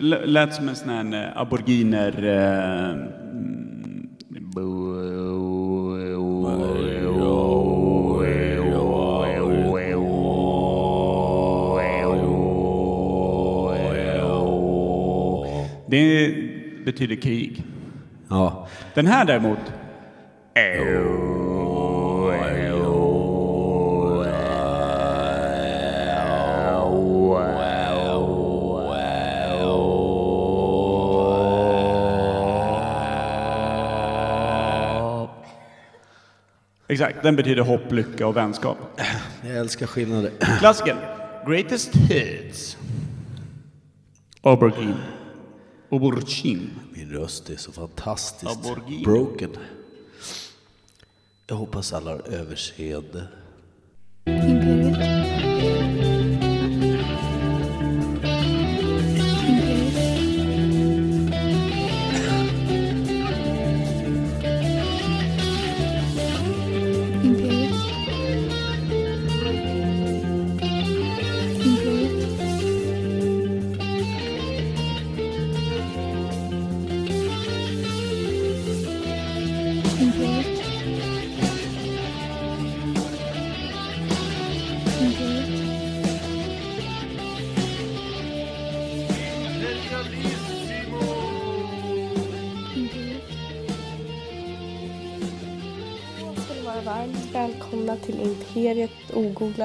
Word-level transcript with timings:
Lät 0.00 0.54
som 0.54 0.68
en 0.68 0.76
sån 0.76 0.88
här 0.88 1.26
eh, 1.26 1.40
aboriginer... 1.40 2.24
Eh, 2.24 2.90
mm, 2.90 4.08
Det 15.90 16.34
betyder 16.84 17.16
krig. 17.16 17.64
Ja. 18.28 18.68
Den 18.94 19.06
här 19.06 19.24
däremot... 19.24 19.58
Exakt, 36.98 37.22
den 37.22 37.36
betyder 37.36 37.62
hopp, 37.62 37.92
lycka 37.92 38.26
och 38.26 38.36
vänskap. 38.36 38.78
Jag 39.42 39.56
älskar 39.56 39.86
skillnader. 39.86 40.32
Klassiken. 40.58 40.96
Greatest 41.46 41.94
hits. 41.94 42.76
Aubergine. 44.40 44.96
Aubergine. 45.90 46.70
Min 46.94 47.10
röst 47.10 47.50
är 47.50 47.56
så 47.56 47.72
fantastiskt 47.72 48.66
Aborigin. 48.66 49.02
broken. 49.02 49.50
Jag 51.46 51.56
hoppas 51.56 51.92
alla 51.92 52.10
har 52.10 52.22
överseende. 52.28 53.28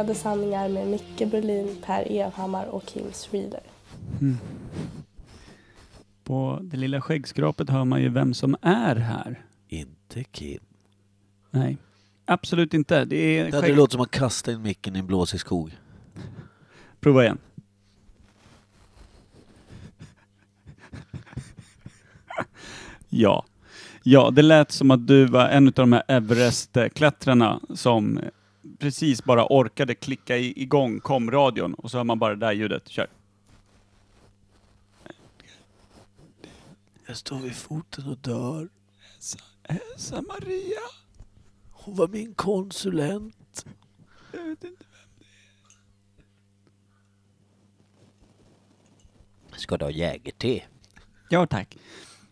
Ogooglade 0.03 0.15
sanningar 0.15 0.69
med 0.69 0.87
Micke 0.87 1.31
Berlin, 1.31 1.77
Per 1.85 2.11
Evhammar 2.11 2.65
och 2.65 2.85
Kim 2.85 3.05
Reader. 3.31 3.61
På 6.23 6.59
det 6.61 6.77
lilla 6.77 7.01
skäggskrapet 7.01 7.69
hör 7.69 7.85
man 7.85 8.01
ju 8.01 8.09
vem 8.09 8.33
som 8.33 8.55
är 8.61 8.95
här. 8.95 9.45
Inte 9.67 10.23
Kim. 10.23 10.59
Nej, 11.51 11.77
absolut 12.25 12.73
inte. 12.73 13.05
Det 13.05 13.15
är 13.15 13.51
Det 13.51 13.61
skägg... 13.61 13.75
låtit 13.75 13.91
som 13.91 14.01
att 14.01 14.11
kasta 14.11 14.51
in 14.51 14.61
micken 14.61 14.95
i 14.95 14.99
en 14.99 15.07
blåsig 15.07 15.39
skog. 15.39 15.77
Prova 16.99 17.23
igen. 17.23 17.37
ja. 23.09 23.45
Ja, 24.03 24.31
det 24.31 24.41
lät 24.41 24.71
som 24.71 24.91
att 24.91 25.07
du 25.07 25.25
var 25.25 25.49
en 25.49 25.67
av 25.67 25.73
de 25.73 25.93
här 25.93 26.03
Everest-klättrarna 26.07 27.59
som 27.73 28.19
precis 28.79 29.23
bara 29.23 29.45
orkade 29.49 29.95
klicka 29.95 30.37
i- 30.37 30.61
igång 30.61 30.99
kom-radion 30.99 31.73
och 31.73 31.91
så 31.91 31.97
hör 31.97 32.03
man 32.03 32.19
bara 32.19 32.35
det 32.35 32.45
där 32.45 32.51
ljudet. 32.53 32.87
Kör. 32.89 33.07
Jag 37.07 37.17
står 37.17 37.39
vid 37.39 37.55
foten 37.55 38.07
och 38.07 38.17
dör. 38.17 38.69
Hälsa 39.63 40.21
Maria. 40.21 40.79
Hon 41.71 41.95
var 41.95 42.07
min 42.07 42.33
konsulent. 42.33 43.65
Jag 44.33 44.43
vet 44.43 44.63
inte. 44.63 44.83
Ska 49.55 49.77
du 49.77 49.85
ha 49.85 49.89
jägerte? 49.91 50.61
Ja, 51.29 51.47
tack. 51.47 51.77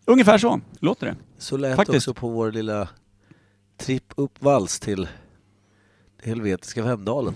Ungefär 0.04 0.38
så 0.38 0.60
låter 0.80 1.06
det. 1.06 1.16
Så 1.38 1.56
lät 1.56 1.76
Faktiskt. 1.76 1.96
också 2.08 2.14
på 2.20 2.28
vår 2.28 2.52
lilla 2.52 2.88
tripp 3.76 4.12
upp 4.16 4.42
vals 4.42 4.80
till 4.80 5.02
det 5.02 5.08
helvetiska 6.22 6.82
Vemdalen. 6.82 7.34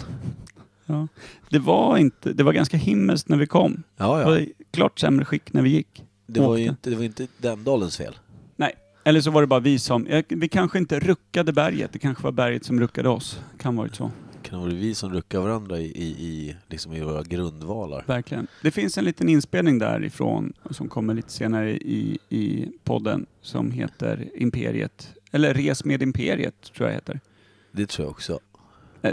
Ja. 0.86 1.08
Det 1.50 1.58
var 1.58 1.96
inte, 1.98 2.32
det 2.32 2.42
var 2.42 2.52
ganska 2.52 2.76
himmelskt 2.76 3.28
när 3.28 3.36
vi 3.36 3.46
kom. 3.46 3.82
Ja, 3.96 4.14
Det 4.16 4.20
ja. 4.22 4.28
var 4.28 4.36
i 4.38 4.52
klart 4.70 4.98
sämre 4.98 5.24
skick 5.24 5.52
när 5.52 5.62
vi 5.62 5.70
gick. 5.70 6.04
Det 6.26 6.40
var 6.40 6.56
ju 6.56 6.64
inte, 6.64 6.90
det 6.90 6.96
var 6.96 7.04
inte 7.04 7.26
den 7.38 7.64
dalens 7.64 7.96
fel. 7.96 8.18
Nej, 8.56 8.72
eller 9.04 9.20
så 9.20 9.30
var 9.30 9.40
det 9.40 9.46
bara 9.46 9.60
vi 9.60 9.78
som... 9.78 10.06
ja, 10.10 10.22
Vi 10.28 10.48
kanske 10.48 10.78
inte 10.78 11.00
ruckade 11.00 11.52
berget, 11.52 11.92
det 11.92 11.98
kanske 11.98 12.24
var 12.24 12.32
berget 12.32 12.64
som 12.64 12.80
ruckade 12.80 13.08
oss. 13.08 13.40
Kan 13.58 13.76
varit 13.76 13.94
så, 13.94 14.10
Det 14.42 14.48
kan 14.48 14.60
vara 14.60 14.70
vi 14.70 14.94
som 14.94 15.12
ruckar 15.12 15.40
varandra 15.40 15.78
i, 15.78 15.84
i, 15.84 16.06
i, 16.06 16.56
liksom 16.68 16.92
i 16.92 17.00
våra 17.00 17.22
grundvalar. 17.22 18.04
verkligen. 18.06 18.46
Det 18.62 18.70
finns 18.70 18.98
en 18.98 19.04
liten 19.04 19.28
inspelning 19.28 19.78
därifrån 19.78 20.52
som 20.70 20.88
kommer 20.88 21.14
lite 21.14 21.32
senare 21.32 21.70
i, 21.76 22.18
i 22.28 22.68
podden 22.84 23.26
som 23.42 23.70
heter 23.70 24.28
Imperiet. 24.34 25.14
Eller 25.32 25.54
Res 25.54 25.84
med 25.84 26.02
Imperiet, 26.02 26.72
tror 26.76 26.88
jag 26.88 26.94
heter. 26.94 27.20
Det 27.72 27.86
tror 27.86 28.06
jag 28.06 28.10
också. 28.10 28.40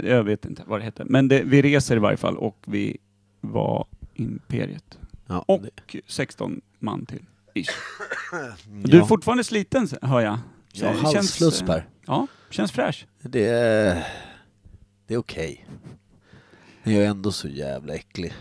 Nej, 0.02 0.12
Jag 0.12 0.24
vet 0.24 0.44
inte 0.44 0.62
vad 0.66 0.80
det 0.80 0.84
heter. 0.84 1.04
Men 1.08 1.28
det, 1.28 1.42
vi 1.42 1.62
reser 1.62 1.96
i 1.96 1.98
varje 1.98 2.16
fall 2.16 2.36
och 2.36 2.56
vi 2.66 2.96
var 3.40 3.86
Imperiet. 4.14 4.98
Ja, 5.26 5.44
Och 5.48 5.62
det, 5.62 6.00
16 6.06 6.60
man 6.78 7.06
till. 7.06 7.22
Ish. 7.54 7.68
Du 8.84 8.96
är 8.96 9.00
ja. 9.00 9.06
fortfarande 9.06 9.44
sliten, 9.44 9.88
hör 10.02 10.20
jag. 10.20 10.38
Ja, 10.72 10.86
Det 10.92 10.96
halsfluss 10.98 11.60
eh, 11.60 11.66
Per. 11.66 11.88
Ja, 12.06 12.26
känns 12.50 12.72
fräsch. 12.72 13.06
Det 13.22 13.46
är, 13.48 14.06
det 15.06 15.14
är 15.14 15.18
okej. 15.18 15.66
Men 16.82 16.94
jag 16.94 17.04
är 17.04 17.08
ändå 17.08 17.32
så 17.32 17.48
jävla 17.48 17.94
äcklig. 17.94 18.32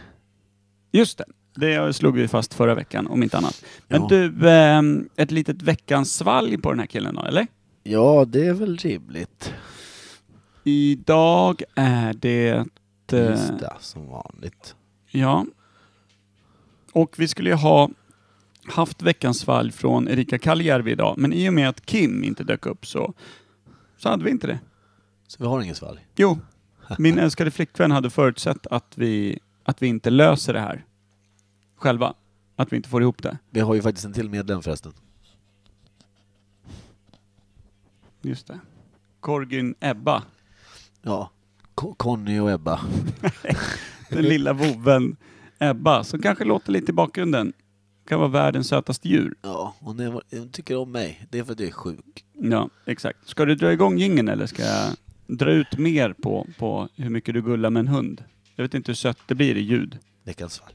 Just 0.92 1.18
det. 1.18 1.26
Det 1.56 1.94
slog 1.96 2.16
vi 2.16 2.28
fast 2.28 2.54
förra 2.54 2.76
veckan, 2.76 3.08
om 3.08 3.24
inte 3.24 3.38
annat. 3.38 3.66
Men 3.88 4.02
Ja. 4.02 4.08
du, 4.10 4.50
ehm, 4.50 5.10
ett 5.16 5.32
litet 5.32 5.62
veckans 5.62 6.16
svalg 6.16 6.58
på 6.62 6.70
den 6.72 6.80
här 6.80 6.88
killen 6.88 7.16
då, 7.16 7.22
eller? 7.22 7.48
Ja, 7.84 8.26
det 8.28 8.46
är 8.48 8.54
väl 8.54 8.78
rimligt. 8.78 9.54
Idag 10.64 11.62
är 11.76 12.14
det... 12.14 12.50
eh, 12.50 12.64
Tisdag 13.06 13.78
som 13.80 14.08
vanligt. 14.08 14.76
Ja. 15.12 15.46
Och 16.92 17.20
vi 17.20 17.28
skulle 17.28 17.50
ju 17.50 17.56
ha 17.56 17.90
haft 18.66 19.02
veckans 19.02 19.40
svalg 19.40 19.72
från 19.72 20.08
Erika 20.08 20.40
Kaljärvi 20.40 20.92
idag, 20.92 21.16
men 21.18 21.34
i 21.34 21.50
och 21.50 21.54
med 21.54 21.70
att 21.70 21.86
Kim 21.86 22.24
inte 22.24 22.44
dök 22.44 22.66
upp 22.66 22.86
så, 22.88 23.14
så 23.98 24.10
hade 24.10 24.24
vi 24.24 24.32
inte 24.32 24.48
det. 24.48 24.60
Så 25.28 25.44
vi 25.44 25.50
har 25.50 25.62
ingen 25.62 25.76
svalg. 25.76 26.08
Jo, 26.16 26.40
min 27.00 27.18
älskade 27.20 27.52
flickvän 27.52 27.92
hade 27.92 28.10
förutsett 28.10 28.68
att 28.68 28.94
vi, 28.98 29.40
att 29.64 29.82
vi 29.82 29.88
inte 29.88 30.10
löser 30.10 30.54
det 30.54 30.60
här 30.60 30.86
själva. 31.76 32.14
Att 32.56 32.72
vi 32.74 32.76
inte 32.78 32.90
får 32.90 33.02
ihop 33.02 33.24
det. 33.24 33.38
Vi 33.50 33.60
har 33.60 33.76
ju 33.76 33.82
faktiskt 33.82 34.06
en 34.06 34.14
till 34.14 34.30
medlem 34.30 34.62
förresten. 34.62 34.94
Just 38.22 38.48
det. 38.48 38.60
Korgin 39.20 39.76
Ebba. 39.80 40.24
Ja. 41.04 41.30
Conny 41.98 42.40
och 42.40 42.52
Ebba. 42.52 42.82
Den 44.10 44.24
lilla 44.24 44.54
voven 44.54 45.16
Ebba, 45.60 46.04
som 46.04 46.22
kanske 46.22 46.44
låter 46.44 46.72
lite 46.72 46.92
i 46.92 46.94
bakgrunden. 46.94 47.54
Kan 48.08 48.20
vara 48.20 48.30
världens 48.30 48.68
sötaste 48.68 49.10
djur. 49.10 49.36
Ja, 49.42 49.76
hon, 49.80 50.00
är, 50.00 50.22
hon 50.32 50.50
tycker 50.50 50.78
om 50.78 50.92
mig. 50.92 51.28
Det 51.30 51.40
är 51.40 51.44
för 51.44 51.54
att 51.54 51.60
jag 51.60 51.70
är 51.70 51.74
sjuk. 51.74 52.26
Ja, 52.34 52.70
exakt. 52.86 53.28
Ska 53.28 53.46
du 53.46 53.56
dra 53.56 53.74
igång 53.74 53.98
gingen 53.98 54.28
eller 54.28 54.46
ska 54.46 54.64
jag 54.64 54.92
dra 55.28 55.52
ut 55.52 55.78
mer 55.78 56.14
på, 56.14 56.48
på 56.58 56.90
hur 56.96 57.10
mycket 57.10 57.34
du 57.34 57.42
gullar 57.42 57.70
med 57.70 57.80
en 57.80 57.88
hund? 57.88 58.24
Jag 58.56 58.64
vet 58.64 58.74
inte 58.74 58.92
hur 58.92 58.96
sött 58.96 59.20
det 59.26 59.36
blir 59.36 59.58
i 59.58 59.62
ljud. 59.62 60.00
Veckans 60.24 60.54
svalg. 60.54 60.74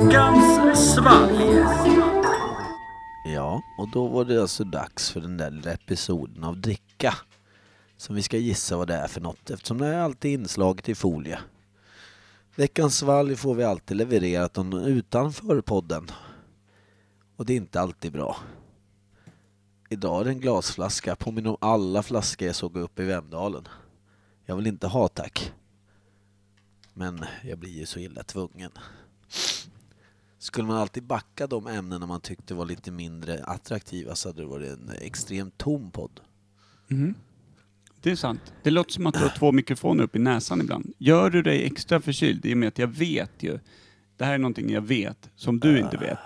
Veckans 0.00 0.94
svalg! 0.94 1.64
Ja, 3.24 3.62
och 3.78 3.90
då 3.92 4.06
var 4.06 4.24
det 4.24 4.42
alltså 4.42 4.64
dags 4.64 5.10
för 5.10 5.20
den 5.20 5.36
där 5.36 5.50
lilla 5.50 5.72
episoden 5.72 6.44
av 6.44 6.60
Dricka. 6.60 7.14
Som 7.96 8.16
vi 8.16 8.22
ska 8.22 8.36
gissa 8.36 8.76
vad 8.76 8.88
det 8.88 8.94
är 8.94 9.08
för 9.08 9.20
något 9.20 9.50
eftersom 9.50 9.78
det 9.78 9.86
är 9.86 9.98
alltid 9.98 10.40
inslaget 10.40 10.88
i 10.88 10.94
folie. 10.94 11.38
Veckans 12.54 12.98
svalg 12.98 13.36
får 13.36 13.54
vi 13.54 13.64
alltid 13.64 13.96
levererat 13.96 14.56
någon 14.56 14.84
utanför 14.84 15.60
podden. 15.60 16.10
Och 17.36 17.46
det 17.46 17.52
är 17.52 17.56
inte 17.56 17.80
alltid 17.80 18.12
bra. 18.12 18.36
Idag 19.88 20.20
är 20.20 20.24
det 20.24 20.30
en 20.30 20.40
glasflaska. 20.40 21.16
Påminner 21.16 21.50
om 21.50 21.56
alla 21.60 22.02
flaskor 22.02 22.46
jag 22.46 22.56
såg 22.56 22.76
upp 22.76 22.98
i 22.98 23.04
Vemdalen. 23.04 23.68
Jag 24.44 24.56
vill 24.56 24.66
inte 24.66 24.86
ha 24.86 25.08
tack. 25.08 25.52
Men 26.94 27.24
jag 27.44 27.58
blir 27.58 27.70
ju 27.70 27.86
så 27.86 27.98
illa 27.98 28.22
tvungen. 28.22 28.70
Skulle 30.46 30.66
man 30.66 30.76
alltid 30.76 31.02
backa 31.02 31.46
de 31.46 31.66
ämnena 31.66 32.06
man 32.06 32.20
tyckte 32.20 32.54
var 32.54 32.66
lite 32.66 32.90
mindre 32.90 33.44
attraktiva 33.44 34.14
så 34.14 34.28
hade 34.28 34.42
det 34.42 34.46
varit 34.46 34.72
en 34.72 34.90
extremt 35.00 35.58
tom 35.58 35.90
podd. 35.90 36.20
Mhm. 36.88 37.14
Det 38.00 38.10
är 38.10 38.16
sant. 38.16 38.52
Det 38.62 38.70
låter 38.70 38.92
som 38.92 39.06
att 39.06 39.14
du 39.14 39.20
har 39.20 39.38
två 39.38 39.52
mikrofoner 39.52 40.04
upp 40.04 40.16
i 40.16 40.18
näsan 40.18 40.60
ibland. 40.60 40.92
Gör 40.98 41.30
du 41.30 41.42
dig 41.42 41.64
extra 41.64 42.00
förkyld 42.00 42.46
i 42.46 42.54
och 42.54 42.58
med 42.58 42.68
att 42.68 42.78
jag 42.78 42.86
vet 42.86 43.42
ju, 43.42 43.58
det 44.16 44.24
här 44.24 44.34
är 44.34 44.38
någonting 44.38 44.70
jag 44.70 44.80
vet, 44.80 45.30
som 45.36 45.60
du 45.60 45.78
inte 45.78 45.96
vet. 45.96 46.18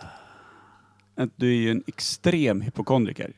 Att 1.14 1.31
du 1.37 1.49
är 1.49 1.61
ju 1.61 1.70
en 1.70 1.82
extrem 1.87 2.61
hypokondriker. 2.61 3.32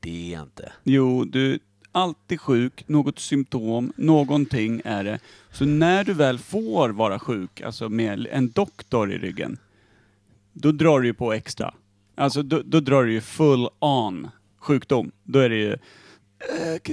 Det 0.00 0.28
är 0.28 0.32
jag 0.32 0.42
inte. 0.42 0.72
Jo, 0.84 1.24
du 1.24 1.52
är 1.52 1.58
alltid 1.92 2.40
sjuk, 2.40 2.88
något 2.88 3.18
symptom, 3.18 3.92
någonting 3.96 4.82
är 4.84 5.04
det. 5.04 5.18
Så 5.52 5.64
när 5.64 6.04
du 6.04 6.14
väl 6.14 6.38
får 6.38 6.88
vara 6.88 7.18
sjuk, 7.18 7.60
alltså 7.60 7.88
med 7.88 8.26
en 8.30 8.50
doktor 8.50 9.12
i 9.12 9.18
ryggen, 9.18 9.58
då 10.52 10.72
drar 10.72 11.00
du 11.00 11.06
ju 11.06 11.14
på 11.14 11.32
extra. 11.32 11.74
Alltså 12.14 12.42
då, 12.42 12.62
då 12.64 12.80
drar 12.80 13.04
du 13.04 13.12
ju 13.12 13.20
full 13.20 13.68
on 13.78 14.28
sjukdom. 14.58 15.10
Då 15.24 15.38
är 15.38 15.48
det 15.48 15.56
ju... 15.56 15.72
"Eh, 15.72 16.78
k- 16.86 16.92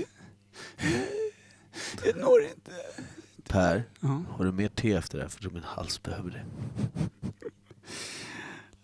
Jag 2.05 2.15
når 2.17 2.41
inte. 2.41 2.71
Per, 3.49 3.83
Ja. 3.99 4.23
har 4.31 4.45
du 4.45 4.51
mer 4.51 4.67
te 4.67 4.93
efter 4.93 5.17
det 5.17 5.23
här? 5.23 5.29
För 5.29 5.37
jag 5.37 5.41
tror 5.41 5.51
min 5.51 5.63
hals 5.63 6.03
behöver 6.03 6.29
det. 6.31 6.43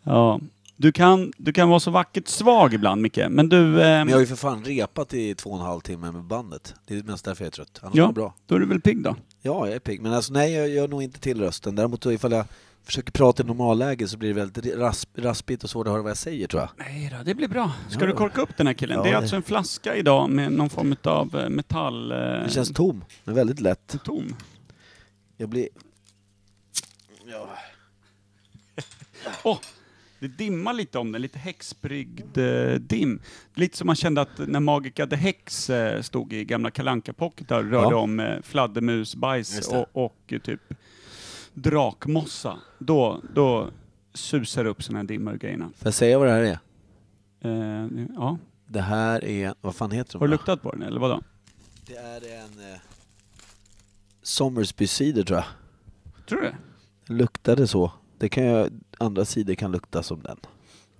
Ja. 0.04 0.40
Du 0.76 0.92
kan, 0.92 1.34
du 1.38 1.54
kan 1.54 1.70
vara 1.70 1.80
så 1.80 1.92
vackert 1.92 2.28
svag 2.28 2.74
ibland 2.74 3.02
Micke, 3.02 3.20
men 3.30 3.50
du... 3.50 3.58
Eh, 3.58 3.74
Men 3.88 4.08
jag 4.10 4.16
har 4.16 4.20
ju 4.22 4.26
för 4.28 4.36
fan 4.36 4.64
repat 4.64 5.14
i 5.14 5.36
två 5.36 5.50
och 5.50 5.56
en 5.60 5.66
halv 5.66 5.80
timme 5.80 6.12
med 6.12 6.24
bandet. 6.24 6.76
Det 6.86 6.98
är 6.98 7.04
mest 7.04 7.26
därför 7.26 7.44
jag 7.44 7.48
är 7.48 7.52
trött. 7.52 7.80
Annars 7.82 7.96
Ja. 7.96 8.04
är 8.04 8.08
jag 8.08 8.14
bra. 8.14 8.34
då 8.46 8.56
är 8.56 8.60
du 8.60 8.66
väl 8.66 8.82
pigg 8.82 9.04
då? 9.04 9.16
Ja, 9.42 9.66
jag 9.68 9.76
är 9.76 9.80
pigg. 9.80 10.02
Men 10.02 10.14
alltså 10.14 10.34
nej, 10.34 10.54
jag 10.54 10.70
gör 10.70 10.88
nog 10.88 11.04
inte 11.04 11.20
till 11.20 11.42
rösten. 11.42 11.76
Däremot 11.76 12.02
då 12.02 12.14
ifall 12.14 12.32
jag 12.32 12.46
försöker 12.84 13.12
prata 13.12 13.44
i 13.44 13.46
normalläge 13.46 14.08
så 14.08 14.18
blir 14.18 14.30
det 14.30 14.36
väldigt 14.36 14.76
rasp, 14.76 15.10
raspigt 15.16 15.64
och 15.64 15.70
svårt 15.70 15.88
att 15.88 15.94
höra 15.94 16.02
vad 16.02 16.10
jag 16.10 16.18
säger 16.18 16.48
tror 16.48 16.62
jag. 16.62 16.70
Nej 16.78 17.14
då, 17.18 17.24
det 17.24 17.36
blir 17.36 17.48
bra. 17.48 17.72
Ska 17.90 18.00
Ja. 18.00 18.06
du 18.06 18.14
korka 18.14 18.42
upp 18.42 18.58
den 18.58 18.68
här 18.68 18.74
killen? 18.74 18.98
Ja, 18.98 19.04
det 19.04 19.10
är 19.10 19.12
det- 19.12 19.18
alltså 19.18 19.36
en 19.36 19.44
flaska 19.44 19.96
idag 19.96 20.30
med 20.30 20.52
någon 20.52 20.70
form 20.70 20.96
av 21.04 21.36
eh, 21.40 21.50
metall... 21.50 22.12
Eh, 22.12 22.18
Den 22.18 22.50
känns 22.50 22.74
tom, 22.74 23.06
men 23.24 23.36
väldigt 23.36 23.60
lätt. 23.60 23.96
tom. 24.04 24.36
Jag 25.38 25.50
blir... 25.50 25.68
Ja. 27.26 27.50
Åh! 29.44 29.60
det 30.20 30.28
dimmar 30.28 30.74
lite 30.74 31.00
om 31.00 31.12
den, 31.12 31.22
lite 31.22 31.40
häxbryggd 31.40 32.38
eh, 32.38 32.74
dim. 32.74 33.20
Lite 33.56 33.78
som 33.78 33.88
man 33.88 33.96
kände 33.96 34.22
att 34.22 34.38
när 34.48 34.60
Magica 34.60 35.08
the 35.08 35.16
Hex 35.16 35.70
eh, 35.70 36.02
stod 36.02 36.34
i 36.34 36.46
gamla 36.46 36.72
kalanka 36.72 37.14
pocketar 37.14 37.58
och 37.58 37.70
rörde 37.72 37.96
Ja. 37.96 37.96
om 37.96 38.20
eh, 38.20 38.42
fladdermusbajs 38.42 39.56
Just 39.56 39.72
det. 39.72 39.78
och, 39.94 40.06
och 40.06 40.18
eh, 40.34 40.40
typ 40.40 40.62
drakmossa. 41.54 42.60
Då, 42.80 43.22
då 43.36 43.70
susar 44.14 44.66
upp 44.66 44.84
såna 44.84 45.00
här 45.00 45.04
dimmor 45.06 45.34
grejerna. 45.34 45.66
Får 45.66 45.88
jag 45.88 45.94
säga 45.94 46.20
vad 46.20 46.28
det 46.28 46.32
här 46.34 46.42
är? 46.42 46.60
Eh, 47.42 48.06
ja. 48.16 48.38
Det 48.68 48.82
här 48.82 49.26
är... 49.26 49.54
Vad 49.62 49.76
fan 49.76 49.92
heter 49.92 50.14
de? 50.14 50.20
Har 50.20 50.28
du 50.28 50.32
luktat 50.32 50.62
på 50.62 50.72
den 50.72 50.82
eller 50.82 51.00
vadå? 51.00 51.22
Det 51.88 51.96
är 51.96 52.22
en... 52.44 52.72
Eh, 52.74 52.80
Sommersby 54.22 54.88
cider 54.88 55.24
tror 55.24 55.38
jag. 55.40 55.46
Tror 56.28 56.42
du 56.42 56.48
det? 57.08 57.14
Luktade 57.14 57.68
så. 57.68 57.92
Det 58.18 58.30
kan 58.30 58.44
jag... 58.44 58.70
Andra 58.98 59.26
sidor 59.26 59.54
kan 59.54 59.72
lukta 59.72 60.04
som 60.04 60.22
den. 60.22 60.38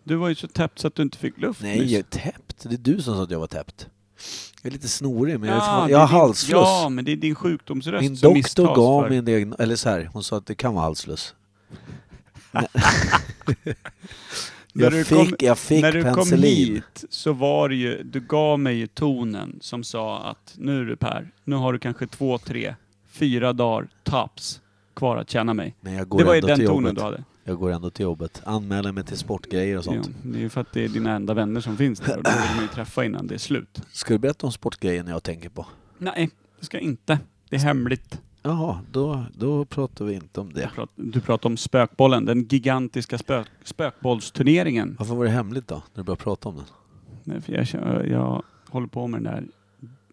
Du 0.04 0.16
var 0.16 0.30
ju 0.30 0.36
så 0.36 0.48
täppt 0.48 0.80
så 0.80 0.88
att 0.88 0.96
du 0.96 1.04
inte 1.04 1.18
fick 1.18 1.38
luft 1.38 1.62
Nej, 1.62 1.80
nyss. 1.80 1.92
jag 1.92 2.00
är 2.00 2.04
täppt. 2.04 2.64
Det 2.70 2.76
är 2.76 2.78
du 2.78 3.02
som 3.02 3.16
sa 3.16 3.24
att 3.24 3.32
jag 3.32 3.40
var 3.40 3.48
täppt. 3.48 3.90
Jag 4.66 4.70
är 4.70 4.74
lite 4.74 4.88
snorig, 4.88 5.40
men 5.40 5.50
jag, 5.50 5.58
Ja, 5.58 5.90
jag 5.90 6.00
har 6.00 6.08
din- 6.08 6.16
halsfluss. 6.20 6.52
Ja, 6.52 6.90
men 6.90 7.06
det 7.06 7.12
är 7.12 7.16
din 7.16 7.36
sjukdomsröst 7.36 8.02
Min 8.02 8.18
som 8.18 8.34
doktor 8.34 8.76
gav 8.76 9.02
för. 9.02 9.10
mig 9.10 9.18
en 9.18 9.26
diagnos, 9.26 9.60
eller 9.60 9.76
så 9.76 9.90
här, 9.90 10.10
hon 10.14 10.24
sa 10.24 10.38
att 10.38 10.46
det 10.46 10.56
kan 10.56 10.74
vara 10.74 10.84
halsfluss. 10.86 11.36
Jag, 14.76 14.92
du 14.92 15.04
fick, 15.04 15.18
kom- 15.18 15.36
jag 15.40 15.58
fick 15.58 15.82
När 15.82 15.92
du 15.92 16.14
kom 16.14 16.32
hit 16.44 17.04
så 17.10 17.34
var 17.34 17.70
det 17.70 17.76
ju, 17.76 18.04
du 18.04 18.20
gav 18.20 18.60
mig 18.60 18.76
ju 18.76 18.88
tonen 18.88 19.58
som 19.62 19.84
sa 19.84 20.20
att 20.24 20.54
nu 20.58 20.82
är 20.82 20.86
du 20.86 20.96
Per, 20.96 21.32
nu 21.44 21.56
har 21.56 21.74
du 21.74 21.80
kanske 21.80 22.08
två, 22.08 22.38
tre, 22.38 22.76
fyra 23.12 23.54
dagar 23.54 23.88
tops 24.04 24.62
kvar 24.96 25.18
att 25.18 25.30
tjäna 25.30 25.54
mig. 25.54 25.76
Men 25.82 25.94
jag 25.94 26.10
går 26.10 26.20
Det 26.20 26.26
var 26.26 26.36
ju 26.36 26.42
den 26.42 26.58
tonen 26.60 26.70
jobbet. 26.76 26.96
du 26.96 27.02
hade. 27.02 27.24
Jag 27.44 27.58
går 27.58 27.72
ändå 27.72 27.90
till 27.90 28.04
jobbet. 28.04 28.42
Anmäler 28.46 28.92
mig 28.92 29.04
till 29.04 29.18
sportgrejer 29.18 29.78
och 29.78 29.84
sånt. 29.84 30.08
Ja, 30.08 30.30
det 30.32 30.38
är 30.38 30.42
ju 30.42 30.50
för 30.50 30.62
att 30.62 30.74
det 30.74 30.84
är 30.84 30.90
dina 30.90 31.12
enda 31.12 31.34
vänner 31.34 31.62
som 31.62 31.78
finns 31.78 32.00
där 32.00 32.18
och 32.18 32.24
då 32.24 32.30
vill 32.30 32.56
man 32.56 32.64
ju 32.64 32.68
träffa 32.68 33.06
innan 33.06 33.28
det 33.28 33.34
är 33.34 33.38
slut. 33.38 33.82
Ska 33.92 34.14
du 34.14 34.18
berätta 34.18 34.48
om 34.48 34.52
sportgrejen 34.52 35.08
jag 35.08 35.24
tänker 35.24 35.50
på? 35.50 35.66
Nej, 35.98 36.30
det 36.60 36.66
ska 36.66 36.78
jag 36.78 36.84
inte. 36.84 37.20
Det 37.50 37.56
är 37.56 37.60
hemligt. 37.60 38.22
Jaha, 38.42 38.80
då, 38.92 39.26
då 39.38 39.66
pratar 39.66 40.06
vi 40.06 40.14
inte 40.14 40.42
om 40.42 40.54
det. 40.54 40.62
Du 40.62 40.68
pratar, 40.68 40.94
du 40.96 41.22
pratar 41.22 41.50
om 41.50 41.58
spökbollen, 41.58 42.26
den 42.26 42.44
gigantiska 42.44 43.18
spök, 43.18 43.48
spökbollsturneringen. 43.64 44.96
Varför 45.00 45.16
var 45.16 45.26
det 45.26 45.32
hemligt 45.32 45.68
då, 45.68 45.76
när 45.76 45.82
du 45.96 46.04
började 46.04 46.24
prata 46.24 46.50
om 46.50 46.56
den? 46.56 46.66
Nej, 47.24 47.42
för 47.42 47.54
jag, 47.54 48.08
jag 48.08 48.44
håller 48.70 48.88
på 48.88 49.08
med 49.08 49.24
den 49.24 49.34
där 49.34 49.48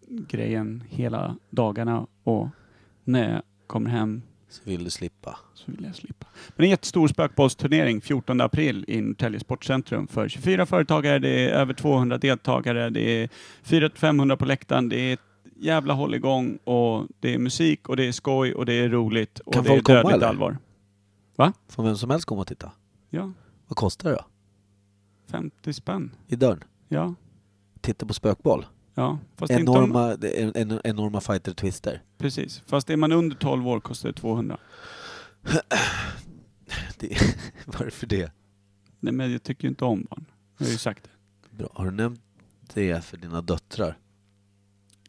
grejen 0.08 0.82
hela 0.88 1.36
dagarna 1.50 2.06
och 2.22 2.48
när 3.04 3.32
jag 3.32 3.42
kommer 3.66 3.90
hem 3.90 4.22
Så 4.50 4.60
vill 4.64 4.84
du 4.84 4.90
slippa. 4.90 5.38
så 5.54 5.72
vill 5.72 5.84
jag 5.84 5.94
slippa. 5.94 6.26
Men 6.56 6.64
en 6.64 6.70
jättestor 6.70 7.08
spökbollsturnering 7.08 8.00
14 8.00 8.40
april 8.40 8.84
i 8.88 9.00
Norrtälje 9.00 9.40
Sportcentrum 9.40 10.06
för 10.06 10.28
24 10.28 10.66
företagare, 10.66 11.18
det 11.18 11.48
är 11.48 11.48
över 11.52 11.74
200 11.74 12.18
deltagare, 12.18 12.90
det 12.90 13.22
är 13.22 13.28
400-500 13.64 14.36
på 14.36 14.44
läktaren, 14.44 14.88
det 14.88 14.96
är 15.00 15.12
ett 15.14 15.20
jävla 15.56 15.94
hålligång 15.94 16.58
och 16.64 17.06
det 17.20 17.34
är 17.34 17.38
musik 17.38 17.88
och 17.88 17.96
det 17.96 18.04
är 18.08 18.12
skoj 18.12 18.54
och 18.54 18.66
det 18.66 18.72
är 18.72 18.88
roligt 18.88 19.38
och 19.38 19.52
Kan 19.54 19.64
det 19.64 19.68
är 19.68 19.72
folk 19.74 19.84
komma, 19.84 19.96
dödligt 19.96 20.16
eller? 20.16 20.26
allvar. 20.26 20.58
Får 21.68 21.82
vem 21.82 21.96
som 21.96 22.10
helst 22.10 22.26
komma 22.26 22.40
och 22.40 22.46
titta. 22.46 22.72
Ja, 23.10 23.32
Vad 23.66 23.76
kostar 23.76 24.10
det 24.10 24.16
då? 24.16 24.24
50 25.30 25.72
spänn. 25.72 26.10
I 26.26 26.36
dörren? 26.36 26.64
Ja, 26.88 27.14
Titta 27.80 28.06
på 28.06 28.14
spökboll? 28.14 28.66
Ja. 29.00 29.18
Om, 29.38 29.46
Enorma, 29.50 30.12
är 30.12 30.56
en, 30.56 30.80
enorma 30.84 31.20
fighter 31.20 31.52
twister. 31.52 32.02
precis. 32.18 32.62
Fast 32.66 32.90
är 32.90 32.96
man 32.96 33.12
under 33.12 33.36
12 33.36 33.68
år 33.68 33.80
kostar 33.80 34.08
det 34.08 34.14
200. 34.14 34.58
Det, 36.98 37.08
varför 37.64 38.06
det? 38.06 38.32
Nej 39.00 39.12
men 39.12 39.32
jag 39.32 39.42
tycker 39.42 39.64
ju 39.64 39.68
inte 39.68 39.84
om 39.84 40.06
barn. 40.10 40.24
Jag 40.58 40.66
har 40.66 40.72
ju 40.72 40.78
sagt 40.78 41.04
det. 41.04 41.56
Bra. 41.56 41.68
Har 41.72 41.84
du 41.84 41.90
nämnt 41.90 42.20
det 42.74 43.04
för 43.04 43.16
dina 43.16 43.40
döttrar? 43.42 43.98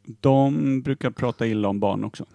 De 0.03 0.81
brukar 0.81 1.09
prata 1.11 1.47
illa 1.47 1.67
om 1.67 1.79
barn 1.79 2.03
också. 2.03 2.25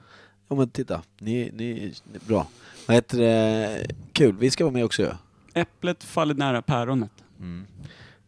Ja 0.49 0.57
men 0.57 0.71
titta, 0.71 1.03
ni, 1.19 1.51
ni, 1.55 1.95
ni 2.13 2.19
bra. 2.27 2.47
Vad 2.87 2.95
heter 2.95 3.19
det? 3.19 3.87
Kul, 4.13 4.37
vi 4.37 4.51
ska 4.51 4.65
vara 4.65 4.73
med 4.73 4.85
också 4.85 5.03
ju. 5.03 5.11
Äpplet 5.55 6.05
faller 6.05 6.35
nära 6.35 6.63
päronet. 6.63 7.13
Mm. 7.39 7.67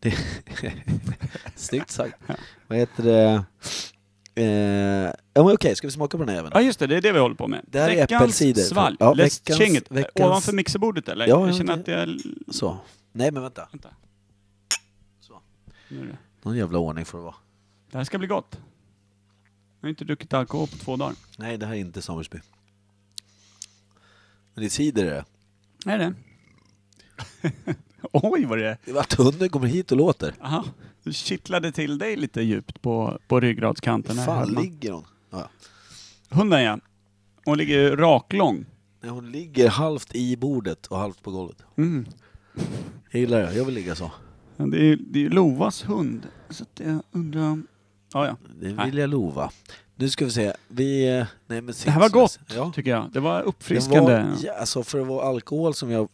Det 0.00 0.14
Snyggt 1.54 1.90
sagt. 1.90 2.14
Vad 2.66 2.78
heter 2.78 3.02
det? 3.02 3.44
Eh, 4.34 5.12
ja 5.34 5.44
men 5.44 5.54
okej, 5.54 5.76
ska 5.76 5.86
vi 5.86 5.90
smaka 5.90 6.18
på 6.18 6.24
den 6.24 6.34
här 6.34 6.38
även? 6.40 6.50
Ja 6.54 6.60
just 6.60 6.78
det, 6.78 6.86
det 6.86 6.96
är 6.96 7.00
det 7.02 7.12
vi 7.12 7.18
håller 7.18 7.34
på 7.34 7.48
med. 7.48 7.64
Det 7.66 7.80
här 7.80 7.88
är 7.90 7.96
veckans 7.96 8.22
äppelcider. 8.22 8.62
svalg. 8.62 8.96
Ja, 9.00 9.14
Läs 9.14 9.40
veckans- 9.40 9.58
känget. 9.58 9.90
veckans- 9.90 10.26
Ovanför 10.26 10.52
mixerbordet 10.52 11.08
eller? 11.08 11.26
Ja, 11.28 11.40
jag 11.40 11.48
ja, 11.48 11.52
känner 11.58 11.76
det- 11.76 12.02
att 12.02 12.08
jag... 12.08 12.54
Så. 12.54 12.78
Nej 13.12 13.30
men 13.30 13.42
vänta. 13.42 13.68
Vänta. 13.72 13.88
Så. 15.20 15.40
Nu 15.88 16.00
är 16.00 16.04
det. 16.06 16.18
Någon 16.42 16.56
jävla 16.56 16.78
ordning 16.78 17.04
får 17.04 17.18
det 17.18 17.24
vara. 17.24 17.34
det 17.90 17.96
här 17.98 18.04
ska 18.04 18.18
bli 18.18 18.26
gott. 18.28 18.58
Jag 19.80 19.86
har 19.86 19.90
inte 19.90 20.04
druckit 20.04 20.32
alkohol 20.34 20.68
på 20.68 20.76
två 20.76 20.96
dagar. 20.96 21.14
Nej, 21.38 21.56
det 21.58 21.66
här 21.66 21.74
är 21.74 21.78
inte 21.78 22.02
Sommersby. 22.02 22.38
Men 24.54 24.62
det 24.62 24.66
är 24.66 24.70
cider 24.70 25.04
är 25.06 25.24
det. 25.84 25.92
Är 25.92 25.98
det? 25.98 26.14
Oj 28.12 28.44
vad 28.44 28.58
det 28.58 28.68
är. 28.68 28.78
Det 28.84 28.90
är 28.90 28.96
att 28.96 29.12
hunden 29.12 29.48
kommer 29.48 29.66
hit 29.66 29.92
och 29.92 29.98
låter. 29.98 30.34
Aha. 30.40 30.64
Du 31.02 31.12
kittlade 31.12 31.72
till 31.72 31.98
dig 31.98 32.16
lite 32.16 32.42
djupt 32.42 32.82
på, 32.82 33.18
på 33.28 33.40
ryggradskanten. 33.40 34.18
här, 34.18 34.26
Fan 34.26 34.52
man. 34.54 34.62
ligger 34.64 34.92
hon? 34.92 35.04
Ja, 35.30 35.38
ja. 35.38 35.48
Hunden 36.36 36.62
ja. 36.62 36.78
Hon 37.44 37.58
ligger 37.58 37.96
raklång. 37.96 38.64
Nej, 39.00 39.10
hon 39.10 39.30
ligger 39.32 39.68
halvt 39.68 40.14
i 40.14 40.36
bordet 40.36 40.86
och 40.86 40.98
halvt 40.98 41.22
på 41.22 41.30
golvet. 41.30 41.56
Mm. 41.76 42.06
Jag 43.10 43.20
gillar 43.20 43.42
det, 43.42 43.54
jag 43.54 43.64
vill 43.64 43.74
ligga 43.74 43.94
så. 43.94 44.10
Det 44.56 44.78
är, 44.92 44.96
det 45.00 45.24
är 45.26 45.30
Lovas 45.30 45.88
hund. 45.88 46.26
Så 46.50 46.62
att 46.62 46.80
jag 46.84 47.02
undrar... 47.12 47.62
Ja, 48.12 48.26
ja. 48.26 48.36
Det 48.60 48.84
vill 48.84 48.98
jag 48.98 49.10
lova. 49.10 49.50
Nu 49.96 50.08
ska 50.08 50.24
vi 50.24 50.30
se. 50.30 50.52
Vi... 50.68 51.08
eh, 51.18 51.26
Nej, 51.46 51.60
men 51.60 51.74
Det 51.84 51.90
här 51.90 52.00
var 52.00 52.08
gott, 52.08 52.38
Ja. 52.56 52.72
tycker 52.74 52.90
jag. 52.90 53.10
Det 53.12 53.20
var 53.20 53.38
Det 53.38 53.42
uppfriskande. 53.44 54.00
var, 54.12 54.34
ja, 54.42 54.52
alltså 54.60 54.82
för 54.82 55.00
att 55.00 55.06
vara 55.06 55.28
alkohol 55.28 55.74
som 55.74 55.90
jag 55.90 56.08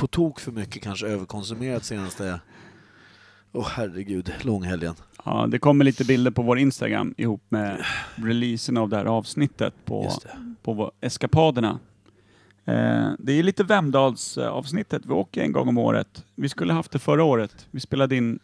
på 0.00 0.06
tok 0.06 0.40
för 0.40 0.52
mycket 0.52 0.82
kanske 0.82 1.06
överkonsumerat 1.06 1.84
senaste... 1.84 2.40
Åh 3.52 3.68
herregud, 3.68 4.32
långhelgen. 4.42 4.94
Ja, 5.24 5.46
det 5.46 5.58
kommer 5.58 5.84
lite 5.84 6.04
bilder 6.04 6.30
på 6.30 6.42
vår 6.42 6.58
Instagram 6.58 7.14
ihop 7.16 7.42
med 7.48 7.84
releasen 8.14 8.76
av 8.76 8.88
det 8.88 8.96
här 8.96 9.04
avsnittet 9.04 9.74
på, 9.84 10.12
på 10.62 10.92
eskapaderna. 11.00 11.78
Eh, 12.64 13.10
det 13.18 13.32
är 13.32 13.42
lite 13.42 13.64
Vemdals-avsnittet. 13.64 15.06
Vi 15.06 15.12
åker 15.12 15.42
en 15.42 15.52
gång 15.52 15.68
om 15.68 15.78
året. 15.78 16.24
Vi 16.34 16.48
skulle 16.48 16.72
haft 16.72 16.90
det 16.90 16.98
förra 16.98 17.24
året. 17.24 17.66
Vi 17.70 17.80
spelade 17.80 18.16
in 18.16 18.38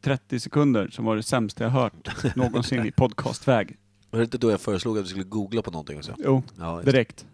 30 0.00 0.40
sekunder 0.40 0.88
som 0.88 1.04
var 1.04 1.16
det 1.16 1.22
sämsta 1.22 1.64
jag 1.64 1.70
hört 1.70 2.08
någonsin 2.36 2.86
i 2.86 2.90
podcastväg. 2.90 3.76
Var 4.10 4.18
det 4.18 4.24
inte 4.24 4.38
då 4.38 4.50
jag 4.50 4.60
föreslog 4.60 4.98
att 4.98 5.04
vi 5.04 5.08
skulle 5.08 5.24
googla 5.24 5.62
på 5.62 5.70
någonting 5.70 5.98
också? 5.98 6.14
Jo, 6.18 6.42
Ja, 6.58 6.82
direkt. 6.84 7.26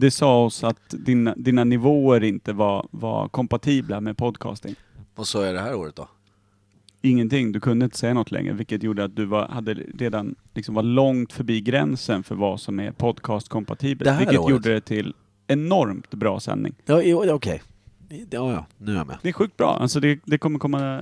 Det 0.00 0.10
sa 0.10 0.44
oss 0.44 0.64
att 0.64 0.80
dina, 0.90 1.34
dina 1.36 1.64
nivåer 1.64 2.24
inte 2.24 2.52
var, 2.52 2.86
var 2.90 3.28
kompatibla 3.28 4.00
med 4.00 4.16
podcasting. 4.16 4.74
Vad 5.14 5.26
sa 5.28 5.44
jag 5.46 5.54
det 5.54 5.60
här 5.60 5.74
året 5.74 5.96
då? 5.96 6.08
Ingenting, 7.02 7.52
du 7.52 7.60
kunde 7.60 7.84
inte 7.84 7.98
säga 7.98 8.14
något 8.14 8.30
längre, 8.30 8.52
vilket 8.52 8.82
gjorde 8.82 9.04
att 9.04 9.16
du 9.16 9.24
var, 9.24 9.48
hade 9.48 9.74
redan 9.74 10.34
liksom 10.54 10.74
var 10.74 10.82
långt 10.82 11.32
förbi 11.32 11.60
gränsen 11.60 12.22
för 12.22 12.34
vad 12.34 12.60
som 12.60 12.80
är 12.80 12.84
Det 12.84 12.92
podcastkompatibelt. 12.92 14.10
här 14.10 14.18
Vilket 14.18 14.38
året? 14.38 14.50
gjorde 14.50 14.72
det 14.74 14.80
till 14.80 15.14
enormt 15.46 16.10
bra 16.10 16.40
sändning. 16.40 16.74
Ja, 16.84 17.02
ja, 17.02 17.32
okej. 17.34 17.62
Ja, 18.08 18.52
ja, 18.52 18.66
nu 18.78 18.92
är 18.92 18.96
jag 18.96 19.06
med. 19.06 19.18
Det 19.22 19.28
är 19.28 19.32
sjukt 19.32 19.56
bra. 19.56 19.78
Alltså 19.80 20.00
det, 20.00 20.20
det 20.24 20.38
kommer 20.38 20.58
komma 20.58 21.00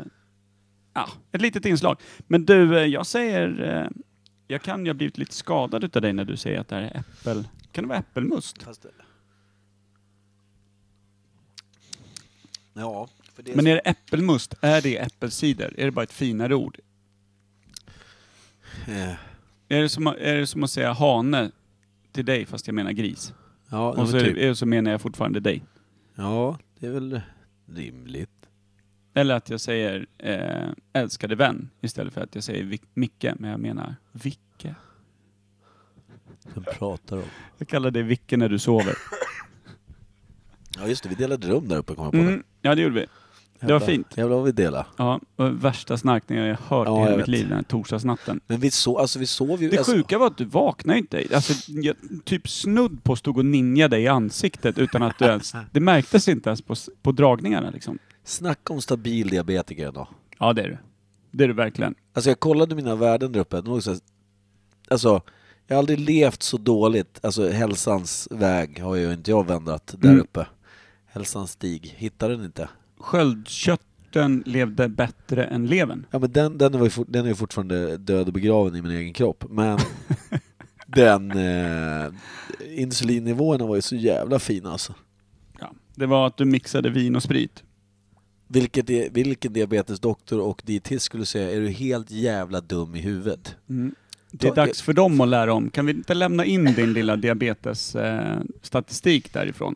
ja, 0.94 1.08
ett 1.32 1.40
litet 1.40 1.64
inslag. 1.66 1.96
Men 2.26 2.44
du, 2.44 2.78
eh, 2.78 2.84
jag 2.86 3.06
säger... 3.06 3.80
eh, 3.82 4.02
Jag 4.46 4.62
kan 4.62 4.84
ju 4.84 4.88
ha 4.90 4.94
blivit 4.94 5.18
lite 5.18 5.34
skadad 5.34 5.84
utav 5.84 6.02
dig 6.02 6.12
när 6.12 6.24
du 6.24 6.36
säger 6.36 6.60
att 6.60 6.68
det 6.68 6.74
här 6.74 6.82
är 6.82 6.98
äppel... 7.00 7.48
Kan 7.72 7.84
det 7.84 7.88
vara 7.88 7.98
äppelmust? 7.98 8.56
Ja, 12.74 13.08
för 13.34 13.42
det 13.42 13.56
Men 13.56 13.66
är 13.66 13.74
det 13.74 13.80
äppelmust, 13.80 14.54
är 14.60 14.82
det 14.82 14.96
äppelcider? 14.98 15.74
Är 15.78 15.84
det 15.84 15.90
bara 15.90 16.02
ett 16.02 16.12
finare 16.12 16.54
ord? 16.54 16.78
Eh, 18.88 19.12
Är 19.68 19.82
det 19.82 19.88
som, 19.88 20.06
att- 20.06 20.16
är 20.16 20.34
det 20.34 20.46
som 20.46 20.62
att 20.64 20.70
säga 20.70 20.92
hane 20.92 21.50
till 22.12 22.24
dig 22.24 22.46
fast 22.46 22.66
jag 22.66 22.74
menar 22.74 22.92
gris? 22.92 23.32
Ja, 23.70 23.88
Och 23.90 24.08
så, 24.08 24.16
men 24.16 24.24
är 24.24 24.28
typ. 24.28 24.36
det, 24.36 24.56
så 24.56 24.66
menar 24.66 24.90
jag 24.90 25.00
fortfarande 25.00 25.40
dig. 25.40 25.62
ja, 26.14 26.58
det 26.78 26.86
är 26.86 26.90
väl 26.90 27.20
rimligt. 27.66 28.35
Eller 29.16 29.34
att 29.34 29.50
jag 29.50 29.60
säger 29.60 30.06
eh, 30.18 30.68
älskade 30.92 31.34
vän 31.34 31.70
istället 31.80 32.14
för 32.14 32.20
att 32.20 32.34
jag 32.34 32.44
säger 32.44 32.78
Micke, 32.94 33.26
men 33.38 33.50
jag 33.50 33.60
menar 33.60 33.96
Vicke. 34.12 34.74
Vem 36.54 36.64
pratar 36.64 37.16
om? 37.16 37.22
Jag 37.58 37.68
kallar 37.68 37.90
dig 37.90 38.02
Vicke 38.02 38.36
när 38.36 38.48
du 38.48 38.58
sover. 38.58 38.94
Ja 40.78 40.88
just 40.88 41.02
det, 41.02 41.08
vi 41.08 41.14
delade 41.14 41.48
rum 41.48 41.68
där 41.68 41.76
uppe 41.76 41.94
kom 41.94 42.04
jag 42.04 42.12
på. 42.12 42.18
Mm, 42.18 42.42
ja, 42.62 42.74
det 42.74 42.82
gjorde 42.82 42.94
vi. 42.94 43.06
Det 43.60 43.72
var 43.72 43.80
fint. 43.80 44.16
Jävlar 44.16 44.36
vad 44.36 44.44
vi 44.44 44.52
delade. 44.52 44.86
Ja, 44.96 45.20
och 45.36 45.64
värsta 45.64 45.96
snarkningen 45.96 46.44
jag 46.44 46.56
hört 46.56 46.86
Ja, 46.86 47.00
i 47.00 47.04
hela 47.04 47.16
mitt 47.16 47.28
liv 47.28 47.48
den 47.48 47.56
här 47.56 47.62
torsdagsnatten. 47.62 48.40
Men 48.46 48.60
vi, 48.60 48.70
so 48.70 48.98
alltså, 48.98 49.18
vi 49.18 49.26
sov 49.26 49.62
ju... 49.62 49.70
Det 49.70 49.78
alltså, 49.78 49.92
sjuka 49.92 50.18
var 50.18 50.26
att 50.26 50.38
du 50.38 50.44
vaknade 50.44 50.98
inte. 50.98 51.26
Alltså, 51.34 51.72
jag 51.72 51.96
typ 52.24 52.48
snudd 52.48 53.04
på 53.04 53.16
stod 53.16 53.38
och 53.38 53.46
ninjade 53.46 53.98
i 53.98 54.08
ansiktet 54.08 54.78
utan 54.78 55.02
att 55.02 55.18
du 55.18 55.24
ens... 55.24 55.54
Det 55.72 55.80
märktes 55.80 56.28
inte 56.28 56.48
ens 56.48 56.62
på, 56.62 56.74
på 57.02 57.12
dragningarna 57.12 57.70
liksom. 57.70 57.98
Snacka 58.26 58.72
om 58.72 58.80
stabil 58.82 59.28
diabetiker 59.28 59.88
ändå. 59.88 60.08
Ja, 60.38 60.52
det 60.52 60.62
är 60.62 60.68
du. 60.68 60.78
Det 61.30 61.44
är 61.44 61.48
du 61.48 61.54
verkligen. 61.54 61.94
Alltså 62.12 62.30
jag 62.30 62.40
kollade 62.40 62.74
mina 62.74 62.96
värden 62.96 63.32
där 63.32 63.40
uppe. 63.40 63.56
Här, 63.56 63.98
alltså, 64.90 65.20
jag 65.66 65.76
har 65.76 65.78
aldrig 65.78 66.00
levt 66.00 66.42
så 66.42 66.56
dåligt. 66.56 67.24
Alltså 67.24 67.48
hälsans 67.48 68.28
väg 68.30 68.80
har 68.80 68.94
ju 68.94 69.12
inte 69.12 69.30
jag 69.30 69.46
vandrat 69.46 69.94
där 69.98 70.08
Mm. 70.08 70.20
uppe. 70.20 70.46
Hälsans 71.06 71.50
stig. 71.50 71.94
Hittade 71.96 72.36
den 72.36 72.44
inte. 72.44 72.68
Sköldkörteln 72.98 74.42
levde 74.46 74.88
bättre 74.88 75.44
än 75.44 75.66
levern. 75.66 76.06
Ja 76.10 76.18
men 76.18 76.32
den, 76.32 76.58
den, 76.58 76.78
var 76.80 77.10
den 77.10 77.24
är 77.24 77.28
ju 77.28 77.34
fortfarande 77.34 77.96
död 77.96 78.26
och 78.26 78.32
begraven 78.32 78.76
i 78.76 78.82
min 78.82 78.90
egen 78.92 79.12
kropp. 79.12 79.44
Men 79.50 79.78
den 80.86 81.30
eh, 81.30 82.12
insulinnivåerna 82.66 83.66
var 83.66 83.76
ju 83.76 83.82
så 83.82 83.96
jävla 83.96 84.38
fina 84.38 84.72
alltså. 84.72 84.94
Ja. 85.60 85.72
Det 85.94 86.06
var 86.06 86.26
att 86.26 86.36
du 86.36 86.44
mixade 86.44 86.90
vin 86.90 87.16
och 87.16 87.22
sprit. 87.22 87.62
Vilket, 88.48 88.90
är- 88.90 89.10
vilken 89.10 89.52
diabetesdoktor 89.52 90.40
och 90.40 90.62
dietist 90.64 91.04
skulle 91.04 91.26
säga, 91.26 91.52
är 91.52 91.60
du 91.60 91.68
helt 91.68 92.10
jävla 92.10 92.60
dum 92.60 92.94
i 92.94 93.00
huvudet? 93.00 93.56
Det 94.30 94.48
är 94.48 94.54
dags 94.54 94.82
för 94.82 94.92
dem 94.92 95.20
att 95.20 95.28
lära 95.28 95.52
om. 95.54 95.70
Kan 95.70 95.86
vi 95.86 95.92
inte 95.92 96.14
lämna 96.14 96.44
in 96.44 96.64
din 96.64 96.92
lilla 96.92 97.16
diabetesstatistik 97.16 99.32
därifrån? 99.32 99.74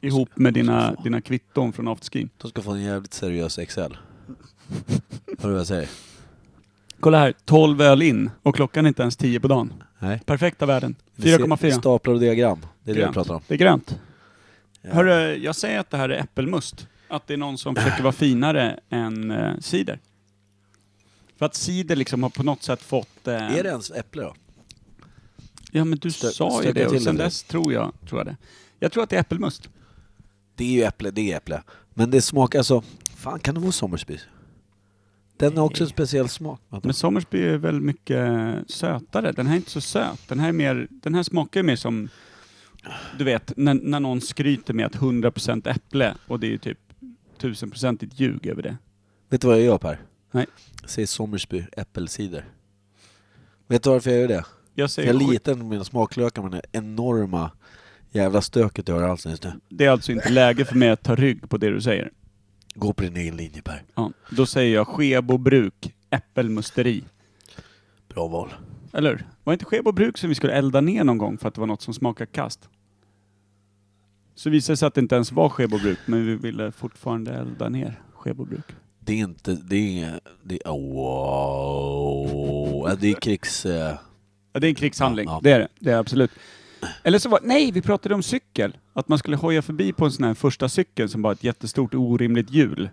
Ihop 0.00 0.28
med 0.34 0.54
dina, 0.54 0.94
dina 1.04 1.20
kvitton 1.20 1.72
från 1.72 1.88
afterskin. 1.88 2.28
De 2.42 2.50
ska 2.50 2.62
få 2.62 2.70
en 2.70 2.82
jävligt 2.82 3.14
seriös 3.14 3.58
Excel. 3.58 3.96
Hör 5.38 5.48
du 5.48 5.50
vad 5.50 5.58
jag 5.60 5.66
säger? 5.66 5.88
Kolla 7.00 7.18
här, 7.18 7.34
12 7.44 7.80
öl 7.80 8.02
in 8.02 8.30
och 8.42 8.54
klockan 8.54 8.86
är 8.86 8.88
inte 8.88 9.02
ens 9.02 9.16
10 9.16 9.40
på 9.40 9.48
dagen. 9.48 9.72
Nej. 9.98 10.20
Perfekta 10.26 10.66
värden. 10.66 10.94
Vi 11.14 11.30
ser 11.32 11.38
4,4. 11.38 11.70
Staplar 11.78 12.14
och 12.14 12.20
diagram. 12.20 12.60
Det 12.60 12.66
är 12.90 12.94
det 12.94 12.94
vi 12.94 13.00
Grönt. 13.02 13.14
pratar 13.14 13.34
om. 13.34 13.40
Det 13.48 13.54
är 13.54 13.58
grönt. 13.58 13.98
Ja. 14.82 14.94
Hörru, 14.94 15.36
jag 15.36 15.56
säger 15.56 15.78
att 15.80 15.90
det 15.90 15.96
här 15.96 16.08
är 16.08 16.20
äppelmust. 16.20 16.88
Att 17.08 17.26
det 17.26 17.32
är 17.34 17.38
någon 17.38 17.58
som 17.58 17.74
försöker 17.76 18.02
vara 18.02 18.12
finare 18.12 18.80
än 18.90 19.30
uh, 19.30 19.58
cider. 19.60 19.98
För 21.36 21.46
att 21.46 21.54
cider 21.54 21.96
liksom 21.96 22.22
har 22.22 22.30
på 22.30 22.42
något 22.42 22.62
sätt 22.62 22.82
fått... 22.82 23.26
eh, 23.28 23.34
Är 23.58 23.62
det 23.62 23.68
ens 23.68 23.90
äpple 23.90 24.22
då? 24.22 24.34
Ja 25.70 25.84
men 25.84 25.98
du 25.98 26.08
Stö- 26.08 26.30
sa 26.30 26.62
ju 26.62 26.62
stöka 26.70 26.72
det 26.80 26.86
och 26.86 26.92
till 26.92 27.04
sen 27.04 27.16
dess 27.16 27.42
tror 27.42 27.72
jag, 27.72 27.92
tror 28.08 28.20
jag 28.20 28.26
det. 28.26 28.36
Jag 28.78 28.92
tror 28.92 29.02
att 29.02 29.10
det 29.10 29.16
är 29.16 29.20
äppelmust. 29.20 29.68
Det 30.54 30.64
är 30.64 30.72
ju 30.72 30.82
äpple, 30.82 31.10
det 31.10 31.32
är 31.32 31.36
äpple. 31.36 31.62
Men 31.94 32.10
det 32.10 32.22
smakar 32.22 32.58
alltså... 32.58 32.82
Fan, 33.16 33.38
kan 33.38 33.54
det 33.54 33.60
vara 33.60 33.72
Sommersby? 33.72 34.18
Den 35.36 35.56
har 35.56 35.64
också 35.64 35.84
en 35.84 35.90
speciell 35.90 36.28
smak. 36.28 36.60
Men 36.68 36.94
Sommersby 36.94 37.42
är 37.42 37.56
väl 37.56 37.80
mycket 37.80 38.20
sötare. 38.70 39.32
Den 39.32 39.46
här 39.46 39.54
är 39.54 39.56
inte 39.56 39.70
så 39.70 39.80
söt. 39.80 40.28
Den 40.28 40.38
här, 40.38 40.48
är 40.48 40.52
mer, 40.52 40.88
den 40.90 41.14
här 41.14 41.22
smakar 41.22 41.60
ju 41.60 41.64
mer 41.64 41.76
som, 41.76 42.08
du 43.18 43.24
vet, 43.24 43.52
när, 43.56 43.74
när 43.74 44.00
någon 44.00 44.20
skryter 44.20 44.74
med 44.74 44.86
att 44.86 44.94
100% 44.94 45.68
äpple 45.70 46.14
och 46.26 46.40
det 46.40 46.46
är 46.46 46.50
ju 46.50 46.58
typ 46.58 46.78
1000% 47.38 48.10
ljug 48.14 48.46
över 48.46 48.62
det. 48.62 48.76
Vet 49.28 49.40
du 49.40 49.46
vad 49.46 49.56
jag 49.56 49.64
gör 49.64 49.78
Per? 49.78 50.00
Nej. 50.30 50.46
Jag 50.80 50.90
säger 50.90 51.06
Sommersby 51.06 51.64
äppelcider. 51.72 52.44
Vet 53.66 53.82
du 53.82 53.90
varför 53.90 54.10
jag 54.10 54.20
gör 54.20 54.28
det? 54.28 54.44
Jag 54.74 54.90
säger 54.90 55.12
jag 55.12 55.30
litar 55.30 55.54
på 55.54 55.64
mina 55.64 55.84
smaklökar 55.84 56.42
med 56.42 56.52
det 56.52 56.62
enorma 56.72 57.50
jävla 58.10 58.40
stöket 58.40 58.88
jag 58.88 58.94
har 58.94 59.02
i 59.02 59.06
halsen 59.06 59.30
just 59.30 59.44
nu. 59.44 59.52
Det 59.68 59.84
är 59.84 59.90
alltså 59.90 60.12
inte 60.12 60.28
läge 60.28 60.64
för 60.64 60.74
mig 60.74 60.90
att 60.90 61.02
ta 61.02 61.14
rygg 61.14 61.48
på 61.48 61.56
det 61.56 61.70
du 61.70 61.80
säger. 61.80 62.10
Gå 62.74 62.92
på 62.92 63.02
din 63.02 63.16
egen 63.16 63.36
linje 63.36 63.62
Per. 63.62 63.82
Ja. 63.94 64.12
Då 64.30 64.46
säger 64.46 64.74
jag 64.74 64.86
Skebo 64.86 65.38
bruk, 65.38 65.94
äppelmusteri. 66.10 67.04
Bra 68.08 68.28
val. 68.28 68.54
Eller? 68.92 69.26
Var 69.44 69.52
det 69.52 69.54
inte 69.54 69.64
Skebo 69.64 69.92
bruk 69.92 70.18
som 70.18 70.28
vi 70.28 70.34
skulle 70.34 70.52
elda 70.52 70.80
ner 70.80 71.04
någon 71.04 71.18
gång 71.18 71.38
för 71.38 71.48
att 71.48 71.54
det 71.54 71.60
var 71.60 71.66
något 71.66 71.82
som 71.82 71.94
smakade 71.94 72.30
kast? 72.30 72.68
Så 74.38 74.50
visade 74.50 74.72
det 74.72 74.76
sig 74.76 74.86
att 74.86 74.94
det 74.94 75.00
inte 75.00 75.14
ens 75.14 75.32
var 75.32 75.48
Skebo 75.48 75.78
bruk, 75.78 75.98
men 76.06 76.26
vi 76.26 76.34
ville 76.36 76.72
fortfarande 76.72 77.32
elda 77.34 77.68
ner 77.68 78.00
Skebo 78.14 78.44
bruk. 78.44 78.64
Det 79.00 79.12
är 79.12 79.16
inte... 79.16 79.54
Det 79.54 80.02
är. 80.02 80.20
Det 80.42 80.60
är... 80.64 80.70
Wow. 81.56 82.88
Ja, 82.88 82.96
Det 83.00 83.08
är 83.10 83.14
krigs... 83.14 83.66
eh, 83.66 83.96
Ja, 84.52 84.60
det 84.60 84.66
är 84.66 84.68
en 84.68 84.74
krigshandling. 84.74 85.26
Ja. 85.28 85.40
Det 85.42 85.50
är 85.52 85.58
det. 85.58 85.68
Det 85.78 85.90
är 85.90 85.96
absolut. 85.98 86.30
Eller 87.02 87.18
så 87.18 87.28
var 87.28 87.40
nej, 87.42 87.70
vi 87.72 87.82
pratade 87.82 88.14
om 88.14 88.22
cykel. 88.22 88.76
Att 88.92 89.08
man 89.08 89.18
skulle 89.18 89.36
hoja 89.36 89.62
förbi 89.62 89.92
på 89.92 90.04
en 90.04 90.12
sån 90.12 90.24
här 90.24 90.34
första 90.34 90.68
cykel 90.68 91.08
som 91.08 91.22
bara 91.22 91.32
ett 91.32 91.44
jättestort 91.44 91.94
orimligt 91.94 92.50
hjul. 92.50 92.90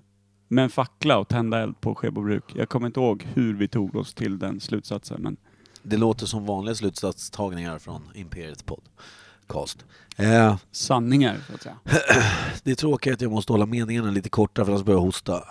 Med 0.47 0.63
en 0.63 0.69
fackla 0.69 1.17
och 1.17 1.27
tända 1.27 1.59
eld 1.63 1.81
på 1.81 1.95
Skebobruk. 1.95 2.43
Jag 2.55 2.69
kommer 2.69 2.88
inte 2.88 3.00
ihåg 3.00 3.27
hur 3.33 3.53
vi 3.53 3.67
tog 3.67 3.95
oss 3.95 4.13
till 4.13 4.39
den 4.39 4.59
slutsatsen, 4.59 5.21
men 5.21 5.38
Det 5.83 5.97
låter 5.97 6.25
som 6.25 6.45
vanliga 6.45 6.75
slutsatstagningar 6.75 7.79
från 7.79 8.01
Imperiet 8.15 8.65
podcast. 9.53 9.86
Eh, 10.17 10.57
sanningar, 10.72 11.38
så 11.48 11.53
att 11.55 11.62
säga. 11.62 11.75
det 12.63 12.72
är 12.72 12.75
tråkigt 12.75 13.13
att 13.13 13.22
jag 13.22 13.31
måste 13.31 13.53
hålla 13.53 13.65
meningarna 13.65 14.12
lite 14.12 14.29
kortare 14.29 14.65
för 14.65 14.72
annars 14.74 14.86
börjar 14.86 14.98
jag 15.00 15.05
hosta. 15.05 15.43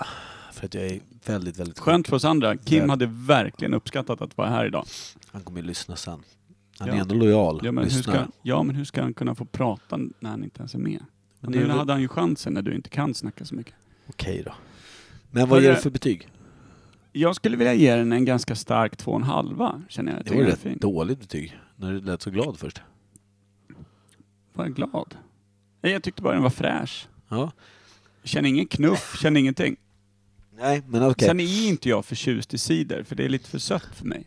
För 0.52 0.66
att 0.66 0.74
jag 0.74 0.84
är 0.86 1.00
väldigt, 1.26 1.58
väldigt 1.58 1.78
Skönt 1.78 2.08
för 2.08 2.16
oss 2.16 2.24
andra. 2.24 2.56
Kim 2.56 2.80
Väl- 2.80 2.90
hade 2.90 3.06
verkligen 3.06 3.74
uppskattat 3.74 4.20
att 4.20 4.36
vara 4.36 4.48
här 4.48 4.66
idag. 4.66 4.84
Han 5.32 5.42
kommer 5.42 5.60
ju 5.60 5.66
lyssna 5.66 5.96
sen. 5.96 6.20
Han 6.78 6.88
Ja. 6.88 6.94
är 6.94 6.98
ändå 7.00 7.14
lojal. 7.14 7.60
Ja 7.62 7.72
men, 7.72 7.84
hur 7.84 7.90
Lyssnar. 7.90 8.14
ska, 8.14 8.26
ja, 8.42 8.62
men 8.62 8.76
hur 8.76 8.84
ska 8.84 9.02
han 9.02 9.14
kunna 9.14 9.34
få 9.34 9.44
prata 9.44 9.98
när 10.20 10.30
han 10.30 10.44
inte 10.44 10.58
ens 10.58 10.74
är 10.74 10.78
med? 10.78 11.00
Men 11.40 11.52
det 11.52 11.58
är 11.58 11.60
nu 11.62 11.66
väl- 11.68 11.78
hade 11.78 11.92
han 11.92 12.00
ju 12.02 12.08
chansen 12.08 12.54
när 12.54 12.62
du 12.62 12.74
inte 12.74 12.88
kan 12.90 13.14
snacka 13.14 13.44
så 13.44 13.54
mycket. 13.54 13.74
Okej 14.06 14.42
då. 14.46 14.52
Men 15.30 15.48
vad 15.48 15.58
Hörru- 15.58 15.62
ger 15.64 15.74
du 15.74 15.80
för 15.80 15.90
betyg? 15.90 16.28
Jag 17.12 17.36
skulle 17.36 17.56
vilja 17.56 17.74
ge 17.74 17.94
den 17.96 18.12
en 18.12 18.24
ganska 18.24 18.54
stark 18.56 18.96
två 18.96 19.10
och 19.10 19.16
en 19.16 19.22
halva, 19.22 19.82
känner 19.88 20.12
jag. 20.12 20.18
jag 20.18 20.24
Det 20.24 20.28
tycker 20.30 20.36
var 20.36 20.42
den 20.44 20.52
är 20.52 20.56
rätt 20.56 20.62
fin. 20.62 20.78
dåligt 20.80 21.20
betyg. 21.20 21.58
När 21.76 21.92
du 21.92 22.00
lät 22.00 22.22
så 22.22 22.30
glad 22.30 22.58
först. 22.58 22.82
Var 24.52 24.64
jag 24.64 24.74
glad? 24.74 25.14
Nej, 25.82 25.92
Jag 25.92 26.02
tyckte 26.02 26.22
bara 26.22 26.34
den 26.34 26.42
var 26.42 26.50
fräsch. 26.50 27.08
Ja. 27.28 27.52
Känner 28.24 28.48
ingen 28.48 28.66
knuff, 28.66 29.18
känner 29.20 29.40
ingenting. 29.40 29.76
Nej, 30.58 30.82
men 30.88 31.02
okej. 31.06 31.28
Sen 31.28 31.40
är 31.40 31.68
inte 31.68 31.88
jag 31.88 32.04
förtjust 32.04 32.54
i 32.54 32.58
cider, 32.58 33.02
för 33.02 33.16
det 33.16 33.24
är 33.24 33.28
lite 33.28 33.48
för 33.48 33.58
sött 33.58 33.88
för 33.94 34.04
mig. 34.06 34.26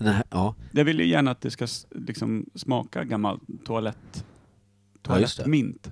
Här- 0.00 0.24
Ja. 0.30 0.54
Jag 0.72 0.84
vill 0.84 0.98
ju 1.00 1.06
gärna 1.06 1.30
att 1.30 1.40
det 1.40 1.50
ska 1.50 1.64
s- 1.64 1.86
liksom 1.90 2.46
smaka 2.54 3.04
gammal 3.04 3.40
toalett... 3.64 3.96
Ja, 4.14 5.20
just 5.20 5.36
det. 5.36 5.42
Toalettmint. 5.42 5.90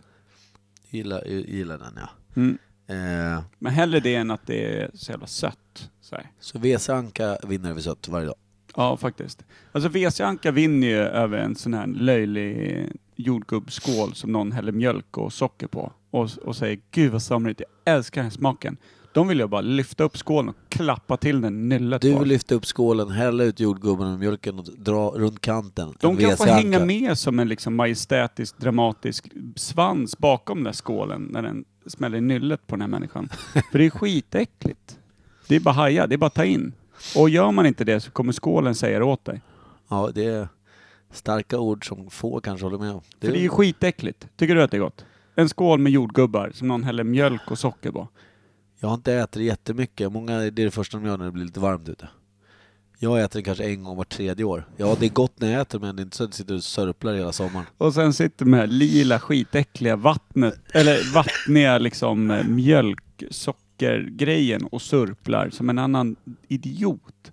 Gillar, 0.90 1.24
gillar 1.26 1.78
den 1.78 1.92
ja. 1.96 2.08
Mm. 2.36 2.58
Eh, 2.86 3.42
Men 3.58 3.72
hellre 3.72 4.00
det 4.00 4.14
än 4.14 4.30
att 4.30 4.46
det 4.46 4.80
är 4.80 4.90
så 4.94 5.10
jävla 5.12 5.26
sött. 5.26 5.90
Så 6.00 6.16
här. 6.16 6.30
så 6.40 6.58
WC 6.58 6.88
Anka 6.90 7.38
vinner 7.48 7.70
över 7.70 7.80
sött 7.80 8.08
varje 8.08 8.26
dag. 8.26 8.34
Ja, 8.76 8.96
faktiskt. 8.96 9.44
Alltså 9.72 9.88
WC 9.88 10.20
Anka 10.20 10.50
vinner 10.50 10.86
ju 10.86 10.96
över 10.96 11.38
en 11.38 11.54
sån 11.56 11.74
här 11.74 11.86
löjlig 11.86 12.86
jordgubbsskål 13.16 14.14
som 14.14 14.32
någon 14.32 14.52
häller 14.52 14.72
mjölk 14.72 15.18
och 15.18 15.32
socker 15.32 15.66
på 15.66 15.92
och, 16.10 16.30
och 16.44 16.56
säger 16.56 16.78
Gud 16.90 17.12
vad 17.12 17.22
somrigt, 17.22 17.60
jag 17.84 17.94
älskar 17.94 18.20
den 18.20 18.30
här 18.30 18.36
smaken. 18.36 18.76
De 19.12 19.28
vill 19.28 19.38
jag 19.38 19.50
bara 19.50 19.60
lyfta 19.60 20.04
upp 20.04 20.16
skålen 20.16 20.48
och 20.48 20.56
klappa 20.68 21.16
till 21.16 21.40
den 21.40 21.68
nyllet 21.68 22.02
Du 22.02 22.12
på. 22.12 22.18
vill 22.18 22.28
lyfta 22.28 22.54
upp 22.54 22.66
skålen, 22.66 23.10
hälla 23.10 23.44
ut 23.44 23.60
jordgubben 23.60 24.12
och 24.12 24.18
mjölken 24.18 24.58
och 24.58 24.64
dra 24.64 25.08
runt 25.08 25.40
kanten. 25.40 25.94
De 26.00 26.16
kan 26.16 26.36
få 26.36 26.44
hänga 26.44 26.84
med 26.84 27.18
som 27.18 27.38
en 27.38 27.48
liksom 27.48 27.74
majestätisk, 27.76 28.58
dramatisk 28.58 29.26
svans 29.56 30.18
bakom 30.18 30.58
den 30.58 30.64
där 30.64 30.72
skålen 30.72 31.22
när 31.30 31.42
den 31.42 31.64
smäller 31.86 32.20
nyllet 32.20 32.66
på 32.66 32.74
den 32.76 32.80
här 32.80 32.88
människan. 32.88 33.28
För 33.72 33.78
det 33.78 33.86
är 33.86 33.90
skitäckligt. 33.90 34.98
Det 35.48 35.56
är 35.56 35.60
bara 35.60 35.74
haja, 35.74 36.06
det 36.06 36.14
är 36.14 36.18
bara 36.18 36.30
ta 36.30 36.44
in. 36.44 36.72
Och 37.16 37.30
gör 37.30 37.52
man 37.52 37.66
inte 37.66 37.84
det 37.84 38.00
så 38.00 38.10
kommer 38.10 38.32
skålen 38.32 38.74
säga 38.74 38.98
det 38.98 39.04
åt 39.04 39.24
dig. 39.24 39.40
Ja, 39.88 40.10
det 40.14 40.24
är 40.24 40.48
starka 41.16 41.58
ord 41.58 41.88
som 41.88 42.10
få 42.10 42.40
kanske 42.40 42.66
håller 42.66 42.78
med 42.78 42.90
om. 42.90 43.00
För 43.20 43.32
det 43.32 43.38
är 43.38 43.42
ju 43.42 43.48
skitäckligt. 43.48 44.28
Tycker 44.36 44.54
du 44.54 44.62
att 44.62 44.70
det 44.70 44.76
är 44.76 44.80
gott? 44.80 45.04
En 45.34 45.48
skål 45.48 45.78
med 45.78 45.92
jordgubbar 45.92 46.50
som 46.54 46.68
någon 46.68 46.84
häller 46.84 47.04
mjölk 47.04 47.50
och 47.50 47.58
socker 47.58 47.90
på. 47.90 48.08
Jag 48.80 48.88
har 48.88 48.94
inte 48.94 49.14
ätit 49.14 49.32
det 49.32 49.44
jättemycket. 49.44 50.12
Många, 50.12 50.38
det 50.38 50.46
är 50.46 50.50
det 50.50 50.70
första 50.70 50.98
de 50.98 51.06
gör 51.06 51.18
när 51.18 51.24
det 51.24 51.30
blir 51.30 51.44
lite 51.44 51.60
varmt 51.60 51.88
ute. 51.88 52.08
Jag 52.98 53.22
äter 53.22 53.40
det 53.40 53.44
kanske 53.44 53.64
en 53.64 53.84
gång 53.84 53.96
var 53.96 54.04
tredje 54.04 54.44
år. 54.44 54.68
Ja, 54.76 54.96
det 55.00 55.06
är 55.06 55.10
gott 55.10 55.40
när 55.40 55.52
jag 55.52 55.60
äter 55.60 55.78
men 55.78 55.96
det 55.96 56.02
är 56.02 56.04
inte 56.04 56.16
så 56.16 56.24
att 56.24 56.28
jag 56.28 56.34
sitter 56.34 56.54
och 56.54 56.64
sörplar 56.64 57.14
hela 57.14 57.32
sommaren. 57.32 57.66
Och 57.78 57.94
sen 57.94 58.12
sitter 58.12 58.44
med 58.44 58.60
här 58.60 58.66
lila 58.66 59.20
skitäckliga 59.20 59.96
vattnet, 59.96 60.60
eller 60.74 61.14
vattniga 61.14 61.78
liksom 61.78 62.30
eh, 62.30 62.46
mjölksockergrejen 62.46 64.64
och 64.64 64.82
surplar 64.82 65.50
som 65.50 65.70
en 65.70 65.78
annan 65.78 66.16
idiot. 66.48 67.32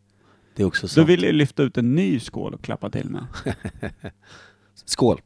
Det 0.55 0.63
är 0.63 0.67
också 0.67 0.81
Då 0.81 0.87
så. 0.87 1.03
vill 1.03 1.23
jag 1.23 1.35
lyfta 1.35 1.63
ut 1.63 1.77
en 1.77 1.95
ny 1.95 2.19
skål 2.19 2.53
och 2.53 2.61
klappa 2.61 2.89
till 2.89 3.09
med. 3.09 3.25
Skål! 4.85 5.21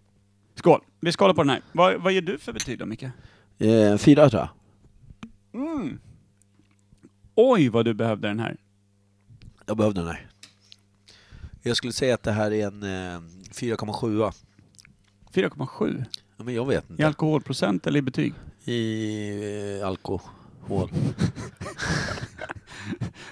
Skål! 0.55 0.81
Vi 0.99 1.11
skålar 1.11 1.33
på 1.33 1.41
den 1.43 1.49
här. 1.49 1.61
Vad, 1.71 2.01
vad 2.01 2.13
ger 2.13 2.21
du 2.21 2.37
för 2.37 2.53
betyg 2.53 2.79
då 2.79 2.85
Micke? 2.85 3.03
Eh, 3.57 3.97
fyra 3.97 4.29
tror 4.29 4.41
jag. 4.41 4.49
Mm. 5.61 5.99
Oj 7.35 7.69
vad 7.69 7.85
du 7.85 7.93
behövde 7.93 8.27
den 8.27 8.39
här. 8.39 8.57
Jag 9.65 9.77
behövde 9.77 9.99
den 10.01 10.07
här. 10.09 10.27
Jag 11.63 11.77
skulle 11.77 11.93
säga 11.93 12.13
att 12.15 12.23
det 12.23 12.31
här 12.31 12.51
är 12.53 12.67
en 12.67 12.83
eh, 12.83 13.19
4,7. 13.51 14.31
4,7. 15.33 16.05
Ja, 16.37 16.43
men 16.43 16.53
jag 16.53 16.65
vet 16.65 16.89
I 16.89 16.91
inte. 16.93 17.07
alkoholprocent 17.07 17.87
eller 17.87 17.99
i 17.99 18.01
betyg? 18.01 18.33
I 18.65 19.79
eh, 19.81 19.87
alkohol. 20.67 20.89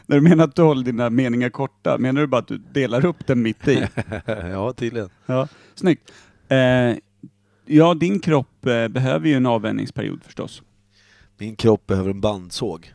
När 0.06 0.16
du 0.16 0.22
menar 0.22 0.44
att 0.44 0.56
du 0.56 0.62
håller 0.62 0.84
dina 0.84 1.10
meningar 1.10 1.50
korta, 1.50 1.98
menar 1.98 2.22
du 2.22 2.28
bara 2.28 2.42
att 2.42 2.48
du 2.48 2.58
delar 2.58 3.06
upp 3.06 3.28
den 3.28 3.42
mitt 3.42 3.68
i? 3.68 3.88
ja, 4.26 4.74
tydligen. 4.74 5.10
Ja, 5.26 5.48
snyggt. 5.76 6.12
Eh, 6.48 6.96
ja, 7.66 7.94
din 7.94 8.20
kropp 8.20 8.66
eh, 8.66 8.88
behöver 8.88 9.28
ju 9.28 9.34
en 9.34 9.46
avvänjningsperiod 9.46 10.24
förstås. 10.24 10.62
Min 11.38 11.56
kropp 11.56 11.88
behöver 11.88 12.10
en 12.10 12.22
bandsåg. 12.22 12.94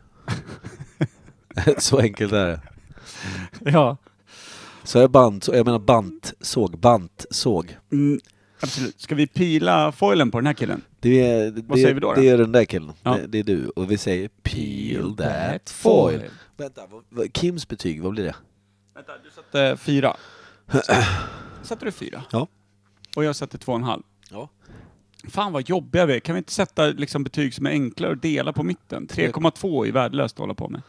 så 1.77 1.99
enkelt 1.99 2.33
är 2.33 2.47
det. 2.47 2.61
Ja. 3.59 3.97
Så 4.83 4.99
är 4.99 5.07
band, 5.07 5.45
jag 5.47 5.65
menar 5.65 5.79
bantsåg, 5.79 6.79
bantsåg. 6.79 7.77
Mm, 7.91 8.19
absolut. 8.61 9.01
Ska 9.01 9.15
vi 9.15 9.27
pila 9.27 9.91
foilen 9.91 10.31
på 10.31 10.39
den 10.39 10.47
här 10.47 10.53
killen? 10.53 10.81
Det 11.01 11.21
är, 11.21 11.51
det, 11.51 11.61
Vad 11.61 11.79
säger 11.79 11.93
vi 11.93 11.99
då, 11.99 12.13
då? 12.13 12.21
det 12.21 12.29
är 12.29 12.37
den 12.37 12.51
där 12.51 12.65
killen. 12.65 12.93
Ja. 13.03 13.17
Det, 13.17 13.27
det 13.27 13.39
är 13.39 13.43
du. 13.43 13.69
Och 13.69 13.91
vi 13.91 13.97
säger 13.97 14.29
peel 14.43 15.17
that 15.17 15.69
foil. 15.69 16.21
Vänta, 16.57 16.81
vad, 16.91 17.03
vad, 17.09 17.37
Kims 17.37 17.67
betyg, 17.67 18.01
vad 18.01 18.11
blir 18.11 18.23
det? 18.23 18.35
Vänta, 18.93 19.11
du 19.23 19.29
satte 19.29 19.77
fyra. 19.77 20.15
Satte 21.63 21.85
du 21.85 21.91
fyra? 21.91 22.23
Ja. 22.31 22.47
Och 23.15 23.23
jag 23.23 23.35
satte 23.35 23.57
två 23.57 23.71
och 23.71 23.77
en 23.77 23.83
halv. 23.83 24.03
Ja. 24.31 24.49
Fan 25.29 25.53
vad 25.53 25.69
jobbiga 25.69 26.05
vi 26.05 26.15
är. 26.15 26.19
Kan 26.19 26.35
vi 26.35 26.37
inte 26.37 26.51
sätta 26.53 26.85
liksom, 26.85 27.23
betyg 27.23 27.53
som 27.53 27.65
är 27.65 27.69
enklare 27.69 28.11
att 28.11 28.21
dela 28.21 28.53
på 28.53 28.63
mitten? 28.63 29.07
3,2 29.07 29.87
är 29.87 29.91
värdelöst 29.91 30.35
att 30.35 30.39
hålla 30.39 30.53
på 30.53 30.69
med. 30.69 30.81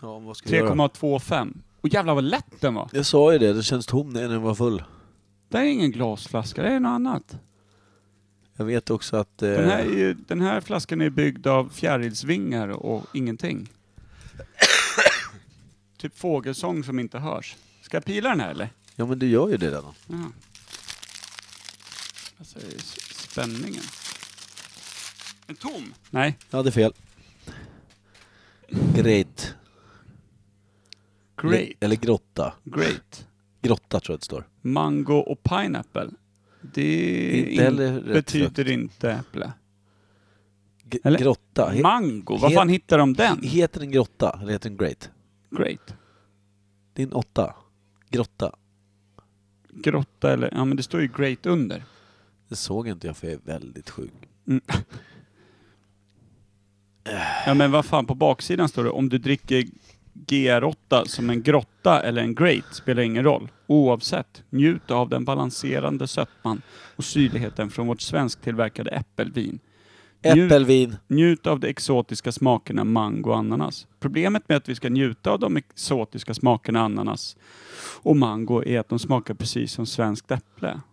ja 0.00 0.18
vad 0.18 0.36
ska 0.36 0.48
jag 0.56 0.64
göra? 0.64 0.74
3,25. 0.74 1.54
Och 1.80 1.88
jävlar 1.88 2.14
vad 2.14 2.24
lätt 2.24 2.60
den 2.60 2.74
var! 2.74 2.88
Jag 2.92 3.06
sa 3.06 3.32
ju 3.32 3.38
det, 3.38 3.52
det 3.52 3.62
känns 3.62 3.86
tom 3.86 4.10
när 4.10 4.28
den 4.28 4.42
var 4.42 4.54
full. 4.54 4.82
Det 5.48 5.58
är 5.58 5.64
ingen 5.64 5.90
glasflaska, 5.90 6.62
det 6.62 6.68
är 6.68 6.80
något 6.80 6.90
annat. 6.90 7.38
Jag 8.56 8.64
vet 8.64 8.90
också 8.90 9.16
att... 9.16 9.42
Eh, 9.42 9.50
Den 9.50 9.70
här, 9.70 9.78
är 9.78 9.84
ju, 9.90 10.14
den 10.14 10.40
här 10.40 10.60
flaskan 10.60 11.00
är 11.00 11.10
byggd 11.10 11.46
av 11.46 11.68
fjärilsvingar 11.68 12.68
och 12.68 13.06
ingenting. 13.14 13.68
typ 15.98 16.18
fågelsång 16.18 16.84
som 16.84 16.98
inte 16.98 17.18
hörs. 17.18 17.56
Ska 17.82 17.96
jag 17.96 18.04
pila 18.04 18.28
den 18.28 18.40
här 18.40 18.50
eller? 18.50 18.68
Ja 18.96 19.06
men 19.06 19.18
du 19.18 19.28
gör 19.28 19.48
ju 19.48 19.56
det 19.56 19.66
redan. 19.66 19.94
Jaha. 20.06 20.32
Alltså, 22.38 22.58
spänningen. 23.12 23.82
En 25.46 25.56
tom? 25.56 25.94
Nej. 26.10 26.38
Jag 26.50 26.56
hade 26.56 26.72
fel. 26.72 26.92
Great. 28.94 29.54
Great. 31.42 31.68
Eller 31.80 31.96
grotta. 31.96 32.54
Great. 32.64 33.26
Grotta 33.62 34.00
tror 34.00 34.12
jag 34.14 34.20
det 34.20 34.24
står. 34.24 34.48
Mango 34.62 35.14
och 35.16 35.42
pineapple. 35.42 36.10
Det 36.74 37.40
Inte 37.50 37.64
in- 37.64 37.78
rätt 37.78 38.04
betyder 38.14 38.48
frukt. 38.64 38.70
inte 38.70 39.12
äpple. 39.12 39.52
G- 40.84 40.98
Eller? 41.04 41.18
Grotta. 41.18 41.72
Mango? 41.82 42.36
Var 42.36 42.50
fan 42.50 42.68
hittar 42.68 42.98
de 42.98 43.12
den? 43.14 43.42
heter 43.42 43.80
den 43.80 43.90
grotta 43.90 44.38
eller 44.42 44.52
heter 44.52 44.68
den 44.70 44.76
great? 44.78 45.10
Great. 45.50 45.94
Det 46.92 47.02
är 47.02 47.06
en 47.06 47.12
åtta. 47.12 47.54
Grotta. 48.10 48.52
Grotta 49.70 50.32
eller... 50.32 50.50
Ja 50.54 50.64
men 50.64 50.76
det 50.76 50.82
står 50.82 51.00
ju 51.00 51.08
great 51.16 51.46
under. 51.46 51.82
Det 52.48 52.56
såg 52.56 52.88
inte 52.88 53.06
jag 53.06 53.16
för 53.16 53.26
jag 53.26 53.34
är 53.34 53.40
väldigt 53.44 53.90
sjuk. 53.90 54.12
Mm. 54.46 54.60
Ja 57.46 57.54
men 57.54 57.70
vad 57.70 57.84
fan, 57.86 58.06
på 58.06 58.14
baksidan 58.14 58.68
står 58.68 58.84
det 58.84 58.90
om 58.90 59.08
du 59.08 59.18
dricker 59.18 59.64
GR8 60.26 61.04
som 61.04 61.30
en 61.30 61.42
grotta 61.42 62.02
eller 62.02 62.22
en 62.22 62.34
great 62.34 62.74
spelar 62.74 63.02
ingen 63.02 63.24
roll. 63.24 63.48
Oavsett, 63.66 64.42
njut 64.50 64.90
av 64.90 65.08
den 65.08 65.24
balanserande 65.24 66.06
sötman 66.06 66.62
och 66.96 67.04
syrligheten 67.04 67.70
från 67.70 67.86
vårt 67.86 68.00
svensktillverkade 68.00 68.90
äppelvin. 68.90 69.58
Njut, 70.34 70.52
Äppelvin. 70.52 70.96
njut 71.08 71.46
av 71.46 71.60
de 71.60 71.68
exotiska 71.68 72.32
smakerna 72.32 72.84
mango 72.84 73.30
och 73.30 73.36
ananas. 73.36 73.86
Problemet 74.00 74.48
med 74.48 74.56
att 74.56 74.68
vi 74.68 74.74
ska 74.74 74.88
njuta 74.88 75.30
av 75.30 75.38
de 75.38 75.56
exotiska 75.56 76.34
smakerna 76.34 76.80
ananas 76.80 77.36
och 78.02 78.16
mango 78.16 78.64
är 78.64 78.80
att 78.80 78.88
de 78.88 78.98
smakar 78.98 79.34
precis 79.34 79.72
som 79.72 79.86
svenskt 79.86 80.30
äpple. 80.30 80.80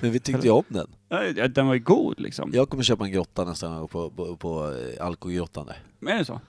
Men 0.00 0.12
vi 0.12 0.20
tyckte 0.20 0.46
ju 0.46 0.52
om 0.52 0.64
den. 0.68 0.86
Ja, 1.08 1.48
Den 1.48 1.66
var 1.66 1.74
ju 1.74 1.80
god 1.80 2.20
liksom. 2.20 2.50
Jag 2.54 2.68
kommer 2.68 2.82
köpa 2.82 3.04
en 3.04 3.12
grotta 3.12 3.44
nästa 3.44 3.68
gång 3.68 3.88
på, 3.88 4.10
på, 4.10 4.36
på 4.36 4.74
eh, 4.98 5.06
Alkogrottan 5.06 5.66
där. 5.66 5.76
Men 5.98 6.14
är 6.14 6.18
det 6.18 6.24
så? 6.24 6.40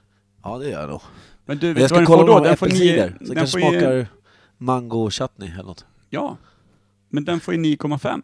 Ja 0.44 0.58
det 0.58 0.70
gör 0.70 0.82
jag 0.82 0.90
nog. 0.90 1.02
Men 1.46 1.58
du, 1.58 1.74
vet 1.74 1.76
jag 1.76 1.82
vad 1.82 1.90
ska 1.90 1.98
den 1.98 2.06
får 2.06 2.14
kolla 2.14 2.26
då? 2.26 2.34
om 2.34 2.38
har 2.38 2.46
Den 2.46 2.58
får. 2.58 2.68
Så 2.68 2.76
det 2.76 3.14
Den 3.20 3.36
kanske 3.36 3.60
får 3.62 3.74
ju, 3.74 3.80
smakar 3.80 4.08
mango 4.58 5.10
chutney 5.10 5.50
eller 5.50 5.64
något. 5.64 5.86
ja. 6.10 6.38
Men 7.10 7.26
den 7.26 7.40
får 7.40 7.54
ju 7.54 7.60
9,5. 7.60 8.22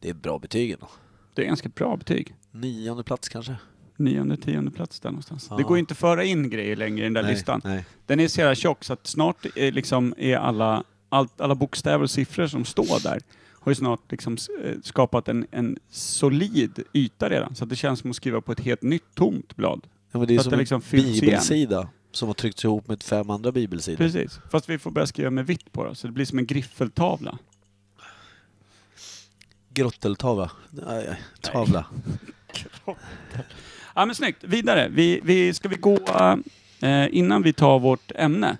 Det 0.00 0.10
är 0.10 0.14
bra 0.14 0.38
betyg 0.38 0.70
ändå. 0.70 0.88
Det 1.34 1.42
är 1.42 1.46
ganska 1.46 1.68
bra 1.68 1.96
betyg. 1.96 2.34
Nionde 2.50 3.02
plats 3.02 3.28
kanske? 3.28 3.56
Nionde, 3.96 4.36
tionde 4.36 4.70
plats 4.70 5.00
där 5.00 5.10
någonstans. 5.10 5.46
Ja. 5.50 5.56
Det 5.56 5.62
går 5.62 5.76
ju 5.76 5.80
inte 5.80 5.92
att 5.92 5.98
föra 5.98 6.24
in 6.24 6.50
grejer 6.50 6.76
längre 6.76 7.00
i 7.00 7.04
den 7.04 7.12
där 7.12 7.22
nej, 7.22 7.32
listan. 7.32 7.60
Nej. 7.64 7.84
Den 8.06 8.20
är 8.20 8.28
så 8.28 8.40
jävla 8.40 8.54
tjock 8.54 8.84
så 8.84 8.92
att 8.92 9.06
snart 9.06 9.46
är, 9.56 9.72
liksom, 9.72 10.14
är 10.18 10.36
alla, 10.36 10.84
allt, 11.08 11.40
alla 11.40 11.54
bokstäver 11.54 12.02
och 12.02 12.10
siffror 12.10 12.46
som 12.46 12.64
står 12.64 13.02
där 13.02 13.20
har 13.64 13.70
ju 13.70 13.74
snart 13.74 14.10
liksom 14.10 14.36
eh, 14.64 14.74
skapat 14.82 15.28
en, 15.28 15.46
en 15.50 15.78
solid 15.90 16.82
yta 16.92 17.28
redan. 17.28 17.54
Så 17.54 17.64
att 17.64 17.70
det 17.70 17.76
känns 17.76 18.00
som 18.00 18.10
att 18.10 18.16
skriva 18.16 18.40
på 18.40 18.52
ett 18.52 18.60
helt 18.60 18.82
nytt 18.82 19.14
tomt 19.14 19.56
blad. 19.56 19.86
Ja, 20.14 20.18
men 20.18 20.28
det 20.28 20.34
är 20.34 20.38
Så 20.38 20.42
som 20.44 20.50
det 20.50 20.54
en 20.54 20.58
liksom 20.58 20.82
igen. 20.92 21.20
bibelsida 21.20 21.88
som 22.12 22.28
har 22.28 22.34
tryckts 22.34 22.64
ihop 22.64 22.88
med 22.88 23.02
fem 23.02 23.30
andra 23.30 23.52
bibelsidor. 23.52 23.96
Precis. 23.96 24.40
Fast 24.50 24.68
vi 24.68 24.78
får 24.78 24.90
börja 24.90 25.06
skriva 25.06 25.30
med 25.30 25.46
vitt 25.46 25.72
på 25.72 25.84
det, 25.88 25.94
så 25.94 26.06
det 26.06 26.12
blir 26.12 26.24
som 26.24 26.38
en 26.38 26.46
griffeltavla. 26.46 27.38
Grotteltavla. 29.74 30.50
Nej, 30.70 31.04
nej, 31.08 31.16
tavla. 31.40 31.86
Ja 33.94 34.06
men 34.06 34.14
snyggt. 34.14 34.44
Vidare. 34.44 34.88
Vi, 34.88 35.20
vi, 35.24 35.54
ska 35.54 35.68
vi 35.68 35.76
gå, 35.76 35.98
eh, 36.80 37.06
innan 37.10 37.42
vi 37.42 37.52
tar 37.52 37.78
vårt 37.78 38.12
ämne, 38.14 38.56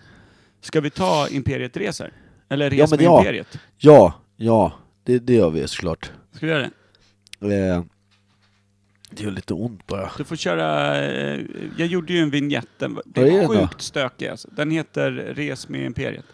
ska 0.61 0.81
vi 0.81 0.91
ta 0.91 1.29
Imperiet 1.29 1.77
reser? 1.77 2.13
Eller 2.49 2.71
Ja, 2.71 2.85
Res 2.85 2.91
men 2.91 2.97
med 2.97 3.05
ja. 3.07 3.19
Imperiet? 3.19 3.59
Ja, 3.79 4.13
ja. 4.37 4.73
Det, 5.05 5.19
det 5.19 5.35
gör 5.35 5.51
vi 5.51 5.69
såklart. 5.69 6.13
Ska 6.33 6.47
vi 6.47 6.53
göra 6.53 6.71
det? 7.41 7.57
Eh, 7.57 7.83
det 9.17 9.23
gör 9.23 9.31
lite 9.31 9.55
ont 9.55 9.87
bara. 9.87 10.11
Du 10.19 10.25
får 10.25 10.37
köra, 10.37 10.97
eh, 11.05 11.41
jag 11.77 11.89
gjorde 11.89 12.13
ju 12.13 12.19
en 12.19 12.31
vignett, 12.31 12.69
den, 12.79 12.95
det 12.95 13.21
Vad 13.21 13.29
är 13.31 13.33
är 13.33 13.41
den 13.41 13.49
då? 13.51 13.55
sjukt 13.61 13.83
stökig 13.83 14.27
alltså. 14.29 14.49
Den 14.57 14.71
heter 14.71 15.11
Res 15.37 15.69
med 15.69 15.85
Imperiet. 15.87 16.25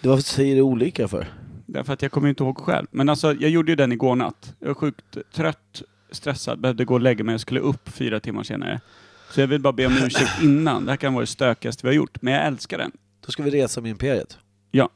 Det 0.00 0.08
varför 0.08 0.22
säger 0.22 0.54
du 0.56 0.62
olika 0.62 1.08
för? 1.08 1.26
Därför 1.66 1.92
att 1.92 2.02
jag 2.02 2.12
kommer 2.12 2.28
inte 2.28 2.42
ihåg 2.42 2.58
själv. 2.58 2.86
Men 2.90 3.08
alltså, 3.08 3.32
jag 3.34 3.50
gjorde 3.50 3.72
ju 3.72 3.76
den 3.76 3.92
igår 3.92 4.16
natt. 4.16 4.54
Jag 4.58 4.66
var 4.66 4.74
sjukt 4.74 5.16
trött, 5.32 5.82
stressad, 6.10 6.60
behövde 6.60 6.84
gå 6.84 6.94
och 6.94 7.00
lägga 7.00 7.24
mig 7.24 7.34
och 7.34 7.40
skulle 7.40 7.60
upp 7.60 7.88
fyra 7.88 8.20
timmar 8.20 8.42
senare. 8.42 8.80
Så 9.30 9.40
jag 9.40 9.46
vill 9.46 9.60
bara 9.60 9.72
be 9.72 9.86
om 9.86 9.92
ursäkt 9.92 10.30
innan. 10.42 10.84
Det 10.84 10.92
här 10.92 10.96
kan 10.96 11.14
vara 11.14 11.22
det 11.22 11.26
stökigaste 11.26 11.86
vi 11.86 11.88
har 11.88 11.94
gjort, 11.94 12.22
men 12.22 12.34
jag 12.34 12.46
älskar 12.46 12.78
den. 12.78 12.92
Då 13.26 13.32
ska 13.32 13.42
vi 13.42 13.50
resa 13.50 13.80
med 13.80 13.90
Imperiet. 13.90 14.38
Ja. 14.70 14.88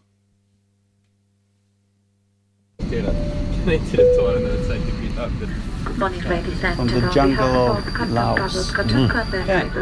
Kan 2.79 3.73
inte 3.73 3.97
du 3.97 4.14
ta 4.18 4.33
den 4.33 4.42
där 4.42 4.62
säkert 4.62 5.04
From 5.14 6.88
the 6.88 7.11
jungle 7.14 7.70
of 7.70 8.11
Laos. 8.11 8.74
Mm. 8.74 9.11
Yeah. 9.46 9.72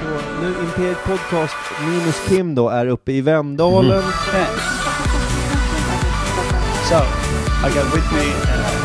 Så 0.00 0.20
nu 0.40 0.48
Imperiet 0.64 1.04
Podcast 1.04 1.56
minus 1.86 2.28
Kim 2.28 2.54
då 2.54 2.68
är 2.68 2.86
uppe 2.86 3.12
i 3.12 3.20
Vemdalen. 3.20 3.90
Yeah. 3.90 4.04
So, 6.88 6.96
I 6.96 7.70
got 7.74 7.94
with 7.94 8.12
me 8.12 8.18
uh, 8.18 8.26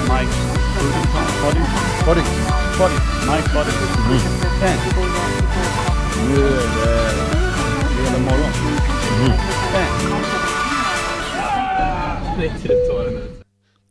Mike 0.09 0.33
Boddington. 0.75 1.25
Boddington? 1.41 1.73
Boddington. 2.05 2.35
Boddington. 2.79 3.05
Mike 3.27 3.49
Boddington. 3.53 3.89
Yeah. 6.31 6.68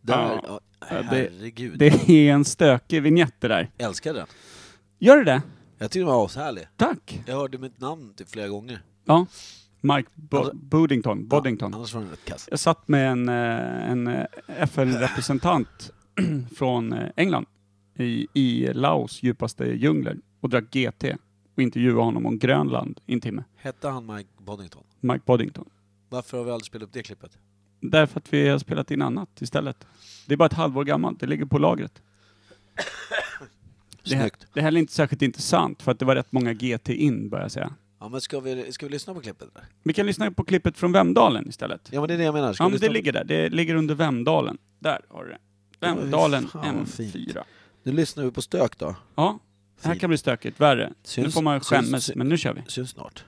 Där, 0.01 0.41
Ja. 0.47 0.61
Ja, 0.91 1.03
det- 1.03 1.03
herregud. 1.03 1.79
Det 1.79 2.11
är 2.11 2.33
en 2.33 2.45
stökig 2.45 3.03
vignett 3.03 3.35
det 3.41 3.49
där. 3.49 3.71
Älskar 3.79 4.15
den. 4.15 4.27
Gör 4.99 5.17
det 5.17 5.25
det? 5.25 5.43
Jag 5.79 5.91
tyckte 5.91 5.99
den 5.99 6.07
var 6.07 6.25
ashärlig. 6.27 6.67
Tack. 6.77 7.21
Jag 7.27 7.37
hörde 7.37 7.59
mitt 7.59 7.81
namn 7.81 8.15
typ 8.17 8.29
flera 8.31 8.49
gånger. 8.49 8.83
Ja. 9.05 9.27
Mike 9.81 10.09
Bo- 10.15 10.37
Alltså- 10.37 10.55
Boddington. 10.57 11.29
Boddington. 11.29 11.75
Annars 11.75 11.95
var 11.95 12.01
den 12.01 12.11
rätt 12.11 12.25
kass. 12.25 12.49
Jag 12.51 12.59
satt 12.59 12.89
med 12.89 13.11
en, 13.13 13.29
eh, 13.29 13.91
en 13.91 14.07
eh, 14.07 14.25
FN-representant 14.59 15.93
från 16.57 16.93
eh, 16.93 17.09
England 17.17 17.47
i, 17.99 18.27
i 18.35 18.73
Laos 18.73 19.23
djupaste 19.23 19.65
djungler 19.65 20.17
och 20.41 20.49
drack 20.49 20.65
GT 20.71 21.05
och 21.57 21.63
intervjuade 21.63 22.01
honom 22.03 22.27
om 22.27 22.39
Grönland 22.39 23.01
i 23.07 23.13
en 23.15 23.21
timme. 23.21 23.45
Hette 23.57 23.89
han 23.89 24.07
Mike 24.17 24.29
Boddington? 24.39 24.83
Mike 25.01 25.23
Boddington. 25.27 25.69
Varför 26.09 26.39
har 26.39 26.45
vi 26.45 26.51
aldrig 26.51 26.67
spelat 26.67 26.89
upp 26.89 26.93
det 26.93 27.03
klippet? 27.03 27.39
Därför 27.81 28.21
att 28.21 28.33
vi 28.33 28.49
har 28.49 28.59
spelat 28.59 28.91
in 28.91 29.03
annat 29.03 29.43
istället. 29.43 29.87
Det 30.27 30.33
är 30.35 30.37
bara 30.37 30.47
ett 30.47 30.53
halvår 30.53 30.85
gammalt, 30.85 31.21
det 31.21 31.27
ligger 31.27 31.45
på 31.45 31.59
lagret. 31.59 32.03
Det, 34.05 34.15
här, 34.15 34.23
Snyggt. 34.23 34.47
det 34.55 34.61
här 34.61 34.73
är 34.73 34.77
inte 34.77 34.93
särskilt 34.93 35.23
intressant 35.23 35.83
för 35.83 35.93
att 35.93 35.99
det 35.99 36.05
var 36.05 36.15
rätt 36.15 36.33
många 36.33 36.53
GT 36.53 36.89
in, 36.89 37.29
börjar 37.29 37.45
jag 37.45 37.53
säga. 37.53 37.75
Ja 38.01 38.09
men 38.09 38.21
ska 38.21 38.41
vi, 38.41 38.73
ska 38.73 38.87
vi 38.87 38.93
lyssna 38.93 39.15
på 39.15 39.21
klippet 39.21 39.55
där? 39.55 39.65
Vi 39.83 39.93
kan 39.93 40.07
lyssna 40.07 40.31
på 40.31 40.45
klippet 40.45 40.79
från 40.79 40.93
Vemdalen 40.93 41.49
istället. 41.49 41.89
Ja 41.93 42.01
men 42.01 42.09
det 42.09 42.15
är 42.15 42.19
det 42.19 42.25
jag 42.25 42.35
menar. 42.35 42.53
Ska 42.53 42.65
Ja, 42.65 42.69
vi 42.69 42.73
men 42.73 42.81
det 42.81 42.87
på- 42.87 42.93
ligger 42.93 43.13
där. 43.13 43.25
Det 43.25 43.49
ligger 43.49 43.75
under 43.75 43.95
Vemdalen. 43.95 44.59
Där 44.79 45.01
har 45.09 45.25
du 45.25 45.31
det. 45.31 45.39
Oj, 45.39 45.79
Vemdalen 45.81 46.49
fan, 46.49 46.79
vad 46.79 46.89
fint. 46.89 47.15
M4. 47.15 47.43
Nu 47.83 47.93
lyssnar 47.93 48.25
vi 48.25 48.31
på 48.31 48.43
stök 48.43 48.79
då. 48.79 48.97
Ja, 49.15 49.39
här 49.83 49.91
Fint. 49.93 50.01
kan 50.01 50.09
bli 50.11 50.19
stökigt. 50.19 50.61
Värre. 50.61 50.89
nu 50.89 50.95
Syns- 51.05 51.35
får 51.35 51.43
man 51.43 51.59
syns- 51.61 51.65
skämmas, 51.69 52.11
men 52.15 52.29
nu 52.29 52.39
kör 52.39 52.53
vi. 52.55 52.63
Syns 52.67 52.91
snart. 52.91 53.25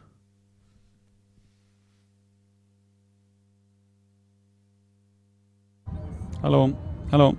Hallå, 6.42 6.70
hallå. 7.10 7.34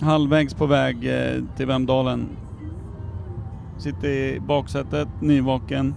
Halvvägs 0.00 0.54
på 0.54 0.66
väg 0.66 0.96
eh, 1.06 1.42
till 1.56 1.66
Vemdalen. 1.66 2.28
Sitter 3.78 4.08
i 4.08 4.40
baksätet, 4.40 5.08
nyvaken. 5.20 5.94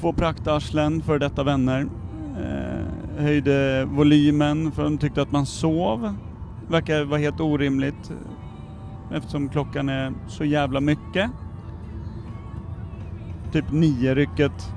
Två 0.00 0.12
praktarslen 0.12 1.02
för 1.02 1.18
detta 1.18 1.42
vänner. 1.42 1.86
Eh, 2.38 3.22
höjde 3.22 3.84
volymen 3.84 4.72
för 4.72 4.84
de 4.84 4.98
tyckte 4.98 5.22
att 5.22 5.32
man 5.32 5.46
sov. 5.46 6.14
Verkar 6.68 7.04
vara 7.04 7.20
helt 7.20 7.40
orimligt 7.40 8.12
eftersom 9.12 9.48
klockan 9.48 9.88
är 9.88 10.12
så 10.28 10.44
jävla 10.44 10.80
mycket. 10.80 11.30
Typ 13.52 13.72
nio 13.72 14.14
rycket. 14.14 14.74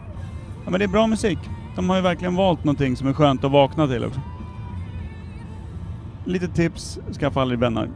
Ja 0.66 0.72
men 0.72 0.80
det 0.80 0.86
är 0.86 0.90
bra 0.90 1.08
musik. 1.08 1.40
De 1.78 1.90
har 1.90 1.96
ju 1.96 2.02
verkligen 2.02 2.36
valt 2.36 2.64
någonting 2.64 2.96
som 2.96 3.08
är 3.08 3.14
skönt 3.14 3.44
att 3.44 3.52
vakna 3.52 3.88
till 3.88 4.06
också. 4.06 4.22
Lite 6.26 6.48
tips, 6.48 7.00
skaffa 7.20 7.42
aldrig 7.42 7.60
vänner. 7.60 7.90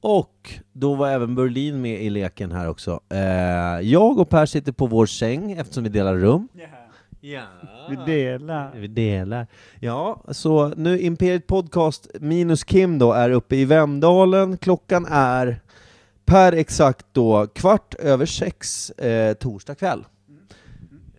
Och 0.00 0.60
då 0.72 0.94
var 0.94 1.08
även 1.08 1.34
Berlin 1.34 1.80
med 1.80 2.02
i 2.02 2.10
leken 2.10 2.52
här 2.52 2.68
också. 2.68 3.00
Eh, 3.08 3.20
jag 3.88 4.18
och 4.18 4.28
Per 4.28 4.46
sitter 4.46 4.72
på 4.72 4.86
vår 4.86 5.06
säng 5.06 5.52
eftersom 5.52 5.84
vi 5.84 5.88
delar 5.90 6.14
rum. 6.14 6.48
Ja. 7.20 7.42
Vi 7.90 7.96
delar. 7.96 8.72
Vi 8.74 8.86
delar. 8.88 9.46
Ja, 9.80 10.24
så 10.28 10.68
nu 10.68 11.00
Imperiet 11.00 11.46
Podcast 11.46 12.10
minus 12.20 12.64
Kim 12.64 12.98
då 12.98 13.12
är 13.12 13.30
uppe 13.30 13.56
i 13.56 13.64
Vemdalen. 13.64 14.56
Klockan 14.56 15.06
är 15.10 15.60
per 16.24 16.52
exakt 16.52 17.06
då 17.12 17.46
kvart 17.46 17.94
över 17.94 18.26
sex 18.26 18.90
eh, 18.90 19.34
torsdag 19.34 19.74
kväll. 19.74 20.04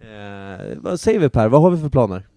Eh, 0.01 0.77
vad 0.77 0.99
säger 0.99 1.19
vi 1.19 1.29
Per, 1.29 1.47
vad 1.47 1.61
har 1.61 1.71
vi 1.71 1.77
för 1.77 1.89
planer? 1.89 2.27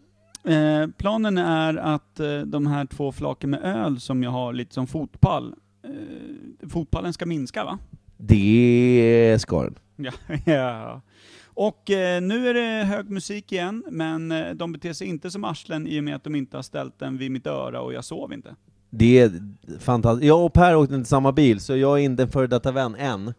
Eh, 0.45 0.89
planen 0.99 1.39
är 1.39 1.77
att 1.77 2.21
eh, 2.21 2.39
de 2.39 2.67
här 2.67 2.87
två 2.87 3.13
flaken 3.13 3.51
med 3.51 3.61
öl 3.63 4.01
som 4.01 4.23
jag 4.23 4.31
har 4.31 4.53
lite 4.53 4.75
som 4.75 4.87
fotpall, 4.87 5.55
eh, 5.85 6.69
fotpallen 6.69 7.13
ska 7.13 7.27
minska 7.27 7.65
va? 7.65 7.79
Det 8.17 9.37
ska 9.41 9.63
den. 9.63 9.79
Ja. 9.97 10.13
ja. 10.45 11.01
Och 11.45 11.91
eh, 11.91 12.23
nu 12.23 12.49
är 12.49 12.55
det 12.55 12.85
hög 12.85 13.11
musik 13.11 13.53
igen, 13.53 13.85
men 13.91 14.33
eh, 14.33 14.51
de 14.51 14.73
beter 14.73 14.93
sig 14.93 15.07
inte 15.07 15.31
som 15.31 15.45
arslen 15.45 15.87
i 15.87 16.01
och 16.01 16.05
med 16.05 16.17
att 16.17 16.25
de 16.25 16.35
inte 16.35 16.57
har 16.57 16.63
ställt 16.63 16.99
den 16.99 17.19
vid 17.19 17.31
mitt 17.31 17.47
öra 17.47 17.81
och 17.81 17.93
jag 17.93 18.05
sov 18.05 18.33
inte. 18.33 18.57
Det 18.91 19.19
är 19.19 19.33
fantastiskt. 19.79 20.27
Jag 20.27 20.45
och 20.45 20.53
Per 20.53 20.77
åkte 20.77 20.95
inte 20.95 21.09
samma 21.09 21.33
bil, 21.33 21.61
så 21.61 21.77
jag 21.77 21.99
är 21.99 22.03
inte 22.03 22.23
en 22.23 22.29
före 22.29 22.47
detta 22.47 22.73
vän 22.73 22.95
än. 22.95 23.35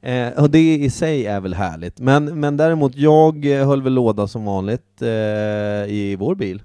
Eh, 0.00 0.42
och 0.42 0.50
det 0.50 0.74
i 0.76 0.90
sig 0.90 1.26
är 1.26 1.40
väl 1.40 1.54
härligt. 1.54 1.98
Men, 1.98 2.40
men 2.40 2.56
däremot, 2.56 2.94
jag 2.94 3.46
eh, 3.46 3.66
höll 3.66 3.82
väl 3.82 3.92
låda 3.92 4.28
som 4.28 4.44
vanligt 4.44 5.02
eh, 5.02 5.08
i 5.88 6.16
vår 6.18 6.34
bil 6.34 6.62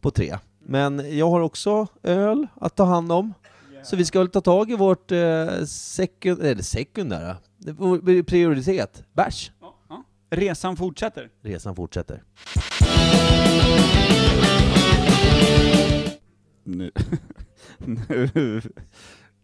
på 0.00 0.10
tre. 0.10 0.38
Men 0.66 1.18
jag 1.18 1.30
har 1.30 1.40
också 1.40 1.86
öl 2.02 2.46
att 2.54 2.76
ta 2.76 2.84
hand 2.84 3.12
om. 3.12 3.34
Så 3.84 3.96
vi 3.96 4.04
ska 4.04 4.18
väl 4.18 4.28
ta 4.28 4.40
tag 4.40 4.70
i 4.70 4.76
vårt 4.76 5.12
eh, 5.12 5.64
sekund 5.66 6.42
eller 6.42 6.62
sekundära, 6.62 7.36
prioritet, 8.26 9.04
bärs. 9.12 9.52
Ja, 9.60 9.74
ja. 9.88 10.04
Resan 10.30 10.76
fortsätter. 10.76 11.28
Resan 11.42 11.76
fortsätter. 11.76 12.22
Nu, 16.64 16.90
nu, 17.78 18.60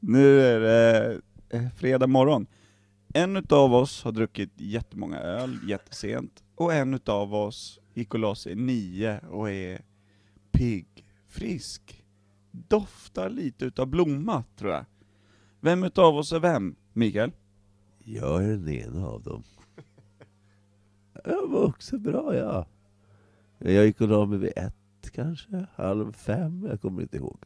nu 0.01 0.41
är 0.41 0.61
det 0.61 1.21
eh, 1.49 1.69
fredag 1.77 2.07
morgon. 2.07 2.47
En 3.15 3.37
utav 3.37 3.75
oss 3.75 4.05
har 4.05 4.13
druckit 4.13 4.53
jättemånga 4.57 5.19
öl 5.19 5.59
jättesent, 5.69 6.43
och 6.55 6.75
en 6.75 6.95
utav 6.95 7.35
oss 7.35 7.81
gick 7.95 8.15
och 8.15 8.21
la 8.21 8.35
sig 8.35 8.55
nio 8.55 9.19
och 9.19 9.51
är 9.51 9.83
pigg, 10.53 11.07
frisk, 11.29 12.05
doftar 12.51 13.31
lite 13.31 13.65
utav 13.65 13.87
blomma, 13.87 14.45
tror 14.57 14.73
jag. 14.73 14.85
Vem 15.61 15.85
utav 15.85 16.17
oss 16.17 16.33
är 16.33 16.41
vem, 16.41 16.77
Mikael? 16.93 17.33
Jag 17.99 18.45
är 18.45 18.49
den 18.49 18.69
ena 18.69 19.07
av 19.07 19.23
dem. 19.23 19.43
Jag 21.25 21.49
var 21.49 21.65
också 21.65 21.99
bra, 21.99 22.37
ja. 22.37 22.67
Jag 23.59 23.87
gick 23.87 24.01
och 24.01 24.09
la 24.09 24.27
mig 24.27 24.39
vid 24.39 24.53
ett 24.57 24.78
kanske, 25.11 25.67
halv 25.75 26.13
fem, 26.13 26.67
jag 26.71 26.81
kommer 26.81 27.03
inte 27.03 27.17
ihåg. 27.17 27.39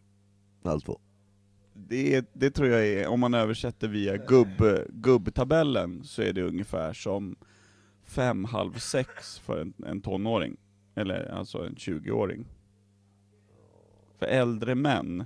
Halv 0.64 0.81
två. 0.81 1.01
Det, 1.75 2.27
det 2.33 2.51
tror 2.51 2.68
jag 2.68 2.87
är, 2.87 3.07
om 3.07 3.20
man 3.20 3.35
översätter 3.35 3.88
via 3.88 4.16
gubb, 4.16 4.62
gubbtabellen, 4.88 6.05
så 6.05 6.22
är 6.22 6.33
det 6.33 6.42
ungefär 6.42 6.92
som 6.92 7.37
fem, 8.05 8.44
halv 8.44 8.72
sex 8.72 9.38
för 9.38 9.61
en, 9.61 9.75
en 9.87 10.01
tonåring. 10.01 10.57
Eller 10.94 11.33
alltså 11.33 11.59
en 11.59 11.75
20-åring. 11.75 12.46
För 14.18 14.27
äldre 14.27 14.75
män, 14.75 15.25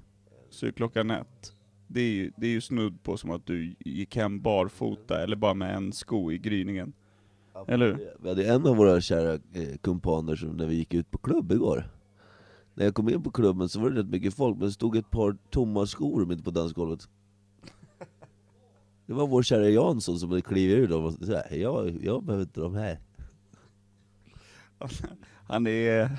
så 0.50 0.66
är 0.66 0.70
klockan 0.70 1.10
ett. 1.10 1.52
Det 1.86 2.00
är, 2.00 2.10
ju, 2.10 2.32
det 2.36 2.46
är 2.46 2.50
ju 2.50 2.60
snudd 2.60 3.02
på 3.02 3.16
som 3.16 3.30
att 3.30 3.46
du 3.46 3.74
gick 3.78 4.16
hem 4.16 4.40
barfota, 4.40 5.22
eller 5.22 5.36
bara 5.36 5.54
med 5.54 5.76
en 5.76 5.92
sko 5.92 6.32
i 6.32 6.38
gryningen. 6.38 6.92
Eller 7.68 7.86
hur? 7.86 8.12
Vi 8.20 8.28
hade 8.28 8.46
en 8.46 8.66
av 8.66 8.76
våra 8.76 9.00
kära 9.00 9.32
eh, 9.32 9.76
kumpaner 9.80 10.36
som 10.36 10.56
när 10.56 10.66
vi 10.66 10.74
gick 10.74 10.94
ut 10.94 11.10
på 11.10 11.18
klubb 11.18 11.52
igår. 11.52 11.84
När 12.76 12.84
jag 12.84 12.94
kom 12.94 13.08
in 13.08 13.22
på 13.22 13.30
klubben 13.30 13.68
så 13.68 13.80
var 13.80 13.90
det 13.90 14.00
rätt 14.00 14.06
mycket 14.06 14.34
folk, 14.34 14.56
men 14.56 14.66
det 14.66 14.72
stod 14.72 14.96
ett 14.96 15.10
par 15.10 15.36
tomma 15.50 15.86
skor 15.86 16.26
mitt 16.26 16.44
på 16.44 16.50
dansgolvet. 16.50 17.08
Det 19.06 19.12
var 19.12 19.26
vår 19.26 19.42
kära 19.42 19.68
Jansson 19.68 20.18
som 20.18 20.42
klivit 20.42 20.78
ur 20.78 20.88
dem 20.88 21.04
och 21.04 21.12
sa 21.12 21.42
jag, 21.50 22.04
jag 22.04 22.24
behöver 22.24 22.44
inte 22.44 22.60
de 22.60 22.74
här. 22.74 23.00
Han 25.46 25.66
är, 25.66 26.10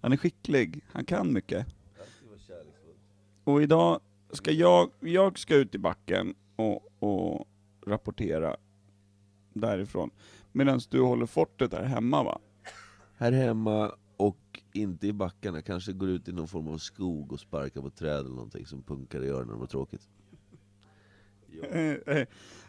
han 0.00 0.12
är 0.12 0.16
skicklig, 0.16 0.84
han 0.92 1.04
kan 1.04 1.32
mycket. 1.32 1.66
Och 3.44 3.62
idag 3.62 4.00
ska 4.32 4.50
jag, 4.50 4.90
jag 5.00 5.38
ska 5.38 5.56
ut 5.56 5.74
i 5.74 5.78
backen 5.78 6.34
och, 6.56 6.88
och 6.98 7.48
rapportera 7.86 8.56
därifrån. 9.52 10.10
Medan 10.52 10.80
du 10.90 11.00
håller 11.00 11.26
fortet 11.26 11.70
där 11.70 11.82
hemma 11.82 12.22
va? 12.22 12.38
Här 13.16 13.32
hemma 13.32 13.92
inte 14.72 15.06
i 15.06 15.12
backarna, 15.12 15.62
kanske 15.62 15.92
går 15.92 16.08
ut 16.08 16.28
i 16.28 16.32
någon 16.32 16.48
form 16.48 16.68
av 16.68 16.78
skog 16.78 17.32
och 17.32 17.40
sparkar 17.40 17.80
på 17.80 17.90
träd 17.90 18.18
eller 18.18 18.30
någonting 18.30 18.66
som 18.66 18.82
punkare 18.82 19.26
gör 19.26 19.44
när 19.44 19.52
de 19.52 19.60
har 19.60 19.66
tråkigt. 19.66 20.08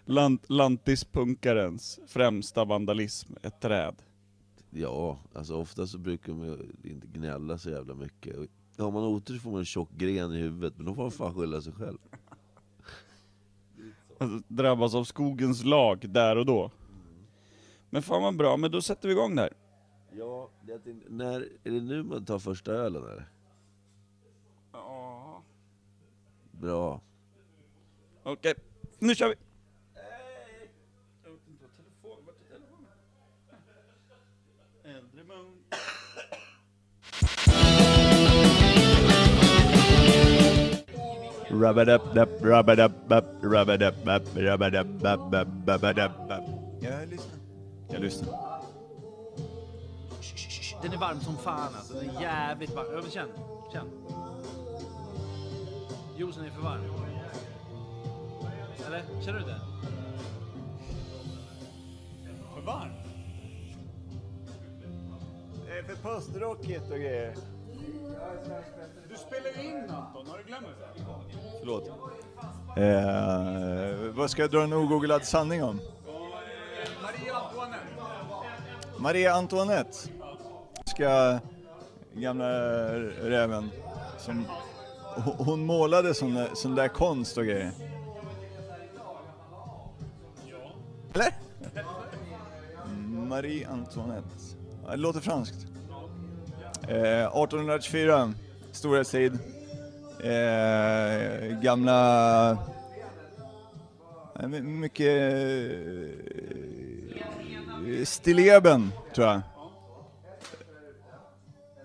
Lant, 0.05 0.49
lantispunkarens 0.49 1.99
främsta 2.07 2.65
vandalism, 2.65 3.33
ett 3.41 3.61
träd. 3.61 3.95
Ja, 4.69 5.19
alltså 5.33 5.55
ofta 5.55 5.87
så 5.87 5.97
brukar 5.97 6.33
man 6.33 6.71
inte 6.83 7.07
gnälla 7.07 7.57
så 7.57 7.69
jävla 7.69 7.93
mycket. 7.93 8.35
Har 8.77 8.91
man 8.91 9.03
otur 9.03 9.39
får 9.39 9.51
man 9.51 9.59
en 9.59 9.65
tjock 9.65 9.91
gren 9.91 10.33
i 10.33 10.37
huvudet, 10.37 10.73
men 10.77 10.85
då 10.85 10.95
får 10.95 11.01
man 11.01 11.11
fan 11.11 11.35
skylla 11.35 11.61
sig 11.61 11.73
själv. 11.73 11.97
Alltså, 14.19 14.41
drabbas 14.47 14.95
av 14.95 15.03
skogens 15.03 15.63
lag 15.63 16.09
där 16.09 16.35
och 16.35 16.45
då. 16.45 16.71
Men 17.89 18.01
fan 18.01 18.23
vad 18.23 18.37
bra, 18.37 18.57
men 18.57 18.71
då 18.71 18.81
sätter 18.81 19.07
vi 19.07 19.13
igång 19.13 19.35
där. 19.35 19.53
Ja, 20.17 20.49
jag 20.67 20.83
tänkte, 20.83 21.09
när, 21.09 21.41
är 21.63 21.71
det 21.71 21.81
nu 21.81 22.03
man 22.03 22.25
tar 22.25 22.39
första 22.39 22.71
ölen 22.71 23.03
eller? 23.03 23.29
Ja. 24.71 25.43
Bra. 26.51 27.01
Okej, 28.23 28.53
nu 28.99 29.15
kör 29.15 29.29
vi! 29.29 29.35
Jag 46.81 47.09
lyssnar. 47.09 47.37
Jag 47.89 48.01
lyssnar. 48.01 48.50
Den 50.81 50.93
är 50.93 50.97
varm 50.97 51.19
som 51.19 51.37
fan 51.37 51.75
alltså. 51.75 51.93
Den 51.93 52.09
är 52.09 52.21
jävligt 52.21 52.75
varm. 52.75 52.87
Ja, 52.91 53.01
men 53.01 53.11
känn. 53.11 53.29
Känn. 53.73 53.89
Juicen 56.17 56.45
är 56.45 56.49
för 56.49 56.61
varm. 56.61 56.81
Eller? 58.87 59.03
Känner 59.25 59.39
du 59.39 59.45
det? 59.45 59.59
För 62.55 62.61
varmt? 62.61 62.93
Det 65.67 65.77
är 65.77 65.83
för 65.83 65.95
postrockigt 65.95 66.91
och 66.91 66.97
grejer. 66.97 67.35
Du 69.09 69.15
spelar 69.15 69.63
in 69.63 69.89
Anton, 69.89 70.27
har 70.27 70.37
du 70.37 70.43
glömt 70.43 70.65
det? 70.65 71.03
Förlåt. 71.59 71.87
Eh, 72.77 74.13
vad 74.15 74.31
ska 74.31 74.41
jag 74.41 74.51
dra 74.51 74.63
en 74.63 74.73
ogooglad 74.73 75.25
sanning 75.25 75.63
om? 75.63 75.79
Maria 77.01 77.35
Antoinette. 77.35 77.85
Maria 78.97 79.33
Antoinette. 79.33 80.20
Ska 80.85 81.39
gamla 82.13 82.49
räven 83.29 83.69
som 84.17 84.45
hon- 85.37 85.65
målade 85.65 86.13
sån 86.13 86.33
där, 86.33 86.49
sån 86.53 86.75
där 86.75 86.87
konst 86.87 87.37
och 87.37 87.45
grejer. 87.45 87.71
Eller? 91.13 91.33
Marie 93.27 93.67
Antoinette. 93.69 94.27
Det 94.89 94.95
låter 94.95 95.19
franskt. 95.19 95.65
Eh, 96.87 97.27
1824, 97.27 98.33
storhetstid. 98.71 99.39
Eh, 100.23 101.59
gamla... 101.61 102.51
Eh, 104.39 104.47
mycket... 104.47 105.33
Eh, 105.87 106.07
Stilleben, 108.05 108.91
tror 109.15 109.27
jag. 109.27 109.41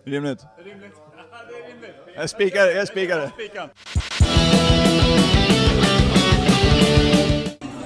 Rimligt? 0.06 0.46
Rimligt. 0.64 0.94
det 1.48 1.54
är 1.54 1.72
rimligt. 1.72 1.96
Jag 2.16 2.30
spikar, 2.30 2.66
jag 2.66 2.88
spikar 2.88 3.18
det. 3.18 3.30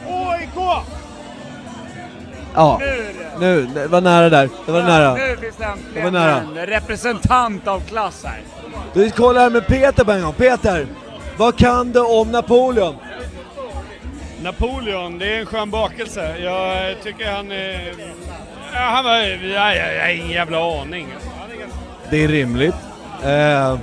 OIK! 0.08 0.84
Ja, 2.54 2.78
Nu 2.80 2.86
är 2.86 2.96
det. 2.96 3.38
nu, 3.40 3.66
det 3.74 3.86
var 3.86 4.00
nära 4.00 4.28
där. 4.28 4.48
Det 4.66 4.72
var 4.72 4.82
nära. 4.82 5.14
Nu 5.14 5.36
finns 5.36 5.56
det 5.56 5.64
Det 5.64 5.66
var 5.66 5.72
äntligen 5.72 6.12
nära. 6.12 6.36
en 6.36 6.66
representant 6.66 7.68
av 7.68 7.80
klass 7.80 8.24
här. 8.24 8.40
Vi 8.94 9.10
kollar 9.10 9.40
här 9.40 9.50
med 9.50 9.66
Peter 9.66 10.04
på 10.04 10.12
en 10.12 10.22
gång. 10.22 10.32
Peter, 10.32 10.86
vad 11.36 11.58
kan 11.58 11.92
du 11.92 12.00
om 12.00 12.28
Napoleon? 12.32 12.96
Napoleon, 14.42 15.18
det 15.18 15.34
är 15.36 15.40
en 15.40 15.46
skön 15.46 15.70
bakelse. 15.70 16.36
Jag 16.38 16.96
tycker 17.02 17.32
han 17.32 17.52
är... 17.52 17.94
Ja, 18.74 18.78
han 18.80 19.04
var... 19.04 19.16
Ja, 19.18 19.74
ja, 19.74 19.92
jag 19.92 20.02
har 20.02 20.08
ingen 20.10 20.30
jävla 20.30 20.80
aning. 20.80 21.08
Det 22.10 22.24
är 22.24 22.28
rimligt. 22.28 22.74
Eh, 23.22 23.78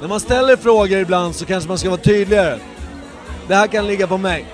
när 0.00 0.08
man 0.08 0.20
ställer 0.20 0.56
frågor 0.56 0.98
ibland 0.98 1.34
så 1.34 1.44
kanske 1.46 1.68
man 1.68 1.78
ska 1.78 1.90
vara 1.90 2.00
tydligare. 2.00 2.58
Det 3.48 3.54
här 3.54 3.66
kan 3.66 3.86
ligga 3.86 4.06
på 4.06 4.18
mig. 4.18 4.46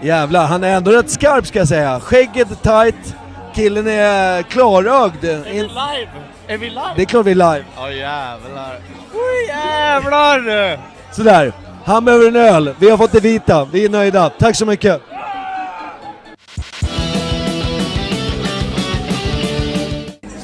Jävlar, 0.02 0.46
han 0.46 0.64
är 0.64 0.76
ändå 0.76 0.90
rätt 0.90 1.10
skarp 1.10 1.46
ska 1.46 1.58
jag 1.58 1.68
säga. 1.68 2.00
Skägget 2.00 2.50
är 2.50 2.54
tight, 2.54 3.16
killen 3.54 3.86
är 3.86 4.42
klarögd. 4.42 5.24
Är 5.24 5.44
vi 5.44 5.60
live? 5.60 6.08
Är 6.46 6.58
vi 6.58 6.68
live? 6.68 6.92
Det 6.96 7.02
är 7.02 7.06
klart 7.06 7.26
vi 7.26 7.30
är 7.30 7.34
live. 7.34 7.64
Ja 7.76 7.90
jävlar. 7.90 8.78
Oj 9.14 9.46
jävlar! 9.48 10.78
Sådär, 11.12 11.52
han 11.84 12.04
behöver 12.04 12.28
en 12.28 12.36
öl. 12.36 12.74
Vi 12.78 12.90
har 12.90 12.98
fått 12.98 13.12
det 13.12 13.20
vita, 13.20 13.64
vi 13.72 13.84
är 13.84 13.88
nöjda. 13.88 14.30
Tack 14.30 14.56
så 14.56 14.66
mycket. 14.66 15.02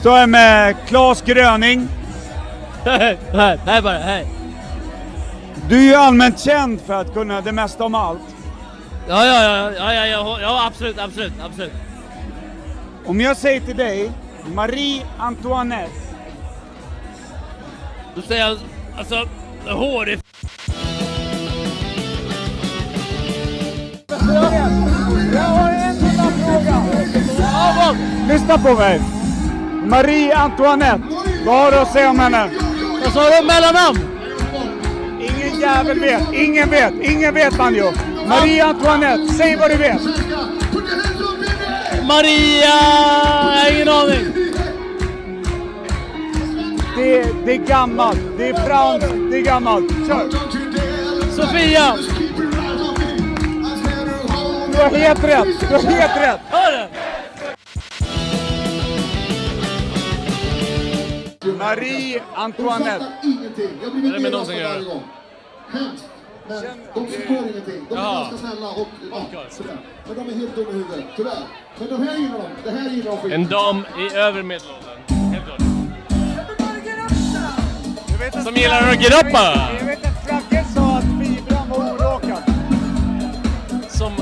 Står 0.01 0.17
här 0.17 0.27
med 0.27 0.77
Claes 0.87 1.23
Gröning. 1.23 1.89
Hej, 2.85 3.19
hej 3.67 3.83
bara, 3.83 3.99
hej. 3.99 4.27
Du 5.69 5.79
är 5.79 5.83
ju 5.83 5.95
allmänt 5.95 6.41
känd 6.41 6.81
för 6.81 6.95
att 6.95 7.15
kunna 7.15 7.41
det 7.41 7.53
mesta 7.53 7.85
om 7.85 7.95
allt. 7.95 8.21
Ja, 9.09 9.27
ja, 9.27 9.43
ja, 9.43 9.73
ja, 9.73 9.95
ja, 9.95 10.07
ja, 10.07 10.39
ja 10.41 10.67
absolut, 10.67 10.99
absolut, 10.99 11.33
absolut. 11.45 11.73
Om 13.09 13.21
jag 13.21 13.37
säger 13.37 13.61
till 13.61 13.77
dig, 13.77 14.13
Marie 14.55 15.03
Antoinette. 15.19 15.91
Då 18.15 18.23
säger 18.23 18.49
jag, 18.49 18.59
alltså, 18.99 19.29
hår 19.67 20.09
är 20.09 20.19
Jag 25.35 25.41
har 25.41 25.71
en 25.71 25.97
enda 25.97 26.31
fråga. 26.31 26.87
Lyssna 28.29 28.59
på 28.59 28.75
mig. 28.75 29.01
Marie 29.87 30.37
Antoinette, 30.37 31.03
vad 31.47 31.57
har 31.65 31.71
du 31.73 31.79
att 31.79 31.93
säga 31.93 32.11
om 32.11 32.19
henne? 32.19 32.51
Vad 33.05 33.13
sa 33.13 33.21
du? 33.21 33.47
Mellannamn? 33.47 33.99
Ingen 35.21 35.61
jävel 35.61 36.01
vet, 36.01 36.33
ingen 36.33 36.71
vet, 36.71 36.95
ingen 37.03 37.35
vet 37.35 37.59
Banjo. 37.59 37.93
Marie 38.29 38.65
Antoinette, 38.65 39.35
säg 39.35 39.57
vad 39.57 39.71
du 39.71 39.77
vet. 39.77 40.03
Maria... 42.09 42.75
Jag 43.55 43.75
ingen 43.75 43.89
aning. 43.89 44.25
Det, 46.97 47.45
det 47.45 47.53
är 47.53 47.67
gammalt, 47.67 48.21
det 48.39 48.49
är 48.49 48.55
franskt, 48.55 49.15
det 49.31 49.37
är 49.37 49.43
gammalt. 49.43 49.91
Kör! 50.07 50.31
Sofia! 51.31 51.97
Du 54.73 54.79
har 54.83 54.91
helt 54.91 55.25
rätt, 55.25 55.61
du 55.61 55.67
har 55.67 55.83
helt 55.83 56.17
rätt. 56.17 56.41
Hör 56.51 56.73
du? 56.73 56.79
Marie 61.53 62.23
Antoinette. 62.35 63.07
Är 64.05 64.13
det 64.13 64.19
med 64.19 64.33
någon 64.33 64.47
som 64.47 64.55
gör? 66.55 66.75
De 66.95 67.07
förstår 67.07 67.37
ingenting. 67.37 67.87
De 67.89 67.95
är 67.95 67.99
Jaha. 68.03 68.21
ganska 68.21 68.39
snälla 68.39 68.69
och 68.71 68.89
ja, 69.11 69.41
sådär. 69.51 69.77
Men 70.07 70.17
de 70.17 70.33
är 70.33 70.35
helt 70.39 70.55
dumma 70.57 70.71
i 70.71 70.73
huvudet, 70.73 71.05
tyvärr. 71.17 71.43
Men 71.79 71.89
de 71.89 72.03
här 72.03 72.17
gillar 72.17 72.39
de. 72.39 72.71
Det 72.71 72.71
här 72.79 72.91
gillar 72.91 73.11
de 73.11 73.19
skit. 73.19 73.33
En 73.33 73.49
dam 73.49 73.87
i 73.99 74.15
övre 74.17 74.43
medelåldern. 74.43 74.99
Helt 75.33 75.45
klart. 75.47 75.61
Som 78.45 78.55
gillar 78.55 78.91
att 78.93 78.99
grappa! 78.99 79.69
Jag 79.79 79.87
vet 79.87 80.07
att 80.07 80.27
Fragge 80.27 80.65
sa 80.75 80.99
att 80.99 81.05
Fibran 81.05 81.69
var 81.69 81.93
orakad. 81.93 82.43
Som 83.89 84.13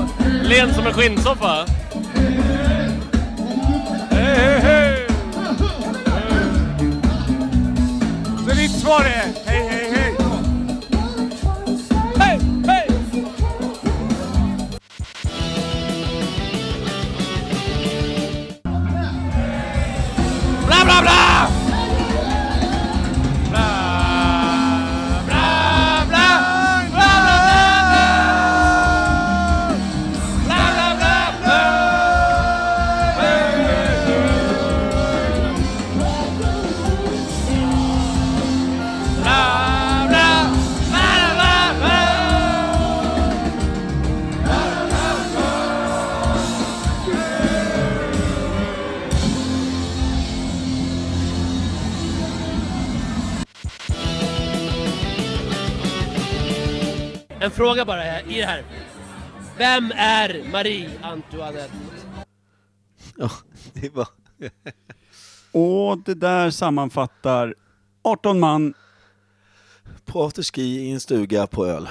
len 0.43 0.75
som 0.75 0.87
en 0.87 0.93
skinnsoffa. 0.93 1.67
Hej, 4.11 4.35
hej, 4.37 4.61
hej! 4.61 5.07
Så 8.49 8.55
ditt 8.55 8.71
svar 8.81 9.01
är 9.01 9.05
hej. 9.07 9.35
Hej, 9.47 9.86
En 57.47 57.53
fråga 57.53 57.85
bara 57.85 58.01
här, 58.01 58.23
i 58.29 58.39
det 58.39 58.47
här. 58.47 58.65
Vem 59.59 59.93
är 59.97 60.51
Marie 60.53 60.91
Antoinette? 61.03 61.71
Ja, 63.17 63.31
det 63.73 63.95
var... 63.95 64.09
Och 65.53 65.99
det 65.99 66.15
där 66.15 66.51
sammanfattar 66.51 67.55
18 68.03 68.41
man 68.41 68.75
På 70.05 70.25
afterski 70.25 70.63
i 70.63 70.91
en 70.91 71.01
stuga 71.01 71.47
på 71.47 71.67
öl. 71.67 71.89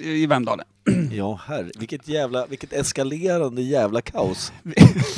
i 0.00 0.26
Vemdalen. 0.26 0.66
Ja, 1.12 1.40
herre. 1.46 1.70
Vilket 1.78 2.08
jävla, 2.08 2.46
vilket 2.46 2.72
eskalerande 2.72 3.62
jävla 3.62 4.00
kaos. 4.00 4.52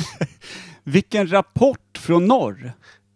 Vilken 0.83 1.31
rapport 1.31 1.97
från 1.97 2.25
norr! 2.25 2.73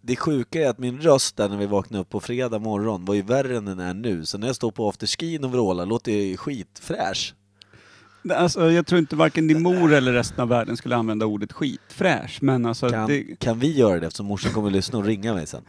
Det 0.09 0.15
sjuka 0.15 0.61
är 0.61 0.69
att 0.69 0.77
min 0.77 1.01
röst 1.01 1.37
där 1.37 1.49
när 1.49 1.57
vi 1.57 1.65
vaknade 1.65 2.01
upp 2.01 2.09
på 2.09 2.19
fredag 2.19 2.59
morgon 2.59 3.05
var 3.05 3.15
ju 3.15 3.21
värre 3.21 3.57
än 3.57 3.65
den 3.65 3.79
är 3.79 3.93
nu. 3.93 4.25
Så 4.25 4.37
när 4.37 4.47
jag 4.47 4.55
står 4.55 4.71
på 4.71 4.89
afterskin 4.89 5.43
och 5.43 5.51
vrålar 5.51 5.85
låter 5.85 6.11
jag 6.11 6.21
ju 6.21 6.37
skitfräsch. 6.37 7.33
Alltså, 8.33 8.71
jag 8.71 8.87
tror 8.87 8.99
inte 8.99 9.15
varken 9.15 9.47
din 9.47 9.61
mor 9.61 9.93
eller 9.93 10.13
resten 10.13 10.39
av 10.39 10.47
världen 10.47 10.77
skulle 10.77 10.95
använda 10.95 11.25
ordet 11.25 11.53
skitfräsch, 11.53 12.37
men 12.41 12.65
alltså... 12.65 12.89
Kan, 12.89 13.07
det, 13.07 13.39
kan 13.39 13.59
vi 13.59 13.77
göra 13.77 13.99
det 13.99 14.07
eftersom 14.07 14.25
morsan 14.25 14.53
kommer 14.53 14.69
lyssna 14.69 14.99
och 14.99 15.05
ringa 15.05 15.33
mig 15.33 15.47
sen? 15.47 15.61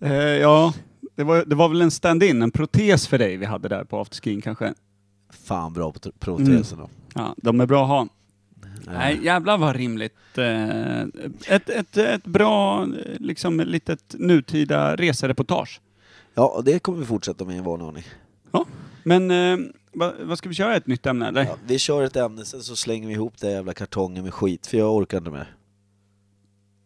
eh, 0.00 0.12
ja, 0.12 0.74
det 1.16 1.24
var, 1.24 1.44
det 1.44 1.54
var 1.54 1.68
väl 1.68 1.82
en 1.82 1.90
stand-in, 1.90 2.42
en 2.42 2.50
protes 2.50 3.06
för 3.08 3.18
dig 3.18 3.36
vi 3.36 3.46
hade 3.46 3.68
där 3.68 3.84
på 3.84 4.00
afterskin 4.00 4.42
kanske. 4.42 4.74
Fan 5.30 5.72
bra 5.72 5.92
på 5.92 5.98
proteserna. 6.18 6.82
Mm. 6.82 6.90
Ja, 7.14 7.34
de 7.36 7.60
är 7.60 7.66
bra 7.66 7.82
att 7.82 7.88
ha. 7.88 8.08
Nej, 8.84 9.24
jävlar 9.24 9.58
vad 9.58 9.76
rimligt. 9.76 10.38
Eh, 10.38 11.00
Ett, 11.48 11.68
ett, 11.68 11.96
ett 11.96 12.24
bra, 12.24 12.82
eh, 12.82 12.88
liksom 13.18 13.60
litet 13.60 14.14
nutida 14.18 14.96
resereportage. 14.96 15.80
Ja, 16.34 16.48
och 16.48 16.64
det 16.64 16.78
kommer 16.78 16.98
vi 16.98 17.04
fortsätta 17.04 17.44
med 17.44 17.56
i 17.56 17.60
vanlig 17.60 17.86
ordning. 17.86 18.04
Ja, 18.52 18.64
men 19.02 19.30
eh, 19.30 19.58
vad, 19.92 20.14
vad 20.22 20.38
ska 20.38 20.48
vi 20.48 20.54
köra? 20.54 20.76
Ett 20.76 20.86
nytt 20.86 21.06
ämne 21.06 21.28
eller? 21.28 21.44
Ja, 21.44 21.56
vi 21.66 21.78
kör 21.78 22.02
ett 22.02 22.16
ämne, 22.16 22.44
sen 22.44 22.60
så 22.62 22.76
slänger 22.76 23.08
vi 23.08 23.14
ihop 23.14 23.38
den 23.38 23.50
jävla 23.50 23.74
kartongen 23.74 24.24
med 24.24 24.34
skit, 24.34 24.66
för 24.66 24.78
jag 24.78 24.94
orkar 24.94 25.18
inte 25.18 25.30
mer. 25.30 25.54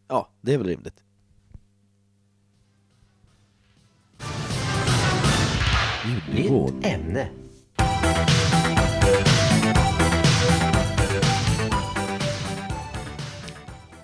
Ja, 0.09 0.29
det 0.41 0.55
är 0.55 0.59
väl 0.59 0.67
rimligt. 0.67 0.95
Nytt 6.35 6.85
ämne. 6.85 7.29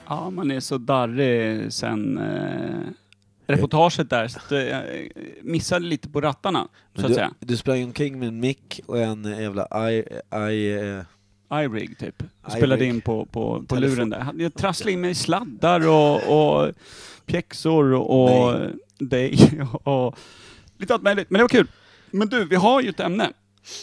Ja, 0.08 0.30
man 0.30 0.50
är 0.50 0.60
så 0.60 0.78
darrig 0.78 1.72
sen 1.72 2.18
eh, 2.18 2.88
reportaget 3.46 4.10
där, 4.10 4.28
så 4.28 4.38
att, 4.38 4.52
eh, 4.52 4.78
missade 5.42 5.86
lite 5.86 6.08
på 6.08 6.20
rattarna, 6.20 6.68
så 6.94 7.00
Men 7.00 7.04
att 7.04 7.08
du, 7.08 7.14
säga. 7.14 7.34
du 7.40 7.56
sprang 7.56 7.84
omkring 7.84 8.18
med 8.18 8.28
en 8.28 8.40
mick 8.40 8.80
och 8.86 8.98
en 8.98 9.24
jävla 9.24 9.90
i... 9.92 9.94
i 10.50 10.74
eh, 10.74 11.02
iRig 11.52 11.98
typ. 11.98 12.22
Spelade 12.48 12.84
in 12.84 13.00
på, 13.00 13.26
på, 13.26 13.64
på 13.68 13.76
luren 13.76 14.10
där. 14.10 14.26
Jag 14.38 14.54
trasslade 14.54 14.92
in 14.92 15.00
mig 15.00 15.10
i 15.10 15.14
sladdar 15.14 15.88
och, 15.88 16.14
och 16.14 16.72
pjäxor 17.26 17.92
och 17.92 18.60
dig 18.98 19.38
och 19.82 20.18
lite 20.78 20.94
allt 20.94 21.02
möjligt. 21.02 21.30
Men 21.30 21.38
det 21.38 21.44
var 21.44 21.48
kul. 21.48 21.66
Men 22.10 22.28
du, 22.28 22.44
vi 22.44 22.56
har 22.56 22.80
ju 22.80 22.88
ett 22.88 23.00
ämne 23.00 23.32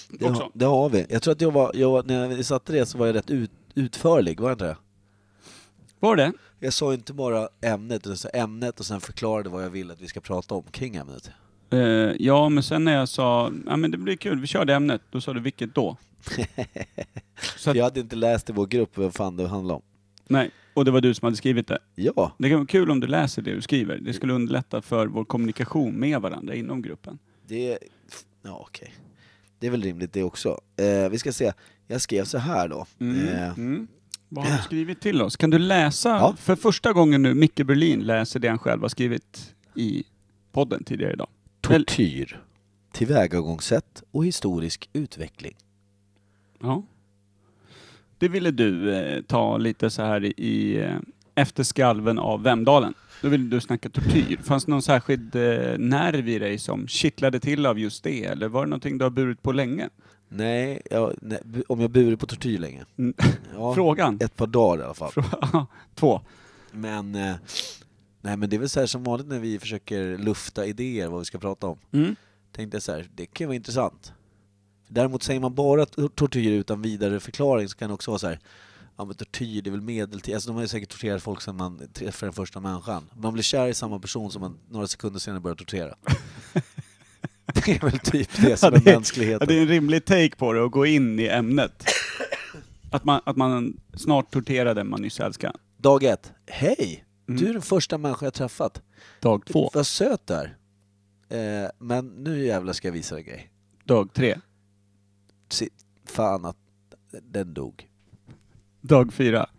det, 0.09 0.25
också. 0.25 0.43
har, 0.43 0.51
det 0.53 0.65
har 0.65 0.89
vi. 0.89 1.05
Jag 1.09 1.21
tror 1.21 1.31
att 1.31 1.41
jag 1.41 1.51
var, 1.51 1.71
jag, 1.73 2.07
när 2.07 2.27
vi 2.27 2.43
satte 2.43 2.73
det 2.73 2.85
så 2.85 2.97
var 2.97 3.05
jag 3.05 3.15
rätt 3.15 3.31
ut, 3.31 3.51
utförlig, 3.75 4.39
var 4.39 4.49
jag 4.49 4.55
inte 4.55 4.65
det? 4.65 4.77
Var 6.03 6.15
det? 6.15 6.31
Jag 6.59 6.73
sa 6.73 6.93
inte 6.93 7.13
bara 7.13 7.49
ämnet, 7.61 7.95
utan 7.97 8.11
jag 8.11 8.19
sa 8.19 8.29
ämnet 8.29 8.79
och 8.79 8.85
sen 8.85 9.01
förklarade 9.01 9.49
vad 9.49 9.63
jag 9.63 9.69
vill 9.69 9.91
att 9.91 10.01
vi 10.01 10.07
ska 10.07 10.19
prata 10.21 10.55
om 10.55 10.63
kring 10.63 10.95
ämnet. 10.95 11.31
Eh, 11.69 11.79
ja, 12.19 12.49
men 12.49 12.63
sen 12.63 12.83
när 12.83 12.93
jag 12.93 13.09
sa, 13.09 13.51
ja 13.65 13.77
men 13.77 13.91
det 13.91 13.97
blir 13.97 14.15
kul, 14.15 14.39
vi 14.39 14.47
kör 14.47 14.65
det 14.65 14.73
ämnet, 14.75 15.01
då 15.09 15.21
sa 15.21 15.33
du 15.33 15.39
vilket 15.39 15.75
då? 15.75 15.97
Så 17.57 17.69
att, 17.69 17.75
Jag 17.75 17.83
hade 17.83 17.99
inte 17.99 18.15
läst 18.15 18.49
i 18.49 18.53
vår 18.53 18.67
grupp 18.67 18.97
vad 18.97 19.13
fan 19.13 19.37
det 19.37 19.47
handlade 19.47 19.75
om. 19.75 19.81
nej, 20.27 20.51
och 20.73 20.85
det 20.85 20.91
var 20.91 21.01
du 21.01 21.13
som 21.13 21.25
hade 21.25 21.37
skrivit 21.37 21.67
det. 21.67 21.79
Ja, 21.95 22.31
Det 22.37 22.49
kan 22.49 22.57
vara 22.57 22.67
kul 22.67 22.91
om 22.91 22.99
du 22.99 23.07
läser 23.07 23.41
det 23.41 23.53
du 23.55 23.61
skriver. 23.61 23.97
Det 23.97 24.13
skulle 24.13 24.33
underlätta 24.33 24.81
för 24.81 25.07
vår 25.07 25.25
kommunikation 25.25 25.93
med 25.95 26.21
varandra 26.21 26.55
inom 26.55 26.81
gruppen. 26.81 27.19
det... 27.47 27.77
Ja, 28.41 28.65
okej. 28.69 28.93
Det 29.59 29.67
är 29.67 29.71
väl 29.71 29.81
rimligt 29.81 30.13
det 30.13 30.23
också. 30.23 30.61
Eh, 30.77 31.09
vi 31.09 31.17
ska 31.17 31.31
se, 31.31 31.53
jag 31.87 32.01
skrev 32.01 32.23
så 32.25 32.37
här 32.37 32.67
då. 32.67 32.85
Eh, 32.99 33.49
Mm. 33.57 33.87
Vad 34.35 34.45
har 34.45 34.57
du 34.57 34.63
skrivit 34.63 35.01
till 35.01 35.21
oss? 35.21 35.35
Kan 35.37 35.49
du 35.49 35.59
läsa, 35.59 36.09
Ja. 36.09 36.35
för 36.37 36.55
första 36.55 36.93
gången 36.93 37.21
nu, 37.21 37.33
Micke 37.33 37.55
Berlin 37.65 37.99
läser 37.99 38.39
det 38.39 38.47
han 38.47 38.59
själv 38.59 38.81
har 38.81 38.89
skrivit 38.89 39.53
i 39.75 40.03
podden 40.51 40.83
tidigare 40.83 41.13
idag. 41.13 41.27
tortyr. 41.61 42.41
Tillvägagångssätt 42.91 44.03
och 44.11 44.25
historisk 44.25 44.89
utveckling. 44.93 45.55
Ja. 46.61 46.83
Det 48.17 48.27
ville 48.27 48.51
du 48.51 48.95
eh, 48.95 49.21
ta 49.21 49.57
lite 49.57 49.89
så 49.89 50.01
här 50.01 50.39
i, 50.39 50.77
eh, 50.81 50.95
efter 51.35 51.63
skalven 51.63 52.19
av 52.19 52.43
Vemdalen. 52.43 52.93
Då 53.21 53.29
ville 53.29 53.49
du 53.49 53.61
snacka 53.61 53.89
tortyr. 53.89 54.37
Fanns 54.43 54.65
det 54.65 54.71
någon 54.71 54.81
särskild 54.81 55.35
eh, 55.35 55.77
nerv 55.77 56.29
i 56.29 56.39
dig 56.39 56.57
som 56.57 56.87
kittlade 56.87 57.39
till 57.39 57.65
av 57.65 57.79
just 57.79 58.03
det? 58.03 58.25
Eller 58.25 58.47
var 58.47 58.65
det 58.65 58.69
någonting 58.69 58.97
du 58.97 59.05
har 59.05 59.09
burit 59.09 59.41
på 59.43 59.51
länge? 59.51 59.89
Nej, 60.35 60.81
jag, 60.91 61.13
nej 61.21 61.39
om 61.67 61.79
jag 61.79 61.91
burit 61.91 62.19
på 62.19 62.25
tortyr 62.27 62.57
länge? 62.59 62.85
Mm. 62.97 63.13
Ja, 63.53 63.75
Frågan? 63.75 64.17
Ett 64.21 64.35
par 64.35 64.47
dagar 64.47 64.81
i 64.81 64.85
alla 64.85 64.93
fall. 64.93 65.11
Två. 65.95 66.21
Men, 66.71 67.15
eh, 67.15 67.35
nej 68.21 68.37
men 68.37 68.49
det 68.49 68.55
är 68.55 68.59
väl 68.59 68.69
så 68.69 68.79
här 68.79 68.87
som 68.87 69.03
vanligt 69.03 69.27
när 69.27 69.39
vi 69.39 69.59
försöker 69.59 70.17
lufta 70.17 70.65
idéer 70.65 71.07
vad 71.07 71.19
vi 71.19 71.25
ska 71.25 71.37
prata 71.37 71.67
om. 71.67 71.77
Mm. 71.91 72.15
Tänkte 72.51 72.75
jag 72.75 72.83
så 72.83 72.91
här, 72.91 73.09
det 73.15 73.25
kan 73.25 73.47
vara 73.47 73.55
intressant. 73.55 74.13
Däremot 74.87 75.23
säger 75.23 75.39
man 75.39 75.53
bara 75.55 75.85
tor- 75.85 76.09
tortyr 76.09 76.51
utan 76.51 76.81
vidare 76.81 77.19
förklaring 77.19 77.69
så 77.69 77.77
kan 77.77 77.87
det 77.89 77.93
också 77.93 78.11
vara 78.11 78.19
så 78.19 78.27
här. 78.27 78.39
Ja 78.97 79.05
men 79.05 79.15
tortyr, 79.15 79.61
det 79.61 79.69
är 79.69 79.71
väl 79.71 79.81
medeltid. 79.81 80.33
Alltså 80.33 80.49
de 80.49 80.53
har 80.55 80.61
ju 80.61 80.67
säkert 80.67 80.89
torterat 80.89 81.23
folk 81.23 81.41
sedan 81.41 81.55
man 81.55 81.81
träffade 81.93 82.27
den 82.27 82.33
första 82.33 82.59
människan. 82.59 83.09
Man 83.15 83.33
blir 83.33 83.43
kär 83.43 83.67
i 83.67 83.73
samma 83.73 83.99
person 83.99 84.31
som 84.31 84.41
man 84.41 84.57
några 84.69 84.87
sekunder 84.87 85.19
senare 85.19 85.39
börjar 85.41 85.55
tortera. 85.55 85.95
det 87.45 87.67
är 87.67 87.79
väl 87.79 87.99
typ 87.99 88.29
det 88.41 88.57
som 88.59 88.69
Ja, 88.73 88.77
är 88.79 88.83
det- 88.85 88.91
mänskligheten. 88.93 89.37
Ja, 89.41 89.45
det 89.53 89.57
är 89.57 89.61
en 89.61 89.67
rimlig 89.67 90.05
take 90.05 90.35
på 90.35 90.53
det 90.53 90.61
och 90.61 90.71
gå 90.71 90.85
in 90.85 91.19
i 91.19 91.27
ämnet. 91.27 91.83
Att 92.91 93.03
man, 93.03 93.21
att 93.25 93.37
man 93.37 93.77
snart 93.93 94.31
torterade 94.31 94.73
den 94.73 94.89
man 94.89 95.01
nyss 95.01 95.19
älskade. 95.19 95.57
Dag 95.77 96.03
ett. 96.03 96.31
Hej! 96.47 97.05
Mm. 97.27 97.39
Du 97.41 97.49
är 97.49 97.53
den 97.53 97.61
första 97.61 97.97
människa 97.97 98.25
jag 98.25 98.33
träffat. 98.33 98.81
Dag 99.19 99.45
två. 99.45 99.69
Vad 99.73 99.87
söt 99.87 100.27
du 100.27 100.33
är. 100.33 100.57
Eh, 101.63 101.69
men 101.79 102.07
nu 102.07 102.45
jävlar 102.45 102.73
ska 102.73 102.87
jag 102.87 102.93
visa 102.93 103.15
dig 103.15 103.23
en 103.23 103.29
grej. 103.29 103.51
Dag 103.85 104.13
tre. 104.13 104.39
Se, 105.49 105.69
fan 106.05 106.45
att 106.45 106.57
den 107.21 107.53
dog. 107.53 107.87
Dag 108.81 109.13
fyra. 109.13 109.49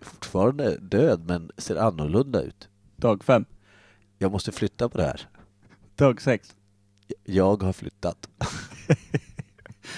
Fortfarande 0.00 0.76
död 0.78 1.24
men 1.26 1.50
ser 1.58 1.76
annorlunda 1.76 2.42
ut. 2.42 2.68
Dag 2.96 3.24
fem. 3.24 3.44
Jag 4.18 4.32
måste 4.32 4.52
flytta 4.52 4.88
på 4.88 4.98
det 4.98 5.04
här. 5.04 5.28
Dag 5.96 6.22
sex. 6.22 6.54
Jag 7.24 7.62
har 7.62 7.72
flyttat. 7.72 8.28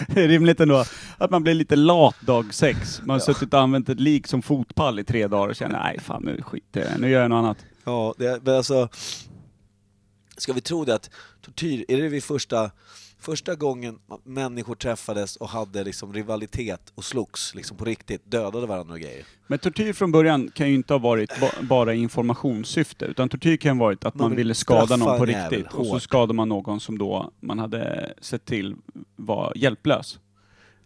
Det 0.08 0.24
är 0.24 0.28
rimligt 0.28 0.60
ändå 0.60 0.84
att 1.18 1.30
man 1.30 1.42
blir 1.42 1.54
lite 1.54 1.76
lat 1.76 2.20
dag 2.20 2.54
sex. 2.54 3.00
Man 3.04 3.14
har 3.14 3.18
suttit 3.18 3.54
och 3.54 3.60
använt 3.60 3.88
ett 3.88 4.00
lik 4.00 4.26
som 4.26 4.42
fotpall 4.42 4.98
i 4.98 5.04
tre 5.04 5.26
dagar 5.26 5.48
och 5.48 5.56
känner 5.56 5.82
nej 5.82 6.00
fan 6.00 6.22
nu 6.22 6.42
skiter 6.42 6.80
jag 6.80 6.90
i 6.90 6.92
det. 6.92 7.00
nu 7.00 7.10
gör 7.10 7.20
jag 7.20 7.30
något 7.30 7.36
annat. 7.36 7.66
Ja, 7.84 8.14
det, 8.18 8.42
men 8.44 8.54
alltså... 8.54 8.88
Ska 10.36 10.52
vi 10.52 10.60
tro 10.60 10.84
det 10.84 10.94
att 10.94 11.10
tortyr, 11.40 11.84
är 11.88 12.02
det 12.02 12.08
vid 12.08 12.24
första, 12.24 12.70
första 13.18 13.54
gången 13.54 13.98
människor 14.24 14.74
träffades 14.74 15.36
och 15.36 15.48
hade 15.48 15.84
liksom 15.84 16.12
rivalitet 16.12 16.92
och 16.94 17.04
slogs 17.04 17.54
liksom 17.54 17.76
på 17.76 17.84
riktigt, 17.84 18.30
dödade 18.30 18.66
varandra 18.66 18.94
och 18.94 19.00
grejer? 19.00 19.24
Men 19.46 19.58
tortyr 19.58 19.92
från 19.92 20.12
början 20.12 20.50
kan 20.54 20.68
ju 20.68 20.74
inte 20.74 20.94
ha 20.94 20.98
varit 20.98 21.40
ba 21.40 21.50
bara 21.62 21.94
informationssyfte, 21.94 23.04
utan 23.04 23.28
tortyr 23.28 23.56
kan 23.56 23.78
ha 23.78 23.84
varit 23.86 24.04
att 24.04 24.14
Man 24.14 24.24
man 24.24 24.30
vill 24.30 24.36
ville 24.36 24.54
skada 24.54 24.96
någon 24.96 25.18
på 25.18 25.26
riktigt 25.26 25.72
och 25.72 25.86
så 25.86 26.00
skadade 26.00 26.32
man 26.32 26.48
någon 26.48 26.80
som 26.80 26.98
då 26.98 27.30
man 27.40 27.58
hade 27.58 28.14
sett 28.20 28.44
till 28.44 28.74
var 29.16 29.52
hjälplös. 29.56 30.18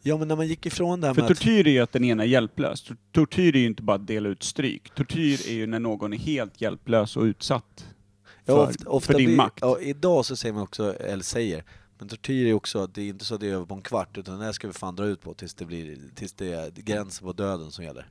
Ja 0.03 0.17
men 0.17 0.29
när 0.29 0.37
man 0.37 0.47
gick 0.47 0.67
ifrån 0.67 1.01
det 1.01 1.07
här 1.07 1.15
För 1.15 1.23
med 1.23 1.31
att... 1.31 1.39
tortyr 1.39 1.67
är 1.67 1.71
ju 1.71 1.81
att 1.81 1.93
den 1.93 2.05
ena 2.05 2.23
är 2.23 2.27
hjälplös. 2.27 2.83
Tor- 2.83 2.97
Tortyr 3.13 3.57
är 3.57 3.61
ju 3.61 3.67
inte 3.67 3.83
bara 3.83 3.95
att 3.97 4.07
dela 4.07 4.29
ut 4.29 4.43
stryk. 4.43 4.95
Tortyr 4.95 5.49
är 5.49 5.53
ju 5.55 5.67
när 5.67 5.79
någon 5.79 6.13
är 6.13 6.19
helt 6.19 6.61
hjälplös 6.61 7.17
och 7.17 7.23
utsatt 7.23 7.87
för, 8.47 8.69
ofta, 8.69 8.91
ofta 8.91 9.13
för 9.13 9.19
din 9.19 9.27
blir, 9.27 9.37
makt. 9.37 9.59
Ja, 9.61 9.81
idag 9.81 10.25
så 10.25 10.37
säger 10.37 10.53
man 10.53 10.63
också, 10.63 10.95
eller 10.95 11.25
säger, 11.25 11.65
men 11.99 12.09
tortyr 12.09 12.47
är 12.47 12.53
också 12.53 12.83
att 12.83 12.95
det 12.95 13.03
är 13.03 13.09
inte 13.09 13.25
så 13.25 13.35
att 13.35 13.41
det 13.41 13.49
är 13.49 13.55
över 13.55 13.67
på 13.67 13.75
en 13.75 13.83
kvart, 13.83 14.19
utan 14.19 14.39
det 14.39 14.45
här 14.45 14.53
ska 14.53 14.67
vi 14.67 14.73
fan 14.73 14.97
dra 14.97 15.05
ut 15.05 15.21
på 15.21 15.35
tills 15.35 15.55
det 15.55 15.65
blir, 15.65 15.99
tills 16.15 16.33
det 16.33 16.53
är 16.53 16.71
gränsen 16.71 17.27
på 17.27 17.33
döden 17.33 17.71
som 17.71 17.85
gäller. 17.85 18.07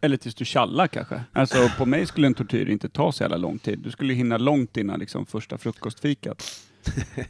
Eller 0.00 0.16
tills 0.16 0.34
du 0.34 0.44
tjallar 0.44 0.86
kanske. 0.86 1.24
Alltså 1.32 1.70
på 1.78 1.86
mig 1.86 2.06
skulle 2.06 2.26
en 2.26 2.34
tortyr 2.34 2.68
inte 2.68 2.88
ta 2.88 3.12
så 3.12 3.22
jävla 3.22 3.36
lång 3.36 3.58
tid. 3.58 3.78
Du 3.78 3.90
skulle 3.90 4.14
hinna 4.14 4.38
långt 4.38 4.76
innan 4.76 5.00
liksom 5.00 5.26
första 5.26 5.58
frukostfikat. 5.58 6.42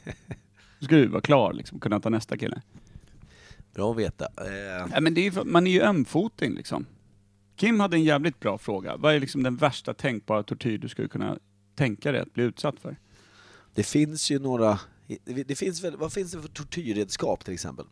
Du 0.79 0.87
skulle 0.87 1.01
du 1.01 1.07
vara 1.07 1.21
klar 1.21 1.53
liksom, 1.53 1.81
kunna 1.81 2.01
ta 2.01 2.09
nästa 2.09 2.37
kille. 2.37 2.63
Bra 3.75 3.91
att 3.91 3.97
veta. 3.97 4.25
Eh, 4.25 4.89
Ja, 4.95 5.01
men 5.01 5.15
det 5.15 5.21
är 5.21 5.31
ju, 5.33 5.45
man 5.45 5.67
är 5.67 5.71
ju 5.71 5.83
ömfoting 5.83 6.55
liksom. 6.55 6.87
Kim 7.57 7.81
hade 7.81 7.97
en 7.97 8.05
jävligt 8.05 8.41
bra 8.41 8.59
fråga. 8.59 8.97
Vad 8.97 9.15
är 9.15 9.21
liksom 9.21 9.43
den 9.43 9.57
värsta 9.57 9.95
tänkbara 9.95 10.43
tortyr 10.43 10.79
du 10.79 10.89
skulle 10.89 11.09
kunna 11.09 11.39
tänka 11.81 12.13
dig 12.13 12.21
att 12.21 12.35
bli 12.35 12.45
utsatt 12.45 12.81
för? 12.81 12.97
det 13.75 13.83
finns 13.83 14.31
ju 14.31 14.39
några 14.39 14.79
Det, 15.25 15.55
finns 15.55 15.85
väl, 15.85 15.97
vad 15.97 16.13
finns 16.13 16.33
det 16.33 16.41
för 16.41 16.49
tortyrredskap 16.49 17.45
till 17.45 17.55
exempel? 17.55 17.87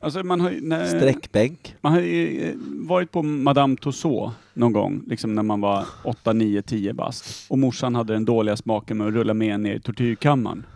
Alltså 0.00 0.24
man 0.24 0.40
har 0.40 0.50
ju, 0.50 0.60
när, 0.60 0.86
Sträckbänk? 0.86 1.76
Man 1.80 1.92
har 1.92 2.00
ju 2.00 2.42
eh, 2.42 2.54
varit 2.88 3.10
på 3.10 3.22
Madame 3.22 3.76
Tussauds 3.76 4.34
någon 4.54 4.72
gång, 4.72 5.02
liksom 5.06 5.34
när 5.34 5.42
man 5.42 5.60
var 5.60 5.86
8, 6.04 6.32
9, 6.32 6.62
10 6.62 6.92
bast. 6.92 7.50
Och 7.50 7.58
morsan 7.58 7.94
hade 7.94 8.12
den 8.12 8.24
dåliga 8.24 8.56
smaken 8.56 8.98
med 8.98 9.06
att 9.06 9.14
rulla 9.14 9.34
med 9.34 9.60
ner 9.60 9.74
i 9.74 9.80
tortyrkammaren. 9.80 10.66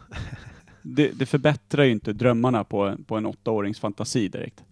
Det, 0.82 1.10
det 1.18 1.26
förbättrar 1.26 1.84
ju 1.84 1.90
inte 1.90 2.12
drömmarna 2.12 2.64
på, 2.64 2.96
på 3.06 3.16
en 3.16 3.26
åttaårings 3.26 3.80
fantasi 3.80 4.28
direkt. 4.28 4.64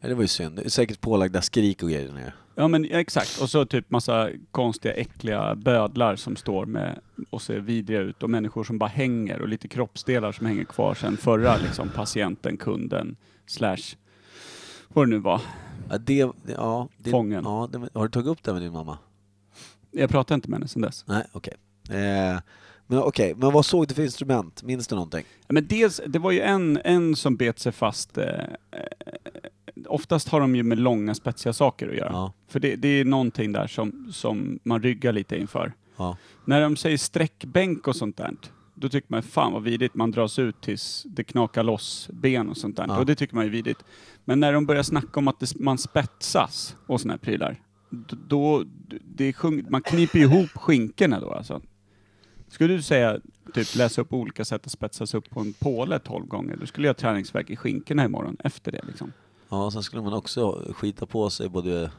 Ja, 0.00 0.08
det 0.08 0.14
var 0.14 0.22
ju 0.22 0.28
synd. 0.28 0.56
Det 0.56 0.64
är 0.64 0.68
säkert 0.68 1.00
pålagda 1.00 1.42
skrik 1.42 1.82
och 1.82 1.88
grejer 1.88 2.06
där 2.06 2.14
nere. 2.14 2.32
Ja 2.54 2.68
men 2.68 2.84
exakt, 2.84 3.40
och 3.40 3.50
så 3.50 3.64
typ 3.64 3.90
massa 3.90 4.30
konstiga 4.50 4.94
äckliga 4.94 5.54
bödlar 5.54 6.16
som 6.16 6.36
står 6.36 6.66
med 6.66 7.00
och 7.30 7.42
ser 7.42 7.58
vidriga 7.60 8.00
ut 8.00 8.22
och 8.22 8.30
människor 8.30 8.64
som 8.64 8.78
bara 8.78 8.90
hänger 8.90 9.42
och 9.42 9.48
lite 9.48 9.68
kroppsdelar 9.68 10.32
som 10.32 10.46
hänger 10.46 10.64
kvar 10.64 10.94
sen 10.94 11.16
förra 11.16 11.56
liksom 11.56 11.88
patienten, 11.88 12.56
kunden, 12.56 13.16
slash 13.46 13.96
vad 14.88 15.06
det 15.06 15.10
nu 15.10 15.18
var. 15.18 15.40
Ja, 15.90 15.98
det, 15.98 16.30
ja, 16.46 16.88
det, 16.96 17.10
Fången. 17.10 17.44
Ja, 17.44 17.68
det, 17.72 17.78
har 17.94 18.02
du 18.02 18.10
tagit 18.10 18.28
upp 18.28 18.42
det 18.42 18.52
med 18.52 18.62
din 18.62 18.72
mamma? 18.72 18.98
Jag 19.90 20.10
pratade 20.10 20.34
inte 20.34 20.50
med 20.50 20.58
henne 20.58 20.68
sen 20.68 20.82
dess. 20.82 21.04
Nej, 21.06 21.24
okej. 21.32 21.54
Eh, 21.88 22.40
men 22.86 22.98
okej, 22.98 23.34
men 23.36 23.52
vad 23.52 23.66
såg 23.66 23.88
du 23.88 23.94
för 23.94 24.02
instrument? 24.02 24.62
Minns 24.62 24.86
du 24.88 24.94
någonting? 24.94 25.24
Ja, 25.40 25.52
Men 25.52 25.66
dels, 25.66 26.00
det 26.06 26.18
var 26.18 26.30
ju 26.30 26.40
en, 26.40 26.80
en 26.84 27.16
som 27.16 27.36
bet 27.36 27.58
sig 27.58 27.72
fast. 27.72 28.18
Eh, 28.18 28.26
oftast 29.94 30.28
har 30.28 30.40
de 30.40 30.56
ju 30.56 30.62
med 30.62 30.78
långa 30.78 31.14
spetsiga 31.14 31.52
saker 31.52 31.88
att 31.88 31.96
göra. 31.96 32.10
Ja. 32.12 32.32
För 32.48 32.60
det, 32.60 32.76
det 32.76 32.88
är 32.88 33.04
någonting 33.04 33.52
där 33.52 33.66
som, 33.66 34.12
som 34.12 34.58
man 34.62 34.82
ryggar 34.82 35.12
lite 35.12 35.36
inför. 35.40 35.72
Ja. 35.96 36.16
När 36.44 36.60
de 36.60 36.76
säger 36.76 36.98
sträckbänk 36.98 37.88
och 37.88 37.96
sånt 37.96 38.16
där, 38.16 38.34
då 38.74 38.88
tycker 38.88 39.06
man 39.10 39.22
fan 39.22 39.52
vad 39.52 39.62
vidrigt 39.62 39.94
man 39.94 40.10
dras 40.10 40.38
ut 40.38 40.60
tills 40.60 41.06
det 41.08 41.24
knakar 41.24 41.62
loss 41.62 42.08
ben 42.12 42.48
och 42.48 42.56
sånt 42.56 42.76
där. 42.76 42.86
Ja. 42.88 42.98
Och 42.98 43.06
det 43.06 43.14
tycker 43.14 43.34
man 43.34 43.44
är 43.44 43.48
vidrigt. 43.48 43.84
Men 44.24 44.40
när 44.40 44.52
de 44.52 44.66
börjar 44.66 44.82
snacka 44.82 45.20
om 45.20 45.28
att 45.28 45.40
det, 45.40 45.60
man 45.60 45.78
spetsas 45.78 46.76
och 46.86 47.00
såna 47.00 47.12
här 47.14 47.18
prylar, 47.18 47.60
då, 48.28 48.64
det 49.04 49.24
är 49.24 49.32
sjung, 49.32 49.66
man 49.68 49.82
kniper 49.82 50.18
ihop 50.18 50.50
skinkorna 50.54 51.20
då 51.20 51.30
alltså. 51.30 51.60
Skulle 52.48 52.74
du 52.74 52.82
säga, 52.82 53.20
typ 53.54 53.74
läsa 53.76 54.00
upp 54.00 54.12
olika 54.12 54.44
sätt 54.44 54.66
att 54.66 54.72
spetsas 54.72 55.14
upp 55.14 55.30
på 55.30 55.40
en 55.40 55.52
påle 55.52 55.98
12 55.98 56.26
gånger, 56.26 56.56
då 56.56 56.66
skulle 56.66 56.86
jag 56.86 56.94
ha 56.94 57.00
träningsvärk 57.00 57.50
i 57.50 57.56
skinkorna 57.56 58.04
imorgon 58.04 58.36
efter 58.44 58.72
det 58.72 58.80
liksom. 58.86 59.12
Ja, 59.54 59.70
sen 59.70 59.82
skulle 59.82 60.02
man 60.02 60.12
också 60.12 60.72
skita 60.76 61.06
på 61.06 61.30
sig 61.30 61.48
både... 61.48 61.90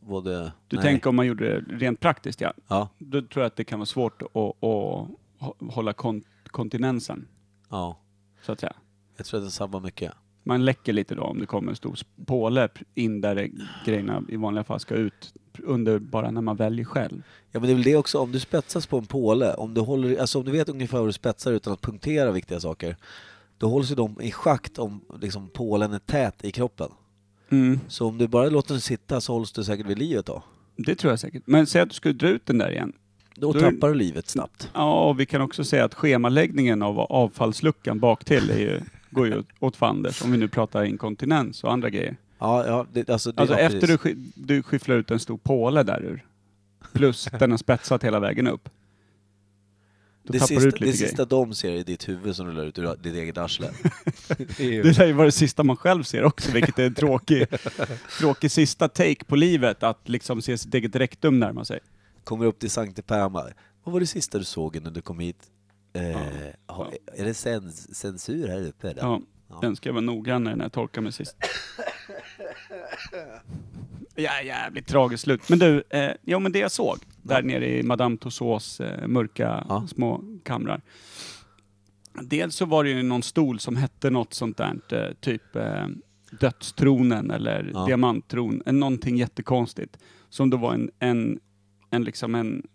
både 0.00 0.52
Du 0.68 0.76
nej. 0.76 0.84
tänker 0.84 1.10
om 1.10 1.16
man 1.16 1.26
gjorde 1.26 1.60
det 1.60 1.76
rent 1.76 2.00
praktiskt 2.00 2.40
ja. 2.40 2.52
Ja. 2.68 2.88
Då 2.98 3.22
tror 3.22 3.42
jag 3.42 3.46
att 3.46 3.56
det 3.56 3.64
kan 3.64 3.78
vara 3.78 3.86
svårt 3.86 4.22
att, 4.22 4.28
att 4.36 4.56
hå- 5.38 5.70
hålla 5.70 5.92
kon, 5.92 6.22
kontinensen, 6.50 7.26
Ja, 7.70 7.98
så 8.42 8.52
att 8.52 8.60
säga. 8.60 8.72
jag 9.16 9.26
tror 9.26 9.38
att 9.38 9.44
den 9.44 9.50
sabbar 9.50 9.80
mycket. 9.80 10.12
Man 10.42 10.64
läcker 10.64 10.92
lite 10.92 11.14
då 11.14 11.22
om 11.22 11.38
det 11.40 11.46
kommer 11.46 11.70
en 11.70 11.76
stor 11.76 11.98
påle 12.26 12.68
in 12.94 13.20
där 13.20 13.34
det, 13.34 13.50
grejerna 13.84 14.22
i 14.28 14.36
vanliga 14.36 14.64
fall 14.64 14.80
ska 14.80 14.94
ut 14.94 15.34
under 15.62 15.98
bara 15.98 16.30
när 16.30 16.40
man 16.40 16.56
väljer 16.56 16.84
själv. 16.84 17.22
Ja 17.50 17.60
men 17.60 17.62
det 17.62 17.72
är 17.72 17.74
väl 17.74 17.82
det 17.84 17.96
också, 17.96 18.18
om 18.18 18.32
du 18.32 18.40
spetsas 18.40 18.86
på 18.86 18.98
en 18.98 19.06
påle, 19.06 19.54
om 19.54 19.74
du, 19.74 19.80
håller, 19.80 20.16
alltså 20.20 20.38
om 20.38 20.44
du 20.44 20.52
vet 20.52 20.68
ungefär 20.68 20.98
hur 20.98 21.06
du 21.06 21.12
spetsar 21.12 21.52
utan 21.52 21.72
att 21.72 21.80
punktera 21.80 22.30
viktiga 22.32 22.60
saker, 22.60 22.96
då 23.58 23.68
hålls 23.68 23.90
ju 23.90 23.94
de 23.94 24.20
i 24.20 24.32
schakt 24.32 24.78
om 24.78 25.00
liksom, 25.20 25.48
pålen 25.48 25.92
är 25.92 25.98
tät 25.98 26.44
i 26.44 26.52
kroppen. 26.52 26.88
Mm. 27.48 27.80
Så 27.88 28.06
om 28.08 28.18
du 28.18 28.28
bara 28.28 28.48
låter 28.48 28.74
den 28.74 28.80
sitta 28.80 29.20
så 29.20 29.32
hålls 29.32 29.52
du 29.52 29.64
säkert 29.64 29.86
vid 29.86 29.98
livet 29.98 30.26
då. 30.26 30.42
Det 30.76 30.94
tror 30.94 31.12
jag 31.12 31.20
säkert. 31.20 31.42
Men 31.46 31.66
säg 31.66 31.82
att 31.82 31.88
du 31.88 31.94
skulle 31.94 32.14
dra 32.14 32.28
ut 32.28 32.46
den 32.46 32.58
där 32.58 32.70
igen. 32.70 32.92
Då, 33.34 33.52
Då- 33.52 33.60
tappar 33.60 33.88
du 33.88 33.94
livet 33.94 34.28
snabbt. 34.28 34.70
Ja, 34.74 35.08
och 35.08 35.20
vi 35.20 35.26
kan 35.26 35.40
också 35.40 35.64
säga 35.64 35.84
att 35.84 35.94
schemaläggningen 35.94 36.82
av 36.82 37.00
avfallsluckan 37.00 37.98
bak 37.98 38.24
till 38.24 38.50
är 38.50 38.58
ju, 38.58 38.80
går 39.10 39.26
ju 39.26 39.42
åt 39.60 39.76
fanders, 39.76 40.22
om 40.22 40.32
vi 40.32 40.38
nu 40.38 40.48
pratar 40.48 40.84
inkontinens 40.84 41.64
och 41.64 41.72
andra 41.72 41.90
grejer. 41.90 42.16
Ja, 42.38 42.66
ja, 42.66 42.86
det, 42.92 43.10
alltså, 43.10 43.32
det, 43.32 43.40
Alltså 43.40 43.54
ja, 43.54 43.60
efter 43.60 43.86
du, 43.86 44.16
du 44.34 44.62
skyfflar 44.62 44.96
ut 44.96 45.10
en 45.10 45.18
stor 45.20 45.36
påle 45.36 45.82
där 45.82 46.02
ur, 46.02 46.24
plus 46.92 47.28
den 47.38 47.50
har 47.50 47.58
spetsat 47.58 48.04
hela 48.04 48.20
vägen 48.20 48.46
upp. 48.46 48.68
Då 50.26 50.32
det 50.32 50.40
sista, 50.40 50.60
du 50.60 50.68
ut 50.68 50.80
lite 50.80 50.92
det 50.92 50.96
sista 50.98 51.24
de 51.24 51.54
ser 51.54 51.72
är 51.72 51.84
ditt 51.84 52.08
huvud 52.08 52.36
som 52.36 52.46
rullar 52.46 52.64
ut 52.64 52.78
ur 52.78 52.96
ditt 53.02 53.14
eget 53.14 53.38
arsle. 53.38 53.70
det 54.28 54.60
är 54.60 54.64
ju- 54.64 54.82
Det 54.82 54.98
lär 54.98 55.06
ju 55.06 55.12
vara 55.12 55.24
det 55.26 55.32
sista 55.32 55.62
man 55.62 55.76
själv 55.76 56.02
ser 56.02 56.24
också, 56.24 56.52
vilket 56.52 56.78
är 56.78 56.86
en 56.86 56.94
tråkig, 56.94 57.46
tråkig 58.18 58.50
sista 58.50 58.88
take 58.88 59.24
på 59.24 59.36
livet, 59.36 59.82
att 59.82 60.08
liksom 60.08 60.42
se 60.42 60.58
sitt 60.58 60.74
eget 60.74 60.96
rektum 60.96 61.38
närma 61.38 61.64
sig. 61.64 61.80
Kommer 62.24 62.46
upp 62.46 62.58
till 62.58 62.70
Sankte 62.70 63.02
Perma. 63.02 63.44
Vad 63.84 63.92
var 63.92 64.00
det 64.00 64.06
sista 64.06 64.38
du 64.38 64.44
såg 64.44 64.82
när 64.82 64.90
du 64.90 65.00
kom 65.02 65.18
hit? 65.18 65.38
Eh, 65.92 66.20
ja, 66.66 66.90
Är 67.16 67.24
det 67.24 67.34
cens 67.34 67.96
censur 67.96 68.48
här 68.48 68.66
uppe? 68.66 68.90
Eller? 68.90 69.02
Ja, 69.02 69.22
den 69.60 69.76
ska 69.76 69.88
jag 69.88 69.94
vara 69.94 70.04
noggrannare 70.04 70.56
när 70.56 70.64
jag 70.64 70.72
torkar 70.72 71.00
mig 71.00 71.12
sist. 71.12 71.36
Ja, 74.18 74.42
jävligt 74.42 74.86
tragiskt 74.86 75.22
slut. 75.24 75.48
Men 75.48 75.58
du, 75.58 75.82
eh, 75.90 76.10
ja 76.22 76.38
men 76.38 76.52
det 76.52 76.58
jag 76.58 76.70
såg 76.72 76.98
där 77.26 77.42
nere 77.42 77.78
i 77.78 77.82
Madame 77.82 78.16
Tussauds 78.16 78.80
eh, 78.80 79.06
mörka 79.06 79.66
små 79.88 80.24
kamrar. 80.44 80.80
Dels 82.22 82.56
så 82.56 82.64
var 82.64 82.84
det 82.84 82.90
ju 82.90 83.02
någon 83.02 83.22
stol 83.22 83.58
som 83.60 83.76
hette 83.76 84.10
något 84.10 84.34
sånt 84.34 84.56
där, 84.56 84.80
eh, 84.92 85.14
typ 85.20 85.56
eh, 85.56 85.86
Dödstronen 86.40 87.30
eller 87.30 87.70
Ja. 87.74 87.86
Diamanttron, 87.86 88.62
eh, 88.66 88.72
någonting 88.72 89.16
jättekonstigt. 89.16 89.98
Som 90.28 90.50
då 90.50 90.56
var 90.56 90.74
en, 90.74 90.90
en, 90.98 91.40
en 91.90 92.04
liksom 92.04 92.34
en, 92.34 92.66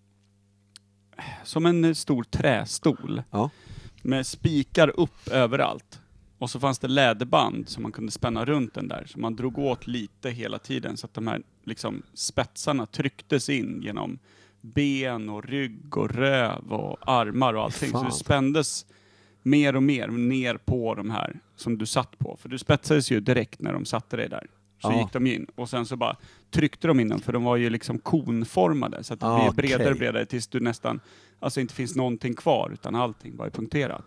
som 1.43 1.65
en 1.65 1.85
eh, 1.85 1.93
stor 1.93 2.23
trästol. 2.23 3.23
Ja. 3.31 3.49
Med 4.01 4.27
spikar 4.27 4.99
upp 4.99 5.27
överallt. 5.27 6.01
Och 6.37 6.49
så 6.49 6.59
fanns 6.59 6.79
det 6.79 6.87
läderband 6.87 7.69
som 7.69 7.83
man 7.83 7.91
kunde 7.91 8.11
spänna 8.11 8.45
runt 8.45 8.73
den 8.73 8.87
där. 8.87 9.05
Så 9.07 9.19
man 9.19 9.35
drog 9.35 9.57
åt 9.57 9.87
lite 9.87 10.29
hela 10.29 10.59
tiden 10.59 10.97
så 10.97 11.05
att 11.05 11.13
de 11.13 11.27
här 11.27 11.41
liksom, 11.63 12.03
spetsarna 12.13 12.85
trycktes 12.85 13.49
in 13.49 13.81
genom 13.81 14.19
ben 14.61 15.29
och 15.29 15.43
rygg 15.45 15.97
och 15.97 16.09
röv 16.11 16.73
och 16.73 16.97
armar 17.01 17.53
och 17.53 17.63
allting. 17.63 17.89
Så 17.89 17.97
Fan. 17.97 18.05
det 18.05 18.11
spändes 18.11 18.85
mer 19.43 19.75
och 19.75 19.83
mer 19.83 20.07
ner 20.07 20.57
på 20.57 20.95
de 20.95 21.09
här 21.09 21.39
som 21.55 21.77
du 21.77 21.85
satt 21.85 22.17
på. 22.19 22.37
För 22.41 22.49
du 22.49 22.57
spetsades 22.57 23.11
ju 23.11 23.19
direkt 23.19 23.61
när 23.61 23.73
de 23.73 23.85
satte 23.85 24.17
dig 24.17 24.29
där. 24.29 24.47
Så 24.81 24.87
Ja. 24.91 24.99
gick 25.01 25.13
de 25.13 25.27
in 25.27 25.45
och 25.55 25.69
sen 25.69 25.85
så 25.85 25.95
bara 25.95 26.15
tryckte 26.51 26.87
de 26.87 26.99
in 26.99 27.09
dem 27.09 27.19
för 27.19 27.33
de 27.33 27.43
var 27.43 27.55
ju 27.57 27.69
liksom 27.69 27.99
konformade. 27.99 29.03
Så 29.03 29.13
att 29.13 29.19
det 29.19 29.25
Ah, 29.27 29.39
blev 29.41 29.55
bredare 29.55 29.91
och 29.91 29.97
bredare 29.97 30.25
tills 30.25 30.47
du 30.47 30.59
nästan, 30.59 30.99
alltså 31.39 31.61
inte 31.61 31.73
finns 31.73 31.95
någonting 31.95 32.33
kvar 32.33 32.69
utan 32.73 32.95
allting 32.95 33.37
var 33.37 33.45
ju 33.45 33.51
punkterat. 33.51 34.05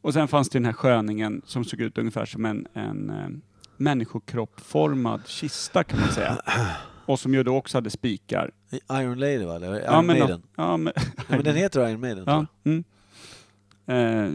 Och 0.00 0.12
sen 0.12 0.28
fanns 0.28 0.48
det 0.48 0.58
den 0.58 0.64
här 0.66 0.72
sköningen 0.72 1.42
som 1.44 1.64
såg 1.64 1.80
ut 1.80 1.98
ungefär 1.98 2.24
som 2.26 2.44
en, 2.44 2.66
en 2.72 3.10
eh, 3.10 3.28
människokroppformad 3.76 5.22
kista 5.26 5.84
kan 5.84 6.00
man 6.00 6.08
säga. 6.08 6.38
Och 7.06 7.20
som 7.20 7.34
ju 7.34 7.42
då 7.42 7.56
också 7.56 7.76
hade 7.76 7.90
spikar. 7.90 8.50
Iron 8.92 9.18
Lady 9.18 9.44
va? 9.44 9.56
Eller 9.56 9.74
Iron 9.74 9.84
Ja, 9.84 10.02
men, 10.02 10.18
Maiden? 10.18 10.42
ja, 10.56 10.76
men, 10.76 10.92
Ja, 10.96 11.22
men 11.28 11.44
den 11.44 11.56
heter 11.56 11.88
Iron 11.88 12.00
Maiden 12.00 12.24
ja, 12.26 12.46
mm. 12.64 12.84
eh, 13.86 14.32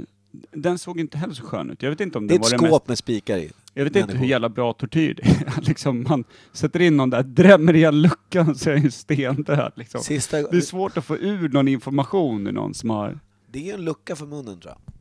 Den 0.51 0.77
såg 0.77 0.99
inte 0.99 1.17
heller 1.17 1.33
så 1.33 1.43
skön 1.43 1.69
ut. 1.71 1.81
Jag 1.83 1.89
vet 1.89 1.99
inte 1.99 2.17
om 2.17 2.27
Det 2.27 2.33
är 2.33 2.35
den 2.35 2.45
ett 2.45 2.51
var 2.51 2.57
det 2.57 2.67
skåp 2.67 2.81
mest... 2.83 2.87
med 2.87 2.97
spikar 2.97 3.37
i. 3.37 3.51
Jag 3.73 3.83
vet 3.83 3.95
inte 3.95 4.17
hur 4.17 4.27
jävla 4.27 4.49
bra 4.49 4.73
tortyr 4.73 5.13
det 5.13 5.23
är. 5.23 5.61
liksom 5.67 6.05
man 6.09 6.23
sätter 6.53 6.79
in 6.79 6.97
någon 6.97 7.09
där, 7.09 7.23
drämmer 7.23 7.75
igen 7.75 8.01
luckan 8.01 8.55
så 8.55 8.69
är 8.69 8.73
den 8.73 8.83
ju 8.83 8.91
stendöd. 8.91 9.71
Liksom. 9.75 10.01
Sista, 10.01 10.41
Det 10.41 10.57
är 10.57 10.61
svårt 10.61 10.97
att 10.97 11.05
få 11.05 11.17
ur 11.17 11.49
någon 11.49 11.67
information 11.67 12.47
ur 12.47 12.51
någon 12.51 12.73
som 12.73 12.89
har... 12.89 13.19
det 13.47 13.69
är 13.69 13.73
en 13.73 13.85
lucka 13.85 14.15
för 14.15 14.25
munnen 14.25 14.59
tror 14.59 14.73
jag. 14.73 14.93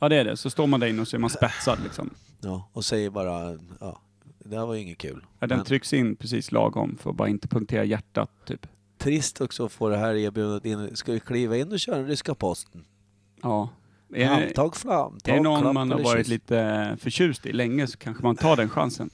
Ja 0.00 0.08
det 0.08 0.16
är 0.16 0.24
det. 0.24 0.36
Så 0.36 0.50
står 0.50 0.66
man 0.66 0.80
där 0.80 0.86
inne 0.86 1.02
och 1.02 1.08
så 1.08 1.16
är 1.16 1.20
man 1.20 1.30
spetsad 1.30 1.78
liksom. 1.84 2.10
Ja, 2.40 2.68
och 2.72 2.84
säger 2.84 3.10
bara, 3.10 3.58
ja, 3.80 4.00
det 4.50 4.56
här 4.58 4.66
var 4.66 4.74
ju 4.74 4.80
inget 4.80 4.98
kul. 4.98 5.26
Ja, 5.38 5.46
den 5.46 5.58
Men 5.58 5.64
trycks 5.66 5.92
in 5.92 6.16
precis 6.16 6.52
lagom 6.52 6.96
för 7.00 7.10
att 7.10 7.16
bara 7.16 7.28
inte 7.28 7.48
punktera 7.48 7.84
hjärtat 7.84 8.30
typ. 8.46 8.66
trist 8.98 9.40
också 9.40 9.64
att 9.64 9.72
få 9.72 9.88
det 9.88 9.96
här 9.96 10.14
erbjudandet 10.14 10.64
in. 10.64 10.96
Ska 10.96 11.12
vi 11.12 11.20
kliva 11.20 11.56
in 11.56 11.72
och 11.72 11.80
köra 11.80 11.96
den 11.96 12.06
ryska 12.06 12.34
posten? 12.34 12.84
Ja. 13.42 13.68
Är, 14.14 14.26
Handtag, 14.26 14.76
flamtag, 14.76 15.32
är 15.32 15.36
det 15.36 15.42
någon 15.42 15.60
klapp 15.60 15.74
man 15.74 15.90
har 15.90 15.96
eller 15.98 16.04
varit 16.04 16.18
kyss? 16.26 16.28
lite 16.28 16.96
förtjust 17.00 17.46
i 17.46 17.52
länge 17.52 17.86
så 17.86 17.98
kanske 17.98 18.22
man 18.22 18.36
tar 18.36 18.56
den 18.56 18.68
chansen. 18.68 19.10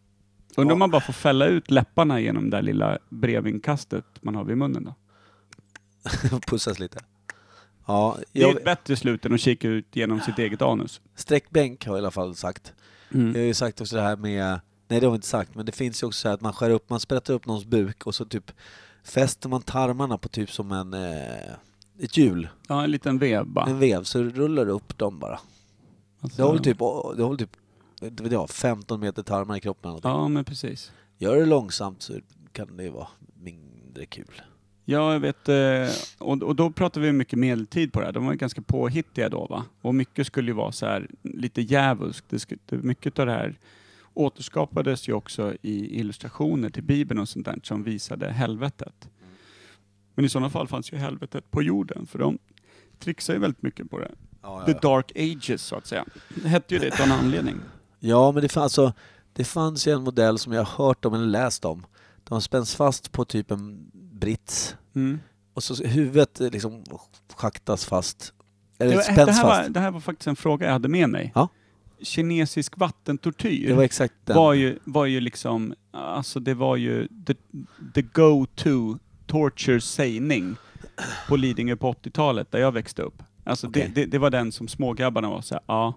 Undrar 0.56 0.72
om 0.72 0.78
man 0.78 0.90
bara 0.90 1.00
får 1.00 1.12
fälla 1.12 1.46
ut 1.46 1.70
läpparna 1.70 2.20
genom 2.20 2.50
det 2.50 2.56
där 2.56 2.62
lilla 2.62 2.98
brevinkastet 3.08 4.04
man 4.20 4.34
har 4.34 4.44
vid 4.44 4.58
munnen 4.58 4.84
då. 4.84 4.94
Pussas 6.46 6.78
lite. 6.78 6.98
Ja, 7.86 8.16
Det 8.32 8.38
är 8.38 8.42
jag, 8.48 8.56
ett 8.56 8.64
bättre 8.64 8.96
slut 8.96 9.26
än 9.26 9.34
att 9.34 9.40
kika 9.40 9.68
ut 9.68 9.86
genom 9.96 10.20
sitt 10.20 10.38
eget 10.38 10.62
anus. 10.62 11.00
sträckbänk 11.14 11.86
har 11.86 11.92
jag 11.94 11.98
i 11.98 12.02
alla 12.02 12.10
fall 12.10 12.34
sagt. 12.36 12.72
Mm. 13.14 13.26
Jag 13.32 13.40
har 13.40 13.46
ju 13.46 13.54
sagt 13.54 13.80
också 13.80 13.96
det 13.96 14.02
här 14.02 14.16
med, 14.16 14.60
nej 14.94 15.00
det 15.00 15.06
har 15.06 15.12
vi 15.12 15.16
inte 15.16 15.26
sagt, 15.26 15.54
men 15.54 15.66
det 15.66 15.72
finns 15.72 16.02
ju 16.02 16.06
också 16.06 16.20
så 16.20 16.28
här 16.28 16.34
att 16.34 16.40
man 16.40 16.52
skär 16.52 16.70
upp, 16.70 16.90
man 16.90 17.00
sprättar 17.00 17.34
upp 17.34 17.46
någons 17.46 17.64
buk 17.64 18.06
och 18.06 18.14
så 18.14 18.24
typ 18.24 18.52
fäster 19.04 19.48
man 19.48 19.62
tarmarna 19.62 20.18
på 20.18 20.28
typ 20.28 20.50
som 20.52 20.72
en, 20.72 20.94
eh, 20.94 21.52
ett 22.00 22.16
hjul, 22.16 22.48
Ja, 22.68 22.84
en 22.84 22.90
liten 22.90 23.18
vev 23.18 23.46
bara. 23.46 23.66
en 23.66 23.78
vev, 23.78 24.02
så 24.02 24.22
rullar 24.22 24.64
du 24.64 24.72
upp 24.72 24.98
dem 24.98 25.18
bara. 25.18 25.40
Alltså, 26.20 26.36
Det 26.36 26.42
har 26.48 26.52
väl 26.54 26.62
typ, 26.64 26.78
det 27.16 27.28
väl 27.28 27.38
typ, 27.38 27.56
inte 28.02 28.22
vet 28.22 28.32
jag, 28.32 28.50
15 28.50 29.00
meter 29.00 29.22
tarmar 29.22 29.56
i 29.56 29.60
kroppen 29.60 29.90
eller. 29.90 30.00
Ja, 30.04 30.28
men 30.28 30.44
precis. 30.44 30.92
Gör 31.18 31.36
det 31.36 31.46
långsamt 31.46 32.02
så 32.02 32.12
kan 32.52 32.76
det 32.76 32.90
vara 32.90 33.08
mindre 33.42 34.06
kul. 34.06 34.42
Ja, 34.84 35.12
jag 35.12 35.20
vet. 35.20 35.48
eh, 35.48 35.88
Och, 36.18 36.56
då 36.56 36.70
pratar 36.70 37.00
vi 37.00 37.12
mycket 37.12 37.38
medeltid 37.38 37.92
på 37.92 38.00
det 38.00 38.06
här. 38.06 38.12
De 38.12 38.24
var 38.26 38.32
ju 38.32 38.38
ganska 38.38 38.62
påhittiga 38.62 39.28
då 39.28 39.46
va? 39.46 39.64
Och 39.82 39.94
mycket 39.94 40.26
skulle 40.26 40.50
ju 40.50 40.54
vara 40.54 40.72
så 40.72 40.86
här 40.86 41.10
lite 41.22 41.62
djävulskt. 41.62 42.32
Mycket 42.70 43.18
av 43.18 43.26
det 43.26 43.32
här 43.32 43.58
återskapades 44.14 45.08
ju 45.08 45.12
också 45.12 45.54
i 45.62 46.00
illustrationer 46.00 46.70
till 46.70 46.82
Bibeln 46.82 47.20
och 47.20 47.28
sånt 47.28 47.46
där 47.46 47.58
som 47.62 47.82
visade 47.82 48.32
helvetet. 48.32 49.08
Men 50.14 50.24
i 50.24 50.28
sådana 50.28 50.50
fall 50.50 50.68
fanns 50.68 50.92
ju 50.92 50.96
helvetet 50.96 51.50
på 51.50 51.62
jorden 51.62 52.06
för 52.06 52.18
de 52.18 52.38
trixar 52.98 53.34
ju 53.34 53.40
väldigt 53.40 53.62
mycket 53.62 53.90
på 53.90 53.98
det. 53.98 54.10
Ja, 54.42 54.60
ja, 54.60 54.64
The 54.66 54.72
ja. 54.72 54.78
Dark 54.78 55.12
Ages 55.16 55.62
så 55.62 55.76
att 55.76 55.86
säga. 55.86 56.04
Det 56.42 56.48
hette 56.48 56.74
ju 56.74 56.80
det 56.80 57.00
av 57.00 57.06
en 57.06 57.12
anledning. 57.12 57.56
Ja, 57.98 58.32
men 58.32 58.42
det 58.42 58.48
fanns, 58.48 58.78
alltså, 58.78 58.92
det 59.32 59.44
fanns 59.44 59.86
ju 59.86 59.92
en 59.92 60.02
modell 60.02 60.38
som 60.38 60.52
jag 60.52 60.64
har 60.64 60.86
hört 60.86 61.04
om 61.04 61.14
eller 61.14 61.26
läst 61.26 61.64
om. 61.64 61.86
De 62.24 62.42
spänns 62.42 62.74
fast 62.74 63.12
på 63.12 63.24
typ 63.24 63.50
en 63.50 63.90
brits. 63.92 64.76
Mm. 64.94 65.20
Och 65.54 65.62
så 65.64 65.84
huvudet 65.84 66.40
eh, 66.40 66.50
liksom 66.50 66.84
schaktas 67.34 67.84
fast. 67.84 68.32
Eller 68.78 68.90
Det, 68.90 68.96
var, 68.96 69.02
spänns 69.02 69.16
det, 69.16 69.32
här 69.32 69.42
fast. 69.42 69.62
var, 69.62 69.68
det 69.68 69.80
här 69.80 69.90
var 69.90 70.00
faktiskt 70.00 70.26
en 70.26 70.36
fråga 70.36 70.66
jag 70.66 70.72
hade 70.72 70.88
med 70.88 71.08
mig. 71.08 71.32
Ja. 71.34 71.48
Kinesisk 72.02 72.78
vattentortyr 72.78 73.68
Det 73.68 73.74
var 73.74 73.82
exakt 73.82 74.14
den. 74.24 74.36
var 74.36 74.52
ju, 74.52 74.78
var 74.84 75.06
ju 75.06 75.20
liksom, 75.20 75.74
alltså 75.90 76.40
det 76.40 76.54
var 76.54 76.76
ju 76.76 77.08
the, 77.26 77.34
the 77.94 78.02
go-to 78.02 78.98
torture 79.26 79.80
sägning 79.80 80.56
på 81.28 81.36
Lidingö 81.36 81.76
på 81.76 81.92
80-talet 81.92 82.50
där 82.52 82.58
jag 82.58 82.72
växte 82.72 83.02
upp. 83.02 83.22
Alltså 83.44 83.66
Okej. 83.66 83.90
det, 83.94 84.00
det, 84.00 84.10
det 84.10 84.18
var 84.18 84.30
den 84.30 84.52
som 84.52 84.68
smågrabbarna 84.68 85.30
var 85.30 85.40
såhär, 85.40 85.62
ja, 85.66 85.94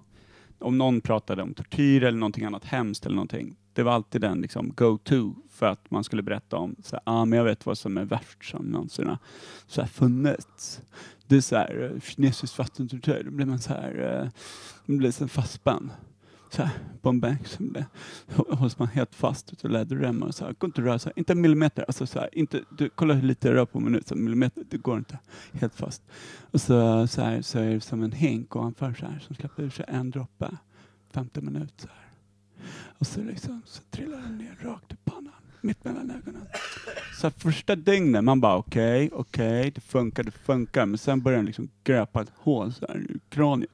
om 0.60 0.78
någon 0.78 1.02
pratade 1.02 1.44
om 1.44 1.54
tortyr 1.54 2.04
eller 2.04 2.18
någonting 2.18 2.46
annat 2.46 2.66
hemskt 2.66 3.06
eller 3.06 3.16
någonting. 3.16 3.56
Det 3.78 3.84
var 3.84 3.92
alltid 3.92 4.22
den 4.22 4.42
liksom 4.42 4.74
go-to 4.76 5.36
för 5.50 5.66
att 5.66 5.92
man 5.92 6.04
skulle 6.04 6.24
berätta 6.24 6.58
om, 6.58 6.76
så 6.84 6.96
här, 6.96 7.02
ah, 7.06 7.26
men 7.26 7.38
jag 7.38 7.46
vet 7.46 7.66
vad 7.66 7.78
som 7.78 7.98
är 7.98 8.06
värst 8.06 8.50
som 8.50 8.66
någonsin 8.66 9.08
har 9.08 9.18
så 9.68 9.82
här, 9.82 9.88
funnits. 9.88 10.82
Det 11.28 11.36
är 11.36 11.42
såhär, 11.42 11.68
här, 11.68 11.92
eh, 11.96 12.02
kinesiskt 12.02 12.58
vattentortyr, 12.58 13.24
då 13.26 13.32
blir 13.32 13.46
man 13.46 13.60
såhär, 13.60 13.82
här, 13.82 14.22
eh, 14.24 14.30
man 14.86 14.98
blir 14.98 15.12
så 15.12 15.28
fastspänd. 15.28 15.90
Så 16.50 16.64
här, 16.64 16.72
på 17.02 17.10
en 17.10 17.20
bänk 17.20 17.48
så 17.48 17.64
det, 17.64 17.86
hålls 18.36 18.80
man 18.80 18.88
helt 18.88 19.16
fast 19.16 19.54
utav 19.54 19.72
läderremmar 19.72 20.28
och 20.28 20.36
så 20.36 20.46
här, 20.46 20.54
går 20.54 20.68
inte 20.68 20.82
att 20.82 20.88
röra 20.88 21.00
sig, 21.00 21.14
inte 21.16 21.34
en 21.34 21.42
millimeter. 21.42 21.86
Alltså 21.88 22.08
så 22.08 22.20
här, 22.20 22.30
inte, 22.32 22.64
du, 22.78 22.90
kolla 22.90 23.14
hur 23.14 23.28
lite 23.28 23.48
jag 23.48 23.56
rör 23.56 23.66
på 23.66 23.78
en 23.78 23.84
minut, 23.84 24.08
så 24.08 24.16
en 24.16 24.24
millimeter, 24.24 24.64
det 24.70 24.78
går 24.78 24.98
inte. 24.98 25.20
Helt 25.52 25.76
fast. 25.76 26.04
Och 26.52 26.62
så, 26.62 27.08
så, 27.08 27.22
här, 27.22 27.42
så 27.42 27.60
är 27.60 27.74
det 27.74 27.82
som 27.82 28.04
en 28.04 28.12
hink 28.12 28.56
ovanför 28.56 28.94
så 28.94 29.06
här, 29.06 29.20
som 29.20 29.36
släpper 29.36 29.64
ur 29.64 29.70
sig 29.70 29.86
en 29.88 30.12
droppe, 30.12 30.58
50 31.14 31.42
minuter. 31.42 32.07
Och 33.00 33.08
så, 33.08 33.22
liksom, 33.22 33.62
så 33.66 33.82
trillar 33.92 34.18
den 34.18 34.38
ner 34.38 34.58
rakt 34.62 34.92
i 34.92 34.96
pannan, 35.06 35.34
mitt 35.62 35.84
mellan 35.84 36.12
ögonen. 36.12 36.42
Så 37.22 37.32
första 37.32 37.76
dygnet, 37.76 38.24
man 38.24 38.42
bara 38.42 38.56
okej, 38.56 39.10
okej, 39.14 39.72
det 39.76 39.82
funkar, 39.82 40.24
det 40.24 40.32
funkar. 40.32 40.86
Men 40.86 40.98
sen 40.98 41.22
börjar 41.22 41.38
den 41.38 41.46
liksom 41.46 41.70
gröpa 41.84 42.22
ett 42.22 42.32
hål 42.36 42.74
så 42.74 42.86
här 42.88 42.98
i 42.98 43.20
kraniet. 43.30 43.72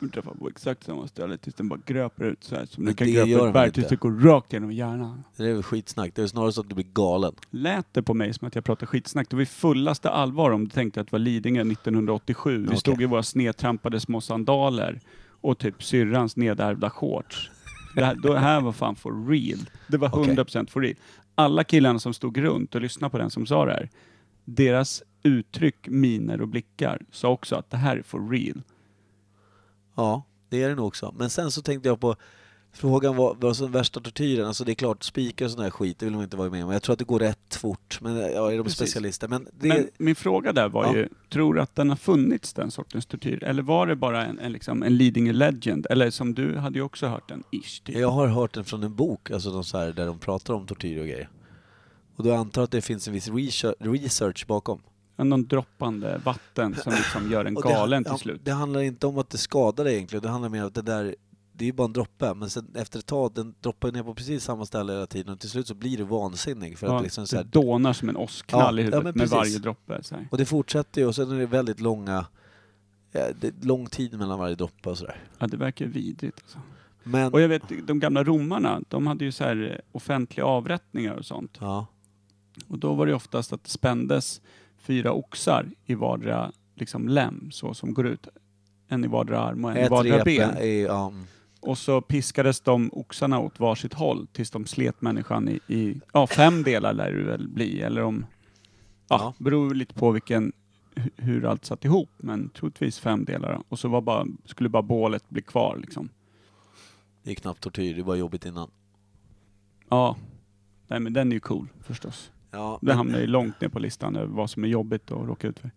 Du 0.00 0.08
träffar 0.08 0.34
på 0.34 0.48
exakt 0.48 0.84
samma 0.84 1.08
ställe 1.08 1.38
tills 1.38 1.54
den 1.54 1.68
bara 1.68 1.80
gröper 1.86 2.24
ut 2.24 2.44
så 2.44 2.56
här 2.56 2.66
som 2.66 2.84
den 2.84 2.94
kan 2.94 3.12
gröpa 3.12 3.30
ett 3.30 3.38
den 3.38 3.52
berg 3.52 3.72
tills 3.72 3.88
det 3.88 3.96
går 3.96 4.20
rakt 4.20 4.52
genom 4.52 4.72
hjärnan. 4.72 5.24
Det 5.36 5.44
är 5.44 5.52
väl 5.52 5.62
skitsnack. 5.62 6.12
Det 6.14 6.22
är 6.22 6.26
snarare 6.26 6.52
så 6.52 6.60
att 6.60 6.68
du 6.68 6.74
blir 6.74 6.86
galen. 6.92 7.32
Lät 7.50 7.94
det 7.94 8.02
på 8.02 8.14
mig 8.14 8.34
som 8.34 8.48
att 8.48 8.54
jag 8.54 8.64
pratade 8.64 8.86
skitsnack? 8.86 9.30
Det 9.30 9.36
var 9.36 9.42
i 9.42 9.46
fullaste 9.46 10.10
allvar 10.10 10.50
om 10.50 10.64
du 10.64 10.70
tänkte 10.70 11.00
att 11.00 11.06
det 11.06 11.12
var 11.12 11.18
Lidingö 11.18 11.60
1987. 11.60 12.58
Vi 12.58 12.66
Okej. 12.66 12.78
stod 12.78 13.02
i 13.02 13.06
våra 13.06 13.22
snedtrampade 13.22 14.00
små 14.00 14.20
sandaler 14.20 15.00
och 15.40 15.58
typ 15.58 15.82
syrrans 15.82 16.36
nedärvda 16.36 16.90
shorts. 16.90 17.50
Det 17.94 18.04
här, 18.04 18.14
då 18.14 18.34
här 18.34 18.60
var 18.60 18.72
fan 18.72 18.96
for 18.96 19.28
real. 19.28 19.58
Det 19.88 19.96
var 19.96 20.08
Okej. 20.14 20.34
100% 20.34 20.70
for 20.70 20.80
real. 20.80 20.96
Alla 21.34 21.64
killarna 21.64 21.98
som 21.98 22.14
stod 22.14 22.38
runt 22.38 22.74
och 22.74 22.80
lyssnade 22.80 23.10
på 23.10 23.18
den 23.18 23.30
som 23.30 23.46
sa 23.46 23.64
det 23.64 23.72
här, 23.72 23.90
deras 24.44 25.02
uttryck, 25.22 25.88
miner 25.88 26.40
och 26.40 26.48
blickar 26.48 27.02
sa 27.10 27.28
också 27.28 27.56
att 27.56 27.70
det 27.70 27.76
här 27.76 27.96
är 27.96 28.02
for 28.02 28.28
real. 28.28 28.62
Ja, 29.94 30.22
det 30.48 30.62
är 30.62 30.68
det 30.68 30.74
nog 30.74 30.86
också. 30.86 31.14
Men 31.18 31.30
sen 31.30 31.50
så 31.50 31.62
tänkte 31.62 31.88
jag 31.88 32.00
på 32.00 32.16
Frågan 32.74 33.16
var 33.16 33.36
vad 33.40 33.56
som 33.56 33.66
är 33.66 33.70
värsta 33.70 34.00
tortyren. 34.00 34.46
Alltså 34.46 34.64
det 34.64 34.72
är 34.72 34.74
klart, 34.74 35.02
spikar 35.04 35.44
och 35.44 35.50
sån 35.50 35.62
där 35.62 35.70
skit, 35.70 35.98
det 35.98 36.06
vill 36.06 36.14
man 36.14 36.24
inte 36.24 36.36
vara 36.36 36.50
med 36.50 36.64
om. 36.64 36.70
Jag 36.72 36.82
tror 36.82 36.92
att 36.92 36.98
det 36.98 37.04
går 37.04 37.18
rätt 37.18 37.54
fort. 37.54 37.98
Men 38.00 38.16
ja, 38.16 38.52
är 38.52 38.56
de 38.56 38.62
Precis. 38.62 38.76
specialister? 38.78 39.28
Men 39.28 39.48
det 39.60 39.68
Men 39.68 39.88
min 39.98 40.14
fråga 40.14 40.52
där 40.52 40.68
var 40.68 40.84
Ja. 40.84 40.94
ju, 40.96 41.08
tror 41.30 41.54
du 41.54 41.60
att 41.60 41.74
den 41.76 41.88
har 41.88 41.96
funnits 41.96 42.52
den 42.52 42.70
sortens 42.70 43.06
tortyr? 43.06 43.44
Eller 43.44 43.62
var 43.62 43.86
det 43.86 43.96
bara 43.96 44.26
en, 44.26 44.38
en, 44.38 44.52
liksom, 44.52 44.82
en 44.82 44.96
Lidingö 44.96 45.32
legend? 45.32 45.86
Eller 45.90 46.10
som 46.10 46.34
du 46.34 46.56
hade 46.56 46.78
ju 46.78 46.82
också 46.84 47.06
hört 47.06 47.28
den, 47.28 47.42
ish. 47.50 47.82
Typ. 47.84 47.96
Jag 47.96 48.10
har 48.10 48.26
hört 48.26 48.54
den 48.54 48.64
från 48.64 48.82
en 48.82 48.94
bok, 48.94 49.30
alltså 49.30 49.50
de 49.50 49.64
så 49.64 49.78
här, 49.78 49.92
där 49.92 50.06
de 50.06 50.18
pratar 50.18 50.54
om 50.54 50.66
tortyr 50.66 51.00
och 51.00 51.06
grejer. 51.06 51.28
Och 52.16 52.24
då 52.24 52.34
antar 52.34 52.60
jag 52.62 52.64
att 52.64 52.70
det 52.70 52.80
finns 52.82 53.08
en 53.08 53.14
viss 53.14 53.28
research, 53.80 54.46
bakom. 54.46 54.80
Någon 55.16 55.46
droppande 55.46 56.20
vatten 56.24 56.74
som 56.82 56.92
liksom 56.92 57.30
gör 57.30 57.44
en 57.44 57.54
det- 57.54 57.60
galen 57.60 58.04
till 58.04 58.14
slut. 58.18 58.40
Det 58.44 58.52
handlar 58.52 58.80
inte 58.80 59.06
om 59.06 59.18
att 59.18 59.30
det 59.30 59.38
skadar 59.38 59.84
dig 59.84 59.94
egentligen, 59.94 60.22
det 60.22 60.28
handlar 60.28 60.48
mer 60.48 60.60
om 60.60 60.66
att 60.66 60.74
det 60.74 60.82
där 60.82 61.14
det 61.56 61.64
är 61.64 61.66
ju 61.66 61.72
bara 61.72 61.84
en 61.84 61.92
droppe, 61.92 62.34
men 62.34 62.50
sen 62.50 62.70
efter 62.74 62.98
ett 62.98 63.06
tag, 63.06 63.34
den 63.34 63.54
droppar 63.60 63.92
ner 63.92 64.02
på 64.02 64.14
precis 64.14 64.44
samma 64.44 64.66
ställe 64.66 64.92
hela 64.92 65.06
tiden 65.06 65.32
och 65.32 65.40
till 65.40 65.50
slut 65.50 65.66
så 65.66 65.74
blir 65.74 65.96
du 65.96 66.04
vansinnig. 66.04 66.78
För 66.78 66.86
Ja, 66.86 66.96
att 66.96 67.02
liksom 67.02 67.26
så 67.26 67.36
här, 67.36 67.44
det 67.44 67.50
dånar 67.50 67.92
som 67.92 68.08
en 68.08 68.16
åskknall 68.16 68.78
Ja, 68.78 68.82
i 68.82 68.84
ja, 68.84 68.90
huvudet 68.90 69.04
men 69.04 69.22
med 69.22 69.28
varje 69.28 69.58
droppe. 69.58 70.00
Och 70.30 70.38
det 70.38 70.44
fortsätter 70.44 71.00
ju 71.00 71.06
och 71.06 71.14
sen 71.14 71.30
är 71.30 71.38
det 71.38 71.46
väldigt 71.46 71.80
långa, 71.80 72.26
ja, 73.12 73.20
det 73.40 73.64
lång 73.64 73.86
tid 73.86 74.18
mellan 74.18 74.38
varje 74.38 74.54
droppe 74.54 74.90
och 74.90 74.98
sådär. 74.98 75.16
Ja, 75.38 75.46
det 75.46 75.56
verkar 75.56 75.86
vidrigt. 75.86 76.40
Alltså. 76.42 76.58
Men, 77.02 77.32
Och 77.32 77.40
jag 77.40 77.48
vet, 77.48 77.62
de 77.86 77.98
gamla 78.00 78.24
romarna, 78.24 78.80
de 78.88 79.06
hade 79.06 79.24
ju 79.24 79.32
så 79.32 79.44
här 79.44 79.70
eh, 79.72 79.96
offentliga 79.96 80.46
avrättningar 80.46 81.14
och 81.14 81.24
sånt. 81.24 81.58
ja, 81.60 81.86
Och 82.68 82.78
då 82.78 82.94
var 82.94 83.06
det 83.06 83.14
oftast 83.14 83.52
att 83.52 83.64
det 83.64 83.70
spändes 83.70 84.40
fyra 84.78 85.12
oxar 85.12 85.70
i 85.84 85.94
vardera 85.94 86.52
liksom, 86.74 87.08
lem, 87.08 87.50
så 87.50 87.74
som 87.74 87.94
går 87.94 88.06
ut. 88.06 88.28
En 88.88 89.04
i 89.04 89.08
vardera 89.08 89.40
arm 89.40 89.64
och 89.64 89.70
en 89.70 89.76
i 89.76 89.80
ett 89.80 89.90
vardera 89.90 90.18
rep 90.18 90.24
ben. 90.24 90.50
är, 90.56 90.84
ja, 90.86 91.06
mm. 91.08 91.24
Och 91.66 91.78
så 91.78 92.00
piskades 92.00 92.60
de 92.60 92.90
oxarna 92.92 93.38
åt 93.38 93.60
varsitt 93.60 93.94
håll 93.94 94.26
tills 94.32 94.50
de 94.50 94.66
slet 94.66 95.02
människan 95.02 95.48
i, 95.48 95.60
i 95.68 96.00
ja, 96.12 96.26
fem 96.26 96.62
delar 96.62 96.92
lär 96.92 97.12
det 97.12 97.24
väl 97.24 97.48
bli. 97.48 97.80
Eller 97.80 98.02
om, 98.02 98.26
ja, 99.08 99.16
Ja. 99.20 99.34
beror 99.44 99.74
lite 99.74 99.94
på 99.94 100.10
vilken, 100.10 100.52
hu- 100.94 101.10
hur 101.16 101.44
allt 101.44 101.64
satt 101.64 101.84
ihop. 101.84 102.10
Men 102.16 102.48
troligtvis 102.48 102.98
fem 102.98 103.24
delar. 103.24 103.62
Och 103.68 103.78
så 103.78 104.00
bara, 104.00 104.26
skulle 104.44 104.68
bara 104.68 104.82
bålet 104.82 105.30
bli 105.30 105.42
kvar 105.42 105.76
liksom. 105.80 106.08
det 107.22 107.30
är 107.30 107.34
knappt 107.34 107.60
tortyr, 107.60 107.94
det 107.94 108.02
var 108.02 108.14
jobbigt 108.14 108.44
innan. 108.46 108.70
Ja, 109.88 110.16
nej 110.88 111.00
men 111.00 111.12
den 111.12 111.28
är 111.32 111.34
ju 111.36 111.40
cool 111.40 111.68
förstås. 111.82 112.30
Ja, 112.50 112.78
Det 112.80 112.86
men- 112.86 112.96
hamnar 112.96 113.18
ju 113.20 113.26
långt 113.26 113.60
ner 113.60 113.68
på 113.68 113.78
listan 113.78 114.16
över 114.16 114.34
vad 114.34 114.50
som 114.50 114.64
är 114.64 114.68
jobbigt 114.68 115.10
att 115.10 115.26
råka 115.28 115.48
ut 115.48 115.58
för. 115.58 115.70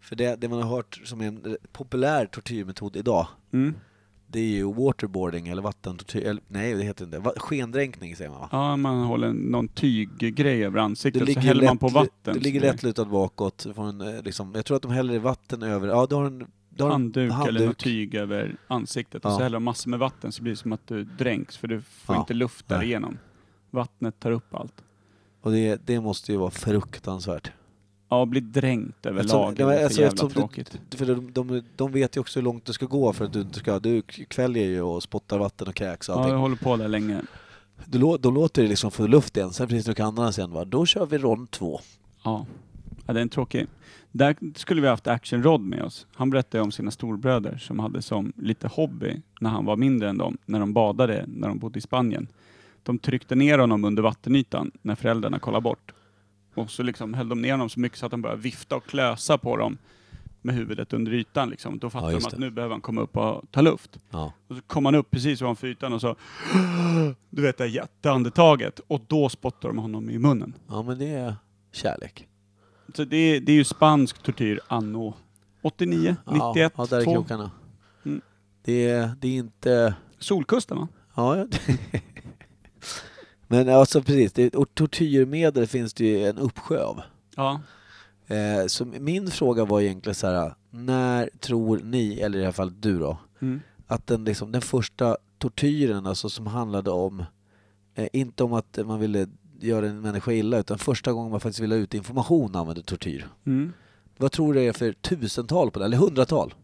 För 0.00 0.16
det, 0.16 0.40
det 0.40 0.48
man 0.48 0.62
har 0.62 0.68
hört 0.76 1.00
som 1.04 1.20
är 1.20 1.26
en 1.26 1.56
populär 1.72 2.26
tortyrmetod 2.26 2.96
idag, 2.96 3.26
Mm. 3.52 3.74
Det 4.32 4.40
är 4.40 4.44
ju 4.48 4.72
waterboarding 4.74 5.48
eller 5.48 5.62
vattentortyr, 5.62 6.24
eller 6.24 6.42
nej 6.48 6.74
det 6.74 6.82
heter 6.84 7.04
inte, 7.04 7.18
Va- 7.18 7.32
skendränkning 7.36 8.16
säger 8.16 8.30
man 8.30 8.40
va? 8.40 8.48
Ja, 8.52 8.76
man 8.76 9.04
håller 9.04 9.32
någon 9.32 9.68
tyggrej 9.68 10.64
över 10.64 10.78
ansiktet 10.78 11.32
så 11.34 11.40
häller 11.40 11.64
man 11.66 11.78
på 11.78 11.86
lätt- 11.86 11.94
vatten. 11.94 12.34
Så 12.34 12.40
ligger 12.40 12.60
det- 12.60 12.66
lättlutad 12.72 13.04
bakåt, 13.04 13.66
får 13.74 13.88
en, 13.88 14.00
eh, 14.00 14.22
liksom, 14.22 14.52
jag 14.54 14.64
tror 14.64 14.76
att 14.76 14.82
de 14.82 14.90
häller 14.92 15.18
vatten 15.18 15.62
över, 15.62 15.88
ja 15.88 16.06
du 16.08 16.14
har 16.14 16.24
en, 16.24 16.38
du 16.68 16.82
har 16.82 16.90
en 16.90 16.92
handduk, 16.92 17.32
eller 17.32 17.52
något 17.52 17.58
handduk. 17.60 17.76
tyg 17.78 18.14
över 18.14 18.56
ansiktet 18.66 19.24
och 19.24 19.30
Ja. 19.30 19.36
så 19.36 19.42
häller 19.42 19.56
de 19.56 19.64
massor 19.64 19.90
med 19.90 19.98
vatten 19.98 20.32
så 20.32 20.42
blir 20.42 20.52
det 20.52 20.56
som 20.56 20.72
att 20.72 20.86
du 20.86 21.04
dränks 21.04 21.56
för 21.56 21.68
du 21.68 21.80
får 21.82 22.14
Ja. 22.16 22.20
inte 22.20 22.34
luft 22.34 22.68
där 22.68 22.78
Nej. 22.78 22.86
igenom. 22.86 23.18
Vattnet 23.70 24.20
tar 24.20 24.30
upp 24.30 24.54
allt. 24.54 24.74
Och 25.40 25.52
det, 25.52 25.86
det 25.86 26.00
måste 26.00 26.32
ju 26.32 26.38
vara 26.38 26.50
fruktansvärt. 26.50 27.52
Ja, 28.12 28.26
bli 28.26 28.40
dränkt 28.40 29.06
överlag 29.06 29.52
Eftersom- 29.52 29.68
är 29.68 29.72
nej, 29.72 29.78
för 29.78 29.84
alltså, 29.84 30.00
jävla 30.00 30.28
tråkigt. 30.28 30.80
Du, 30.88 30.96
för 30.96 31.06
de, 31.06 31.32
de, 31.32 31.62
de 31.76 31.92
vet 31.92 32.16
ju 32.16 32.20
också 32.20 32.38
hur 32.38 32.44
långt 32.44 32.64
du 32.64 32.72
ska 32.72 32.86
gå 32.86 33.12
för 33.12 33.24
att 33.24 33.32
du 33.32 33.40
inte 33.40 33.58
ska, 33.58 33.78
du 33.78 34.02
kväljer 34.02 34.64
ju 34.64 34.80
och 34.80 35.02
spottar 35.02 35.38
vatten 35.38 35.68
och 35.68 35.74
kräks 35.74 36.08
och 36.08 36.14
Ja, 36.14 36.28
jag 36.28 36.38
håller 36.38 36.56
på 36.56 36.76
där 36.76 36.88
länge. 36.88 37.22
Du, 37.84 37.98
de 38.18 38.34
låter 38.34 38.62
dig 38.62 38.68
liksom 38.68 38.90
få 38.90 39.06
luft 39.06 39.36
igen, 39.36 39.52
sen 39.52 39.68
precis 39.68 39.86
när 39.86 39.94
du 39.94 39.96
kan 39.96 40.06
andas 40.06 40.38
igen 40.38 40.50
va, 40.50 40.64
då 40.64 40.86
kör 40.86 41.06
vi 41.06 41.18
rond 41.18 41.50
två. 41.50 41.80
Ja. 42.24 42.46
ja, 43.06 43.12
det 43.12 43.20
är 43.20 43.22
en 43.22 43.28
tråkig. 43.28 43.66
Där 44.10 44.36
skulle 44.54 44.80
vi 44.80 44.88
haft 44.88 45.06
Action 45.06 45.42
Rod 45.42 45.60
med 45.60 45.82
oss. 45.82 46.06
Han 46.14 46.30
berättade 46.30 46.64
om 46.64 46.72
sina 46.72 46.90
storbröder 46.90 47.58
som 47.58 47.78
hade 47.78 48.02
som 48.02 48.32
lite 48.36 48.68
hobby 48.68 49.22
när 49.40 49.50
han 49.50 49.64
var 49.64 49.76
mindre 49.76 50.08
än 50.08 50.18
dem, 50.18 50.38
när 50.46 50.60
de 50.60 50.72
badade, 50.72 51.24
när 51.28 51.48
de 51.48 51.58
bodde 51.58 51.78
i 51.78 51.82
Spanien. 51.82 52.28
De 52.82 52.98
tryckte 52.98 53.34
ner 53.34 53.58
honom 53.58 53.84
under 53.84 54.02
vattenytan 54.02 54.70
när 54.82 54.94
föräldrarna 54.94 55.38
kollade 55.38 55.62
bort. 55.62 55.92
Och 56.54 56.70
så 56.70 56.82
liksom 56.82 57.14
höll 57.14 57.28
de 57.28 57.42
ner 57.42 57.50
honom 57.50 57.68
så 57.70 57.80
mycket 57.80 57.98
så 57.98 58.06
att 58.06 58.10
de 58.10 58.22
började 58.22 58.42
vifta 58.42 58.76
och 58.76 58.86
klösa 58.86 59.38
på 59.38 59.56
dem 59.56 59.78
med 60.42 60.54
huvudet 60.54 60.92
under 60.92 61.12
ytan. 61.12 61.50
Liksom. 61.50 61.78
Då 61.78 61.90
fattade 61.90 62.12
de 62.12 62.14
just 62.14 62.26
att 62.26 62.32
det. 62.32 62.38
nu 62.40 62.50
behöver 62.50 62.74
han 62.74 62.80
komma 62.80 63.00
upp 63.00 63.16
och 63.16 63.42
ta 63.50 63.60
luft. 63.60 63.98
Ja. 64.10 64.32
Och 64.48 64.56
så 64.56 64.62
kom 64.62 64.84
han 64.84 64.94
upp 64.94 65.10
precis 65.10 65.42
ovanför 65.42 65.66
ytan 65.66 65.92
och 65.92 66.00
så 66.00 66.16
du 67.30 67.42
vet 67.42 67.58
det 67.58 67.66
jätteandetaget 67.66 68.80
och 68.86 69.00
då 69.06 69.28
spottar 69.28 69.68
de 69.68 69.78
honom 69.78 70.10
i 70.10 70.18
munnen. 70.18 70.54
ja, 70.68 70.82
men 70.82 70.98
det 70.98 71.08
är 71.08 71.36
kärlek. 71.72 72.28
Så 72.94 73.04
det 73.04 73.16
är, 73.16 73.40
det 73.40 73.52
är 73.52 73.56
ju 73.56 73.64
spansk 73.64 74.22
tortyr 74.22 74.60
anno 74.68 75.14
89, 75.62 76.16
Ja, 76.26 76.32
91, 76.32 76.72
ja, 76.76 76.86
där 76.90 77.00
är 77.00 77.04
2. 77.04 77.12
krokarna. 77.12 77.50
Mm. 78.04 78.20
Det, 78.62 78.88
är, 78.88 79.10
det 79.20 79.28
är 79.28 79.32
inte... 79.36 79.94
Solkusten 80.18 80.78
va? 80.78 80.88
Ja, 81.14 81.36
ja. 81.36 81.46
Men 83.52 83.68
alltså 83.68 84.02
precis, 84.02 84.32
det, 84.32 84.54
och 84.54 84.74
tortyrmedel 84.74 85.66
finns 85.66 85.94
det 85.94 86.04
ju 86.04 86.26
en 86.26 86.38
uppsjö 86.38 86.82
av. 86.84 87.00
Ja. 87.36 87.60
Eh, 88.26 88.66
så 88.66 88.84
min 88.84 89.30
fråga 89.30 89.64
var 89.64 89.80
egentligen 89.80 90.14
så 90.14 90.26
här: 90.26 90.54
när 90.70 91.30
tror 91.40 91.80
ni, 91.84 92.20
eller 92.20 92.38
i 92.38 92.40
det 92.40 92.44
här 92.46 92.52
fallet 92.52 92.82
du 92.82 92.98
då, 92.98 93.18
Mm. 93.40 93.60
att 93.86 94.06
den, 94.06 94.24
liksom, 94.24 94.52
den 94.52 94.62
första 94.62 95.16
tortyren 95.38 96.06
alltså, 96.06 96.28
som 96.28 96.46
handlade 96.46 96.90
om, 96.90 97.24
eh, 97.94 98.08
inte 98.12 98.44
om 98.44 98.52
att 98.52 98.78
man 98.84 99.00
ville 99.00 99.26
göra 99.60 99.88
en 99.88 100.00
människa 100.00 100.32
illa, 100.32 100.58
utan 100.58 100.78
första 100.78 101.12
gången 101.12 101.30
man 101.30 101.40
faktiskt 101.40 101.60
ville 101.60 101.74
ha 101.74 101.80
ut 101.80 101.94
information 101.94 102.56
använde 102.56 102.82
tortyr. 102.82 103.26
Mm. 103.46 103.72
Vad 104.16 104.32
tror 104.32 104.54
du 104.54 104.60
det 104.60 104.66
är 104.66 104.72
för 104.72 104.92
tusental 104.92 105.70
på 105.70 105.78
det, 105.78 105.84
eller 105.84 105.96
hundratal? 105.96 106.54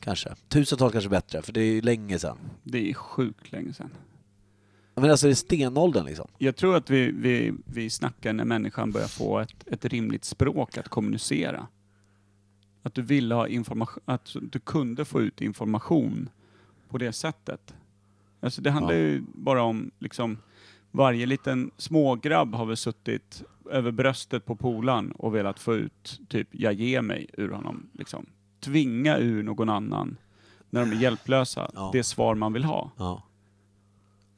Kanske. 0.00 0.34
Tusental 0.48 0.92
kanske 0.92 1.10
bättre, 1.10 1.42
för 1.42 1.52
det 1.52 1.60
är 1.60 1.72
ju 1.72 1.80
länge 1.80 2.18
sedan. 2.18 2.38
Det 2.62 2.90
är 2.90 2.94
sjukt 2.94 3.52
länge 3.52 3.72
sedan. 3.72 3.90
Men 4.94 5.10
alltså 5.10 5.26
det 5.26 5.32
är 5.32 5.34
stenåldern 5.34 6.04
liksom. 6.06 6.28
Jag 6.38 6.56
tror 6.56 6.76
att 6.76 6.90
vi, 6.90 7.10
vi, 7.12 7.52
vi 7.64 7.90
snackar 7.90 8.32
när 8.32 8.44
människan 8.44 8.90
börjar 8.92 9.08
få 9.08 9.38
ett, 9.38 9.68
ett 9.68 9.84
rimligt 9.84 10.24
språk 10.24 10.78
att 10.78 10.88
kommunicera. 10.88 11.66
Att 12.82 12.94
du 12.94 13.02
ville 13.02 13.34
ha 13.34 13.48
information, 13.48 14.02
att 14.04 14.36
du 14.42 14.58
kunde 14.58 15.04
få 15.04 15.20
ut 15.20 15.40
information 15.40 16.28
på 16.88 16.98
det 16.98 17.12
sättet. 17.12 17.74
Alltså 18.40 18.62
det 18.62 18.70
handlar 18.70 18.94
Ja. 18.94 18.98
ju 19.00 19.22
bara 19.34 19.62
om 19.62 19.90
liksom 19.98 20.38
varje 20.90 21.26
liten 21.26 21.70
smågrabb 21.76 22.54
har 22.54 22.66
väl 22.66 22.76
suttit 22.76 23.42
över 23.70 23.90
bröstet 23.90 24.44
på 24.46 24.56
polan 24.56 25.12
och 25.12 25.34
velat 25.34 25.58
få 25.58 25.74
ut 25.74 26.20
typ 26.28 26.48
jag 26.50 26.72
ger 26.72 27.02
mig 27.02 27.26
ur 27.32 27.48
honom. 27.50 27.90
Liksom. 27.92 28.26
Tvinga 28.60 29.18
ur 29.18 29.42
någon 29.42 29.68
annan 29.68 30.16
när 30.70 30.80
de 30.86 30.92
är 30.92 30.96
hjälplösa 31.02 31.70
Ja. 31.74 31.90
det 31.92 32.04
svar 32.04 32.34
man 32.34 32.52
vill 32.52 32.64
ha. 32.64 32.90
Ja. 32.96 33.22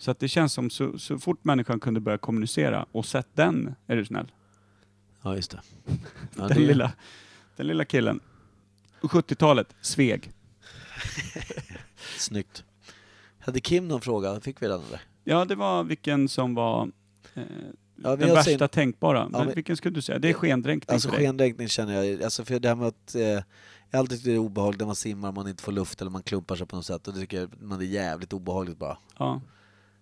Så 0.03 0.11
att 0.11 0.19
det 0.19 0.29
känns 0.29 0.53
som 0.53 0.71
så, 0.71 0.99
så 0.99 1.19
fort 1.19 1.45
människan 1.45 1.81
kunde 1.81 2.01
börja 2.01 2.19
kommunicera 2.19 2.87
och 2.93 3.07
sett 3.07 3.29
den, 3.35 3.75
är 3.87 3.97
du 3.97 4.05
snäll. 4.05 4.33
Ja, 5.23 5.37
just 5.37 5.51
det. 5.51 5.61
Ja, 6.37 6.49
den, 6.49 6.49
det- 6.49 6.55
lilla, 6.67 6.93
den 7.57 7.67
lilla 7.67 7.85
killen. 7.85 8.21
70-talet, 9.01 9.75
Sveg. 9.81 10.31
Snyggt. 12.19 12.65
Hade 13.39 13.61
Kim 13.61 13.89
någon 13.89 14.01
fråga? 14.01 14.41
Fick 14.41 14.63
vi 14.63 14.67
den 14.67 14.81
eller? 14.89 15.01
Ja, 15.25 15.45
det 15.45 15.55
var 15.55 15.85
vilken 15.85 16.29
som 16.29 16.55
var 16.55 16.91
eh, 17.35 17.43
Ja, 18.03 18.17
vi 18.17 18.25
den 18.25 18.35
värsta 18.35 18.59
sin- 18.59 18.69
tänkbara. 18.69 19.19
Ja, 19.19 19.29
Men 19.39 19.47
men- 19.47 19.55
vilken 19.55 19.77
skulle 19.77 19.95
du 19.95 20.03
säga? 20.03 20.19
Det 20.19 20.29
är 20.31 20.35
skendränkning 20.35 20.95
Alltså 20.95 21.09
skendränkning 21.11 21.69
känner 21.69 22.03
jag, 22.03 22.23
alltså 22.23 22.45
för 22.45 22.59
det 22.61 22.69
här 22.69 22.75
med 22.75 22.87
att 22.87 23.15
eh, 23.15 23.23
jag 23.23 23.45
alltid 23.99 24.19
tyckt 24.19 24.25
det 24.25 24.33
är 24.33 24.39
obehagligt 24.39 24.79
när 24.81 24.87
man 24.87 24.97
simmar, 24.97 25.33
man 25.33 25.49
inte 25.49 25.63
får 25.63 25.73
luft 25.73 26.01
eller 26.01 26.11
man 26.11 26.23
klumpar 26.23 26.57
sig 26.57 26.67
på 26.67 26.77
något 26.77 26.87
sätt 26.87 27.09
och 27.09 27.15
det 27.15 27.21
tycker 27.21 27.41
jag 27.41 27.51
man 27.63 27.81
är 27.81 27.85
jävligt 27.85 28.33
obehagligt 28.33 28.79
bara. 28.79 28.99
Ja. 29.19 29.41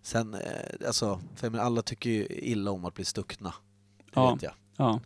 Sen, 0.02 0.34
eh, 0.34 0.40
alltså, 0.86 1.20
för 1.36 1.58
alla 1.58 1.82
tycker 1.82 2.10
ju 2.10 2.26
illa 2.26 2.70
om 2.70 2.84
att 2.84 2.94
bli 2.94 3.04
stuckna. 3.04 3.54
Det 3.98 4.04
Ja. 4.14 4.32
vet 4.34 4.42
jag. 4.42 4.52
ja. 4.76 5.00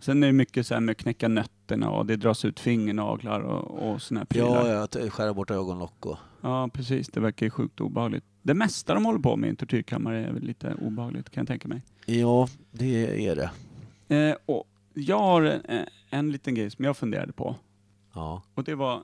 Sen 0.00 0.22
är 0.22 0.26
det 0.26 0.32
mycket 0.32 0.66
så 0.66 0.74
här 0.74 0.80
med 0.80 0.92
att 0.92 0.98
knäcka 0.98 1.28
nötterna 1.28 1.90
och 1.90 2.06
det 2.06 2.16
dras 2.16 2.44
ut 2.44 2.60
fingernaglar 2.60 3.40
och, 3.40 3.90
och 3.92 4.02
såna 4.02 4.20
här 4.20 4.24
prylar. 4.24 4.66
Ja, 4.68 4.72
ja, 4.72 4.82
att 4.82 5.12
skära 5.12 5.34
bort 5.34 5.50
ögonlock 5.50 6.06
och... 6.06 6.16
Ja, 6.40 6.68
precis. 6.72 7.08
Det 7.08 7.20
verkar 7.20 7.46
ju 7.46 7.50
sjukt 7.50 7.80
obehagligt. 7.80 8.24
Det 8.42 8.54
mesta 8.54 8.94
de 8.94 9.04
håller 9.04 9.18
på 9.18 9.36
med 9.36 9.46
i 9.48 9.50
en 9.50 9.56
tortyrkammare 9.56 10.26
är 10.26 10.32
väl 10.32 10.42
lite 10.42 10.74
obehagligt 10.74 11.30
kan 11.30 11.40
jag 11.40 11.48
tänka 11.48 11.68
mig. 11.68 11.82
Ja, 12.06 12.48
det 12.70 13.26
är 13.26 13.36
det. 13.36 13.50
Eh, 14.16 14.36
och 14.46 14.64
jag 14.94 15.18
har 15.18 15.42
en, 15.42 15.86
en 16.10 16.32
liten 16.32 16.54
grej 16.54 16.70
som 16.70 16.84
jag 16.84 16.96
funderade 16.96 17.32
på. 17.32 17.56
Ja. 18.14 18.42
Och 18.54 18.64
det 18.64 18.74
var, 18.74 19.02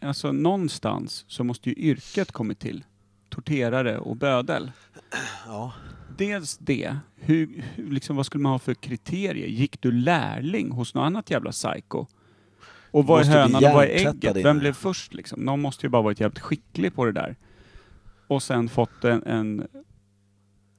alltså 0.00 0.32
någonstans 0.32 1.24
så 1.28 1.44
måste 1.44 1.68
ju 1.70 1.74
yrket 1.76 2.32
kommit 2.32 2.58
till. 2.58 2.84
Torterare 3.28 3.98
och 3.98 4.16
bödel. 4.16 4.72
Ja. 5.46 5.72
Dels 6.16 6.58
det, 6.58 6.96
hur, 7.16 7.64
hur, 7.74 7.90
liksom, 7.90 8.16
vad 8.16 8.26
skulle 8.26 8.42
man 8.42 8.52
ha 8.52 8.58
för 8.58 8.74
kriterier? 8.74 9.46
Gick 9.46 9.82
du 9.82 9.92
lärling 9.92 10.70
hos 10.70 10.94
något 10.94 11.02
annat 11.02 11.30
jävla 11.30 11.50
psycho? 11.50 12.06
Och 12.90 13.06
vad 13.06 13.20
är 13.20 13.24
Måste 13.24 13.38
hönan 13.38 13.64
och 13.64 13.72
vad 13.72 13.84
är 13.84 14.08
ägget? 14.08 14.36
Vem 14.36 14.58
blev 14.58 14.72
först 14.72 15.14
liksom? 15.14 15.40
Någon 15.40 15.60
måste 15.60 15.86
ju 15.86 15.90
bara 15.90 16.02
varit 16.02 16.20
jävligt 16.20 16.38
skicklig 16.38 16.94
på 16.94 17.04
det 17.04 17.12
där. 17.12 17.36
Och 18.26 18.42
sen 18.42 18.68
fått 18.68 19.04
en, 19.04 19.22
en 19.22 19.66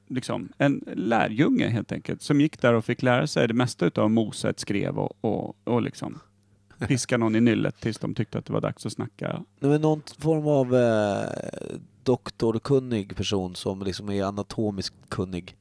liksom, 0.08 0.50
en 0.58 0.84
lärjunge 0.95 1.68
helt 1.68 1.91
enkelt, 1.91 2.22
som 2.22 2.41
gick 2.41 2.62
där 2.62 2.74
och 2.74 2.86
fick 2.86 3.02
lära 3.02 3.28
sig 3.28 3.48
det 3.48 3.54
mesta 3.54 3.86
utav 3.86 4.12
Moset 4.12 4.60
skrev 4.60 5.00
och, 5.00 5.18
och, 5.22 5.58
och 5.64 5.82
liksom 5.82 6.20
piska 6.88 7.18
någon 7.18 7.36
i 7.36 7.41
nyllet 7.41 7.76
tills 7.80 8.00
de 8.00 8.16
tyckte 8.16 8.38
att 8.38 8.45
det 8.45 8.54
var 8.54 8.62
dags 8.62 8.86
att 8.86 8.91
snacka. 8.91 9.43
Nej, 9.60 9.72
men 9.72 9.82
någon 9.82 10.02
form 10.20 10.48
av 10.48 10.76
eh, 10.76 11.30
doktorkunnig 12.08 13.16
person 13.16 13.55
som 13.55 13.82
liksom 13.82 14.10
är 14.10 14.24
anatomiskt 14.24 14.95
kunnig. 15.10 15.55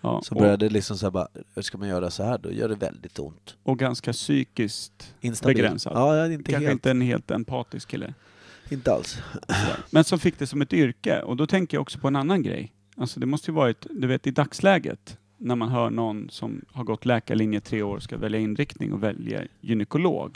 Ja, 0.00 0.20
Så 0.24 0.34
och- 0.34 0.40
började 0.40 0.68
liksom 0.68 0.98
så 0.98 1.06
här 1.06 1.10
bara, 1.10 1.28
hur 1.54 1.62
ska 1.62 1.78
man 1.78 1.88
göra 1.88 2.10
så 2.10 2.22
här 2.24 2.38
då? 2.38 2.52
Gör 2.52 2.68
det 2.68 2.74
väldigt 2.74 3.18
ont. 3.18 3.56
Och 3.62 3.78
ganska 3.78 4.12
psykiskt 4.12 5.14
Instabil. 5.20 5.56
begränsad. 5.56 5.92
Ja, 5.96 6.16
ja, 6.16 6.32
inte 6.32 6.52
Kanske 6.52 6.66
helt. 6.68 6.72
inte 6.72 6.90
en 6.90 7.00
helt 7.00 7.30
empatisk 7.30 7.88
kille. 7.88 8.14
Inte 8.70 8.92
alls. 8.92 9.18
Men 9.90 10.04
som 10.04 10.18
fick 10.18 10.38
det 10.38 10.46
som 10.46 10.62
ett 10.62 10.72
yrke. 10.72 11.22
Och 11.22 11.36
då 11.36 11.46
tänker 11.46 11.76
jag 11.76 11.82
också 11.82 11.98
på 11.98 12.08
en 12.08 12.16
annan 12.16 12.42
grej. 12.42 12.72
Alltså 12.96 13.20
det 13.20 13.26
måste 13.26 13.50
ju 13.50 13.54
varit, 13.54 13.86
du 13.90 14.06
vet 14.06 14.26
i 14.26 14.30
dagsläget, 14.30 15.18
när 15.38 15.56
man 15.56 15.68
hör 15.68 15.90
någon 15.90 16.30
som 16.30 16.60
har 16.72 16.84
gått 16.84 17.04
läkarlinje 17.04 17.60
tre 17.60 17.82
år 17.82 17.98
ska 18.00 18.16
välja 18.16 18.40
inriktning 18.40 18.92
och 18.92 19.02
välja 19.02 19.42
gynekolog. 19.60 20.32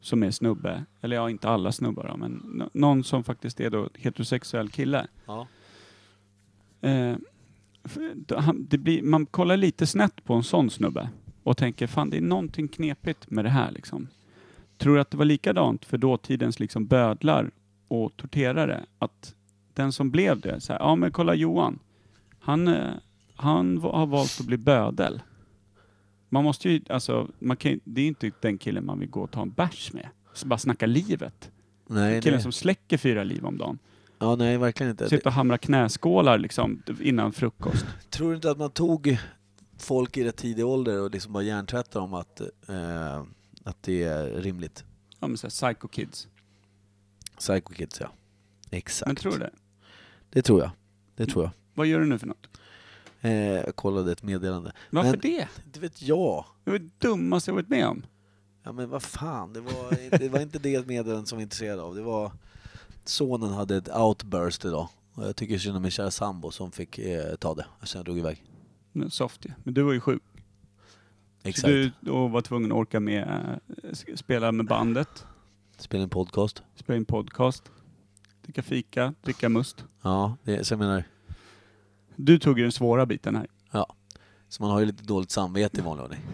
Som 0.00 0.22
är 0.22 0.30
snubbe. 0.30 0.84
Eller 1.00 1.16
ja, 1.16 1.30
inte 1.30 1.48
alla 1.48 1.72
snubbar 1.72 2.08
då, 2.08 2.16
men 2.16 2.32
nå- 2.44 2.70
någon 2.72 3.04
som 3.04 3.24
faktiskt 3.24 3.60
är 3.60 3.70
då 3.70 3.88
heterosexuell 3.94 4.68
kille. 4.68 5.06
Ja. 5.26 5.46
Eh, 6.80 7.16
han, 8.36 8.66
det 8.70 8.78
blir, 8.78 9.02
man 9.02 9.26
kollar 9.26 9.56
lite 9.56 9.86
snett 9.86 10.24
på 10.24 10.34
en 10.34 10.42
sån 10.42 10.70
snubbe 10.70 11.08
och 11.42 11.56
tänker 11.56 11.86
fan 11.86 12.10
det 12.10 12.16
är 12.16 12.20
någonting 12.20 12.68
knepigt 12.68 13.30
med 13.30 13.44
det 13.44 13.48
här 13.50 13.70
liksom. 13.70 14.08
Tror 14.78 14.98
att 14.98 15.10
det 15.10 15.16
var 15.16 15.24
likadant 15.24 15.84
för 15.84 15.98
dåtidens 15.98 16.60
liksom 16.60 16.86
bödlar 16.86 17.50
och 17.88 18.16
torterare? 18.16 18.84
Att 18.98 19.34
den 19.74 19.92
som 19.92 20.10
blev 20.10 20.40
det, 20.40 20.60
så 20.60 20.72
här, 20.72 20.80
ja 20.80 20.94
men 20.94 21.12
kolla 21.12 21.34
Johan, 21.34 21.78
han, 22.40 22.68
eh, 22.68 22.90
han 23.34 23.78
har 23.78 24.06
valt 24.06 24.36
att 24.40 24.46
bli 24.46 24.56
bödel. 24.56 25.22
Man 26.32 26.44
måste 26.44 26.70
ju, 26.70 26.80
alltså, 26.88 27.28
man 27.38 27.56
kan, 27.56 27.80
det 27.84 28.00
är 28.00 28.06
inte 28.06 28.30
den 28.40 28.58
killen 28.58 28.86
man 28.86 28.98
vill 28.98 29.10
gå 29.10 29.20
och 29.22 29.30
ta 29.30 29.42
en 29.42 29.50
bärs 29.50 29.92
med. 29.92 30.08
Så 30.32 30.46
bara 30.46 30.58
snacka 30.58 30.86
livet. 30.86 31.50
Nej, 31.86 32.22
killen 32.22 32.36
nej. 32.36 32.42
som 32.42 32.52
släcker 32.52 32.96
fyra 32.96 33.24
liv 33.24 33.46
om 33.46 33.58
dagen. 33.58 33.78
Ja, 34.18 34.36
nej, 34.36 34.58
verkligen 34.58 34.90
inte. 34.90 35.08
Sitter 35.08 35.26
och 35.26 35.32
hamrar 35.32 35.56
knäskålar 35.56 36.38
liksom 36.38 36.82
innan 37.00 37.32
frukost. 37.32 37.86
Tror 38.10 38.28
du 38.28 38.34
inte 38.34 38.50
att 38.50 38.58
man 38.58 38.70
tog 38.70 39.18
folk 39.78 40.16
i 40.16 40.24
rätt 40.24 40.36
tidig 40.36 40.66
ålder 40.66 41.00
och 41.00 41.10
liksom 41.10 41.32
bara 41.32 41.42
hjärntvättade 41.42 42.04
dem 42.04 42.14
att, 42.14 42.40
eh, 42.68 43.24
att 43.64 43.82
det 43.82 44.02
är 44.02 44.26
rimligt? 44.26 44.84
Ja 45.20 45.26
men 45.26 45.36
såhär 45.36 45.50
psycho 45.50 45.88
kids. 45.88 46.28
Psycho 47.40 47.74
Kids, 47.74 48.00
ja. 48.00 48.12
Exakt. 48.70 49.06
Men 49.06 49.16
tror 49.16 49.32
du 49.32 49.38
det? 49.38 49.50
Det 50.30 50.42
tror 50.42 50.60
jag. 50.60 50.70
Det 51.16 51.26
tror 51.26 51.44
jag. 51.44 51.50
Vad 51.74 51.86
gör 51.86 52.00
du 52.00 52.06
nu 52.06 52.18
för 52.18 52.26
något? 52.26 52.46
Eh, 53.20 53.32
jag 53.42 53.76
kollade 53.76 54.12
ett 54.12 54.22
meddelande. 54.22 54.72
Varför 54.90 55.10
Men- 55.10 55.20
det? 55.20 55.48
Det 55.72 55.80
vet 55.80 56.02
jag. 56.02 56.44
Det 56.64 56.70
var 56.70 56.78
det 56.78 56.90
dummaste 56.98 57.50
jag 57.50 57.54
varit 57.56 57.68
med 57.68 57.86
om. 57.86 58.02
Ja 58.62 58.72
men 58.72 58.88
vad 58.90 59.02
fan, 59.02 59.52
det 59.52 59.60
var, 59.60 60.18
det 60.18 60.28
var 60.28 60.40
inte 60.40 60.58
det 60.58 60.86
meddelandet 60.86 61.28
som 61.28 61.36
jag 61.36 61.40
var 61.40 61.42
intresserad 61.42 61.80
av. 61.80 61.94
Det 61.94 62.02
var 62.02 62.32
sonen 63.04 63.50
hade 63.52 63.76
ett 63.76 63.96
outburst 63.96 64.64
idag. 64.64 64.88
Och 65.14 65.26
jag 65.26 65.36
tycker 65.36 65.58
synd 65.58 65.76
om 65.76 65.82
min 65.82 65.90
kära 65.90 66.10
sambo 66.10 66.50
som 66.50 66.72
fick 66.72 66.98
eh, 66.98 67.34
ta 67.34 67.54
det. 67.54 67.66
Sen 67.82 68.04
drog 68.04 68.18
iväg. 68.18 68.44
Men 68.92 69.10
Soft 69.10 69.44
ju. 69.46 69.50
Men 69.64 69.74
du 69.74 69.82
var 69.82 69.92
ju 69.92 70.00
sjuk. 70.00 70.22
Exakt. 71.42 71.60
Så 71.60 71.66
du 71.66 71.90
då 72.00 72.28
var 72.28 72.40
tvungen 72.40 72.72
att 72.72 72.78
orka 72.78 73.00
med 73.00 73.58
eh, 73.82 74.16
spela 74.16 74.52
med 74.52 74.66
bandet, 74.66 75.26
Spela 75.78 76.02
en 76.02 76.08
podcast. 76.10 76.62
spela 76.76 76.96
in 76.96 77.04
podcast, 77.04 77.70
dricka 78.42 78.62
fika, 78.62 79.14
dricka 79.22 79.48
must. 79.48 79.84
Ja, 80.02 80.36
det, 80.44 80.64
så 80.64 80.72
jag 80.72 80.78
menar, 80.78 81.04
Du 82.24 82.38
tog 82.38 82.58
ju 82.58 82.62
den 82.64 82.72
svåra 82.72 83.06
biten 83.06 83.36
här. 83.36 83.46
ja. 83.72 83.94
Så 84.48 84.62
man 84.62 84.70
har 84.72 84.80
ju 84.80 84.86
lite 84.86 85.04
dåligt 85.04 85.30
samvete 85.30 85.78
i 85.80 85.82
vanlig 85.82 86.04
ordning. 86.04 86.20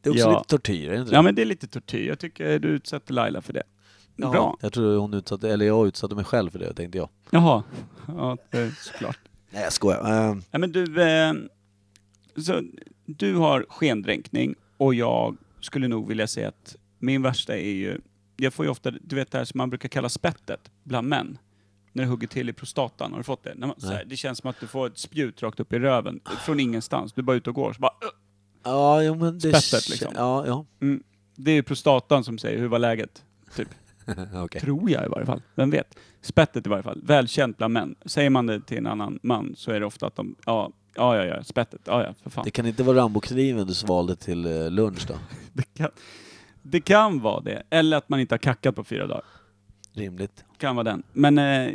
Det 0.00 0.08
är 0.08 0.12
också 0.12 0.24
Ja. 0.24 0.38
lite 0.38 0.48
tortyr, 0.48 0.88
är 0.88 0.92
det 0.92 0.98
inte 0.98 1.10
det? 1.10 1.16
Ja 1.16 1.22
men 1.22 1.34
det 1.34 1.42
är 1.42 1.46
lite 1.46 1.66
tortyr. 1.66 2.08
Jag 2.08 2.18
tycker 2.18 2.58
du 2.58 2.68
utsätter 2.68 3.14
Laila 3.14 3.40
för 3.42 3.52
det. 3.52 3.62
Ja, 4.16 4.30
Bra. 4.30 4.56
Jag 4.60 4.72
tror 4.72 4.96
hon 4.98 5.14
utsatte, 5.14 5.50
eller 5.52 5.66
jag 5.66 5.86
utsatte 5.86 6.14
mig 6.14 6.24
själv 6.24 6.50
för 6.50 6.58
det, 6.58 6.74
tänkte 6.74 6.98
jag. 6.98 7.08
Jaha. 7.30 7.62
Ja, 8.08 8.36
såklart. 8.78 9.18
Nej 9.50 9.62
jag 9.62 9.72
skojar. 9.72 10.28
Eh, 10.30 10.36
Ja, 10.50 10.58
men 10.58 10.72
du, 10.72 11.02
eh, 11.02 11.32
så, 12.36 12.62
du 13.06 13.34
har 13.36 13.66
skendränkning 13.68 14.54
och 14.76 14.94
jag 14.94 15.36
skulle 15.60 15.88
nog 15.88 16.08
vilja 16.08 16.26
säga 16.26 16.48
att 16.48 16.76
min 16.98 17.22
värsta 17.22 17.56
är 17.58 17.72
ju, 17.74 18.00
jag 18.36 18.54
får 18.54 18.64
ju 18.64 18.70
ofta, 18.70 18.90
du 18.90 19.16
vet 19.16 19.30
det 19.30 19.38
här 19.38 19.44
som 19.44 19.58
man 19.58 19.70
brukar 19.70 19.88
kalla 19.88 20.08
spettet 20.08 20.70
bland 20.82 21.08
män. 21.08 21.38
När 21.94 22.04
det 22.04 22.10
hugger 22.10 22.28
till 22.28 22.48
i 22.48 22.52
prostatan, 22.52 23.10
har 23.10 23.18
du 23.18 23.24
fått 23.24 23.44
det? 23.44 23.54
Man, 23.54 23.74
här, 23.82 24.04
det 24.04 24.16
känns 24.16 24.38
som 24.38 24.50
att 24.50 24.60
du 24.60 24.66
får 24.66 24.86
ett 24.86 24.98
spjut 24.98 25.42
rakt 25.42 25.60
upp 25.60 25.72
i 25.72 25.78
röven, 25.78 26.20
från 26.44 26.60
ingenstans. 26.60 27.12
Du 27.12 27.20
är 27.20 27.24
bara 27.24 27.36
ute 27.36 27.50
och 27.50 27.56
går, 27.56 27.72
så 27.72 27.80
bara 27.80 27.92
ja, 28.64 29.02
jo 29.02 29.14
men 29.14 29.38
det... 29.38 29.60
Spettet 29.60 29.88
liksom. 29.88 30.12
Ja, 30.16 30.46
ja. 30.46 30.66
mm. 30.80 31.02
Det 31.36 31.50
är 31.50 31.54
ju 31.54 31.62
prostatan 31.62 32.24
som 32.24 32.38
säger, 32.38 32.58
hur 32.58 32.68
var 32.68 32.78
läget? 32.78 33.22
Typ. 33.56 33.68
Okej. 34.34 34.60
Tror 34.60 34.90
jag 34.90 35.04
i 35.06 35.08
varje 35.08 35.26
fall. 35.26 35.42
Vem 35.54 35.70
vet? 35.70 35.98
Spettet 36.20 36.66
i 36.66 36.68
varje 36.68 36.82
fall. 36.82 37.00
Välkänt 37.04 37.58
bland 37.58 37.72
män. 37.74 37.94
Säger 38.04 38.30
man 38.30 38.46
det 38.46 38.60
till 38.60 38.78
en 38.78 38.86
annan 38.86 39.18
man 39.22 39.54
så 39.56 39.70
är 39.70 39.80
det 39.80 39.86
ofta 39.86 40.06
att 40.06 40.16
de, 40.16 40.36
ja, 40.46 40.72
Ja, 40.96 41.16
ja, 41.16 41.24
ja. 41.24 41.44
Spettet. 41.44 41.80
Ja, 41.84 42.02
ja, 42.02 42.14
för 42.22 42.30
fan. 42.30 42.44
Det 42.44 42.50
kan 42.50 42.66
inte 42.66 42.82
vara 42.82 42.98
Rambokniven 42.98 43.66
du 43.66 43.74
svalde 43.74 44.16
till 44.16 44.46
eh, 44.46 44.70
lunch 44.70 45.06
då? 45.08 45.14
Det 45.52 45.74
kan, 45.74 45.90
det 46.62 46.80
kan 46.80 47.20
vara 47.20 47.40
det. 47.40 47.62
Eller 47.70 47.96
att 47.96 48.08
man 48.08 48.20
inte 48.20 48.32
har 48.32 48.38
kackat 48.38 48.76
på 48.76 48.84
fyra 48.84 49.06
dagar. 49.06 49.24
Rimligt. 49.96 50.44
Kan 50.58 50.76
vara 50.76 50.84
den. 50.84 51.02
Men 51.12 51.38
eh, 51.38 51.72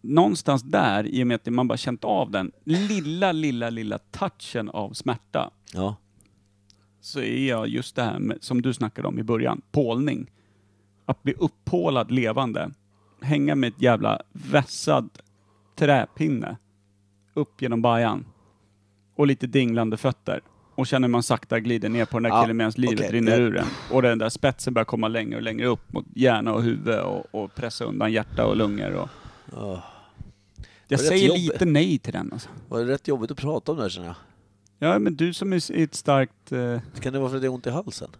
någonstans 0.00 0.62
där, 0.62 1.06
i 1.06 1.22
och 1.22 1.26
med 1.26 1.34
att 1.34 1.46
man 1.46 1.68
bara 1.68 1.78
känt 1.78 2.04
av 2.04 2.30
den 2.30 2.52
lilla, 2.64 3.32
lilla, 3.32 3.70
lilla 3.70 3.98
touchen 3.98 4.68
av 4.68 4.92
smärta, 4.92 5.50
Ja. 5.74 5.96
så 7.00 7.20
är 7.20 7.48
jag 7.48 7.68
just 7.68 7.96
det 7.96 8.02
här 8.02 8.18
med, 8.18 8.38
som 8.40 8.62
du 8.62 8.74
snackade 8.74 9.08
om 9.08 9.18
i 9.18 9.22
början, 9.22 9.60
pålning. 9.70 10.30
Att 11.04 11.22
bli 11.22 11.34
uppålad 11.38 12.10
levande. 12.10 12.70
Hänga 13.20 13.54
med 13.54 13.68
ett 13.68 13.82
jävla 13.82 14.22
vässad 14.32 15.10
träpinne 15.76 16.56
upp 17.34 17.62
genom 17.62 17.82
bajan. 17.82 18.26
Och 19.16 19.26
lite 19.26 19.46
dinglande 19.46 19.96
fötter. 19.96 20.40
Och 20.78 20.86
känner 20.86 21.08
man 21.08 21.22
sakta 21.22 21.60
glider 21.60 21.88
ner 21.88 22.04
på 22.04 22.16
den 22.18 22.22
där 22.22 22.30
Ja, 22.30 22.42
killen 22.42 22.56
medan 22.56 22.72
livet 22.76 22.98
okej. 23.00 23.12
rinner 23.12 23.40
ur 23.40 23.56
en. 23.56 23.66
Och 23.92 24.02
den 24.02 24.18
där 24.18 24.28
spetsen 24.28 24.74
börjar 24.74 24.84
komma 24.84 25.08
längre 25.08 25.36
och 25.36 25.42
längre 25.42 25.66
upp 25.66 25.92
mot 25.92 26.04
hjärna 26.14 26.52
och 26.54 26.62
huvud 26.62 26.98
och, 26.98 27.34
och 27.34 27.54
pressa 27.54 27.84
undan 27.84 28.12
hjärta 28.12 28.46
och 28.46 28.56
lungor. 28.56 28.92
Och... 28.92 29.08
Oh. 29.52 29.78
Jag 30.88 31.00
säger 31.00 31.34
lite 31.38 31.64
nej 31.64 31.98
till 31.98 32.12
den 32.12 32.32
alltså. 32.32 32.48
Var 32.68 32.78
det 32.78 32.92
rätt 32.92 33.08
jobbigt 33.08 33.30
att 33.30 33.36
prata 33.36 33.72
om 33.72 33.78
det 33.78 33.84
här 33.84 33.90
känner 33.90 34.06
jag? 34.08 34.16
Ja, 34.78 34.98
men 34.98 35.16
du 35.16 35.32
som 35.34 35.52
är 35.52 35.70
ett 35.78 35.94
starkt... 35.94 36.52
Eh, 36.52 36.80
Kan 37.00 37.12
det 37.12 37.18
vara 37.18 37.28
för 37.28 37.36
att 37.36 37.42
det 37.42 37.46
är 37.48 37.52
ont 37.52 37.66
i 37.66 37.70
halsen? 37.70 38.10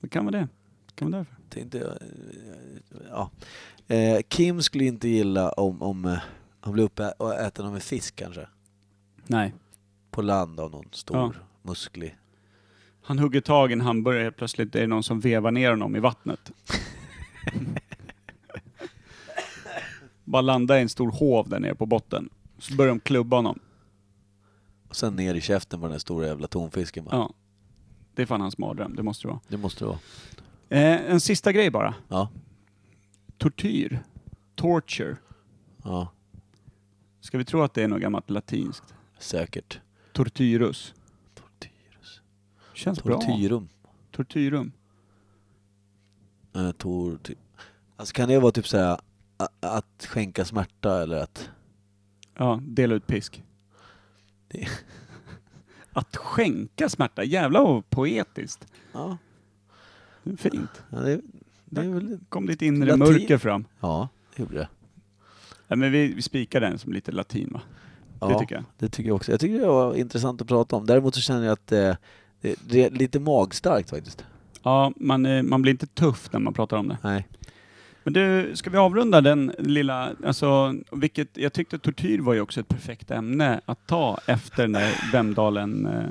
det 0.00 0.08
kan 0.08 0.24
vara 0.24 0.36
det. 0.38 0.48
Det 0.86 0.94
kan 0.94 1.10
vara 1.10 1.18
därför. 1.18 1.34
Tänkte 1.50 1.78
jag, 1.78 1.92
ja. 3.10 3.30
Eh, 3.94 4.20
Kim 4.28 4.62
skulle 4.62 4.84
inte 4.84 5.08
gilla 5.08 5.50
om, 5.50 5.82
om 5.82 6.04
eh, 6.04 6.18
han 6.60 6.72
blev 6.72 6.86
uppe 6.86 7.08
och 7.18 7.34
äten 7.34 7.66
av 7.66 7.74
en 7.74 7.80
fisk 7.80 8.16
kanske. 8.16 8.46
Nej. 9.26 9.54
På 10.10 10.22
land 10.22 10.60
av 10.60 10.70
någon 10.70 10.88
stor, 10.92 11.16
Ja. 11.16 11.32
Musklig. 11.64 12.16
Han 13.02 13.18
hugger 13.18 13.40
tag 13.40 13.70
i 13.70 13.72
en 13.72 13.80
hamburgare, 13.80 14.22
helt 14.24 14.36
plötsligt 14.36 14.74
är 14.76 14.80
det 14.80 14.86
någon 14.86 15.02
som 15.02 15.20
vevar 15.20 15.50
ner 15.50 15.70
honom 15.70 15.96
i 15.96 16.00
vattnet. 16.00 16.52
Bara 20.24 20.42
landa 20.42 20.78
i 20.78 20.82
en 20.82 20.88
stor 20.88 21.10
hov 21.10 21.48
där 21.48 21.60
nere 21.60 21.74
på 21.74 21.86
botten. 21.86 22.28
Så 22.58 22.74
börjar 22.74 22.88
de 22.88 23.00
klubba 23.00 23.36
honom. 23.36 23.58
Och 24.88 24.96
sen 24.96 25.16
ner 25.16 25.34
i 25.34 25.40
käften 25.40 25.80
på 25.80 25.86
den 25.86 25.92
där 25.92 25.98
stora 25.98 26.26
jävla 26.26 26.46
tonfisken 26.46 27.04
bara. 27.04 27.16
Ja. 27.16 27.32
Det 28.14 28.22
är 28.22 28.26
fan 28.26 28.40
hans 28.40 28.58
mardröm, 28.58 28.96
det 28.96 29.02
måste 29.02 29.24
det 29.26 29.28
vara. 29.28 29.40
Det 29.48 29.56
måste 29.56 29.84
det 29.84 29.88
vara. 29.88 29.98
Eh, 30.68 31.10
en 31.10 31.20
sista 31.20 31.52
grej 31.52 31.70
bara. 31.70 31.94
Ja. 32.08 32.28
Tortyr. 33.38 34.02
Torture. 34.54 35.16
Ja, 35.84 36.08
Ska 37.20 37.38
vi 37.38 37.44
tro 37.44 37.62
att 37.62 37.74
det 37.74 37.82
är 37.82 37.88
något 37.88 38.00
gammalt 38.00 38.30
latinskt? 38.30 38.94
säkert. 39.18 39.80
Tortyrus. 40.12 40.94
Känns 42.74 43.02
bra. 43.02 43.20
Tortyrum. 43.20 43.68
Tortyrum. 44.10 44.72
Eh, 46.54 46.70
torty... 46.72 47.34
Alltså 47.96 48.12
kan 48.14 48.28
det 48.28 48.38
vara 48.38 48.52
typ 48.52 48.68
såhär 48.68 48.98
att 49.60 50.06
skänka 50.08 50.44
smärta 50.44 51.02
eller 51.02 51.16
att... 51.16 51.50
Ja, 52.36 52.60
dela 52.62 52.94
ut 52.94 53.06
pisk. 53.06 53.42
Det- 54.48 54.68
Att 55.96 56.16
skänka 56.16 56.88
smärta, 56.88 57.24
jävla 57.24 57.62
vad 57.62 57.90
poetiskt. 57.90 58.66
Ja, 58.92 59.16
Det 60.22 60.30
är 60.32 60.36
fint. 60.36 60.82
ja 60.90 60.98
det, 60.98 61.20
det 61.64 61.80
är 61.80 61.88
väl... 61.88 62.18
kom 62.28 62.46
ditt 62.46 62.62
inre 62.62 62.96
Latin. 62.96 62.98
mörker 63.14 63.38
fram. 63.38 63.64
Ja, 63.80 64.08
det 64.36 64.42
gjorde 64.42 64.54
det. 64.58 64.68
Ja, 65.68 65.76
men 65.76 65.92
vi, 65.92 66.12
vi 66.14 66.22
spikar 66.22 66.60
den 66.60 66.78
som 66.78 66.92
lite 66.92 67.12
latin 67.12 67.50
va? 67.52 67.60
Ja, 68.20 68.28
Det 68.28 68.38
tycker 68.38 68.54
jag. 68.54 68.64
Det 68.78 68.88
tycker 68.88 69.08
jag 69.08 69.16
också. 69.16 69.30
Jag 69.30 69.40
tycker 69.40 69.60
det 69.60 69.66
var 69.66 69.94
intressant 69.94 70.40
att 70.42 70.48
prata 70.48 70.76
om. 70.76 70.86
Däremot 70.86 71.14
så 71.14 71.20
känner 71.20 71.44
jag 71.46 71.52
att 71.52 71.72
eh, 71.72 71.96
det, 72.44 72.58
det 72.68 72.84
är 72.84 72.90
lite 72.90 73.20
magstarkt 73.20 73.90
faktiskt. 73.90 74.24
Ja, 74.62 74.92
man, 74.96 75.26
eh, 75.26 75.42
man 75.42 75.62
blir 75.62 75.72
inte 75.72 75.86
tuff 75.86 76.32
när 76.32 76.40
man 76.40 76.54
pratar 76.54 76.76
om 76.76 76.88
det. 76.88 76.98
Nej. 77.02 77.28
Men 78.04 78.12
du, 78.12 78.56
ska 78.56 78.70
vi 78.70 78.76
avrunda 78.76 79.20
den 79.20 79.52
lilla, 79.58 80.12
alltså, 80.26 80.74
vilket, 80.92 81.36
jag 81.36 81.52
tyckte 81.52 81.78
tortyr 81.78 82.18
var 82.18 82.34
ju 82.34 82.40
också 82.40 82.60
ett 82.60 82.68
perfekt 82.68 83.10
ämne 83.10 83.60
att 83.64 83.86
ta 83.86 84.18
efter 84.26 84.62
den 84.62 84.72
där 84.72 85.12
Vemdalen, 85.12 85.86
eh, 85.86 86.02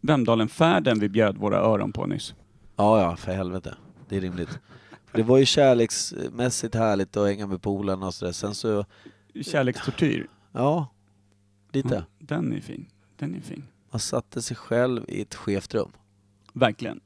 Vemdalen-färden 0.00 0.98
vi 0.98 1.08
bjöd 1.08 1.36
våra 1.36 1.58
öron 1.58 1.92
på 1.92 2.06
nyss. 2.06 2.34
Ja, 2.76 3.00
ja, 3.00 3.16
för 3.16 3.32
helvete. 3.32 3.74
Det 4.08 4.16
är 4.16 4.20
rimligt. 4.20 4.58
Det 5.12 5.22
var 5.22 5.38
ju 5.38 5.44
kärleksmässigt 5.44 6.74
härligt 6.74 7.16
att 7.16 7.26
hänga 7.28 7.46
med 7.46 7.62
polarna 7.62 8.06
och 8.06 8.14
sådär. 8.14 8.32
Sen 8.32 8.54
så, 8.54 8.84
Kärlekstortyr. 9.42 10.26
ja, 10.52 10.88
lite. 11.72 11.94
Ja, 11.94 12.26
den 12.26 12.52
är 12.52 12.60
fin. 12.60 12.86
Den 13.18 13.34
är 13.34 13.40
fin. 13.40 13.64
Man 13.94 14.00
satte 14.00 14.42
sig 14.42 14.56
själv 14.56 15.04
i 15.08 15.20
ett 15.20 15.34
skevt 15.34 15.74
rum. 15.74 15.92
Verkligen. 16.52 17.00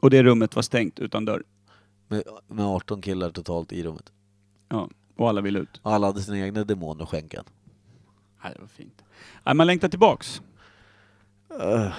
Och 0.00 0.10
det 0.10 0.22
rummet 0.22 0.56
var 0.56 0.62
stängt 0.62 0.98
utan 0.98 1.24
dörr. 1.24 1.42
Med, 2.08 2.22
med 2.48 2.64
18 2.64 3.02
killar 3.02 3.30
totalt 3.30 3.72
i 3.72 3.82
rummet. 3.82 4.12
Ja, 4.68 4.88
och 5.16 5.28
alla 5.28 5.40
ville 5.40 5.58
ut. 5.58 5.80
Alla 5.82 6.06
hade 6.06 6.22
sina 6.22 6.38
egna 6.38 6.64
demoner 6.64 7.02
att 7.02 7.08
skänka. 7.08 7.44
Nej, 8.44 8.52
det 8.54 8.60
var 8.60 8.68
fint. 8.68 9.04
Nej, 9.44 9.54
man 9.54 9.66
längtar 9.66 9.88
tillbaks. 9.88 10.42
Uh, 11.52 11.92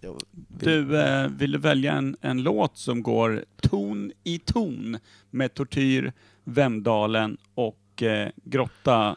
jag 0.00 0.12
vill, 0.12 0.44
Du, 0.58 1.00
eh, 1.00 1.28
vill 1.28 1.52
du 1.52 1.58
välja 1.58 1.92
en, 1.92 2.16
en 2.20 2.42
låt 2.42 2.76
som 2.76 3.02
går 3.02 3.44
ton 3.60 4.12
i 4.24 4.38
ton 4.38 4.98
med 5.30 5.54
Tortyr, 5.54 6.12
Vemdalen 6.44 7.36
och 7.54 8.02
eh, 8.02 8.30
Grotta 8.44 9.16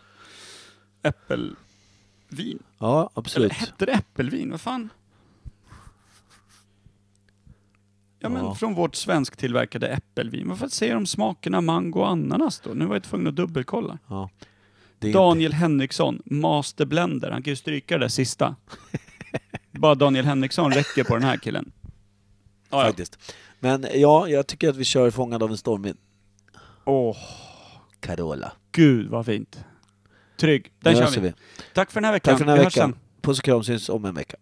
Äppelvin? 2.32 2.59
ja, 2.79 3.09
absolut. 3.13 3.51
Eller 3.51 3.59
hette 3.59 3.86
det 3.86 3.91
äppelvin? 3.91 4.51
Vad 4.51 4.61
fan? 4.61 4.89
Ja, 8.19 8.29
men 8.29 8.45
Ja. 8.45 8.55
från 8.55 8.73
vårt 8.73 8.95
svensktillverkade 8.95 9.88
äppelvin. 9.88 10.49
Vad 10.49 10.59
fan 10.59 10.69
säger 10.69 10.93
de 10.93 11.05
smakerna 11.05 11.61
mango 11.61 11.99
och 11.99 12.07
ananas 12.09 12.59
då? 12.59 12.69
Nu 12.73 12.86
var 12.86 12.95
jag 12.95 13.03
tvungen 13.03 13.27
att 13.27 13.36
dubbelkolla. 13.36 13.97
Ja. 14.07 14.29
Daniel 14.99 15.53
Henriksson, 15.53 16.21
Master 16.25 16.86
Blender. 16.86 17.32
Han 17.32 17.43
kan 17.43 17.51
ju 17.51 17.55
stryka 17.55 17.97
det 17.97 18.03
där 18.03 18.09
sista. 18.09 18.55
Bara 19.71 19.95
Daniel 19.95 20.25
Henriksson 20.25 20.71
räcker 20.71 21.03
på 21.03 21.13
den 21.13 21.23
här 21.23 21.38
killen. 21.38 21.71
Ja, 22.69 22.79
ja. 22.82 22.86
Faktiskt. 22.86 23.34
Men 23.59 23.86
ja, 23.93 24.27
jag 24.27 24.47
tycker 24.47 24.69
att 24.69 24.75
vi 24.77 24.84
kör 24.84 25.11
Fångad 25.11 25.43
av 25.43 25.51
en 25.51 25.57
storm. 25.57 25.93
Åh, 26.86 27.17
Carola. 27.99 28.51
gud 28.71 29.09
vad 29.09 29.25
fint. 29.25 29.59
Trygg. 30.41 30.71
Den 30.79 30.95
kör 30.95 31.21
vi. 31.21 31.21
vi. 31.21 31.33
Tack 31.73 31.91
för 31.91 32.01
den 32.01 32.05
här 32.05 32.11
veckan. 32.11 32.31
Tack 32.31 32.39
för 32.39 32.45
den 32.45 32.57
här 32.57 32.63
vi 32.63 32.65
veckan. 32.65 32.95
Puss 33.21 33.39
och 33.39 33.45
kram, 33.45 33.63
syns 33.63 33.89
om 33.89 34.05
en 34.05 34.15
vecka. 34.15 34.37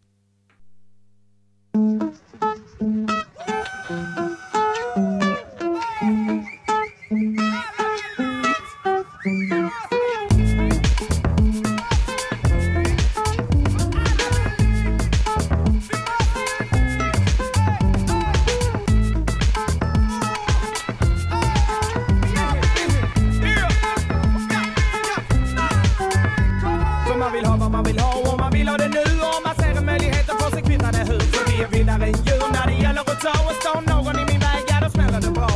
Djur 32.25 32.45
när 32.55 32.65
det 32.67 32.77
gäller 32.83 33.01
att 33.01 33.21
ta 33.25 33.35
och 33.49 33.55
stå 33.61 33.73
någon 33.93 34.15
i 34.21 34.25
min 34.31 34.39
väg, 34.39 34.63
ja 34.67 34.75
då 34.83 34.89
smäller 34.89 35.21
det 35.21 35.31
bra 35.31 35.49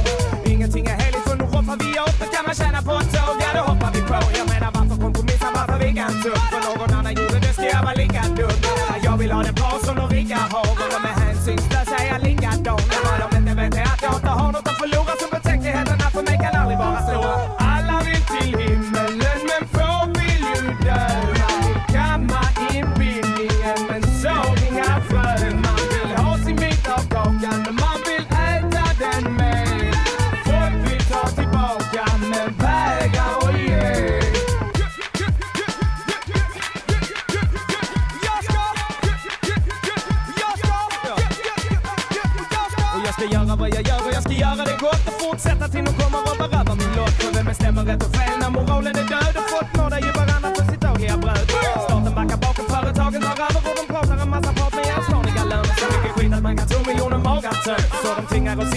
Ingenting 0.45 0.85
är 0.85 0.95
heligt 1.03 1.23
för 1.27 1.35
nu 1.35 1.43
roffar 1.43 1.77
vi 1.83 1.99
upp 1.99 2.15
det 2.19 2.29
kan 2.35 2.45
man 2.45 2.55
tjäna 2.55 2.81
på 2.81 2.93
ett 3.01 3.11
tåg, 3.13 3.42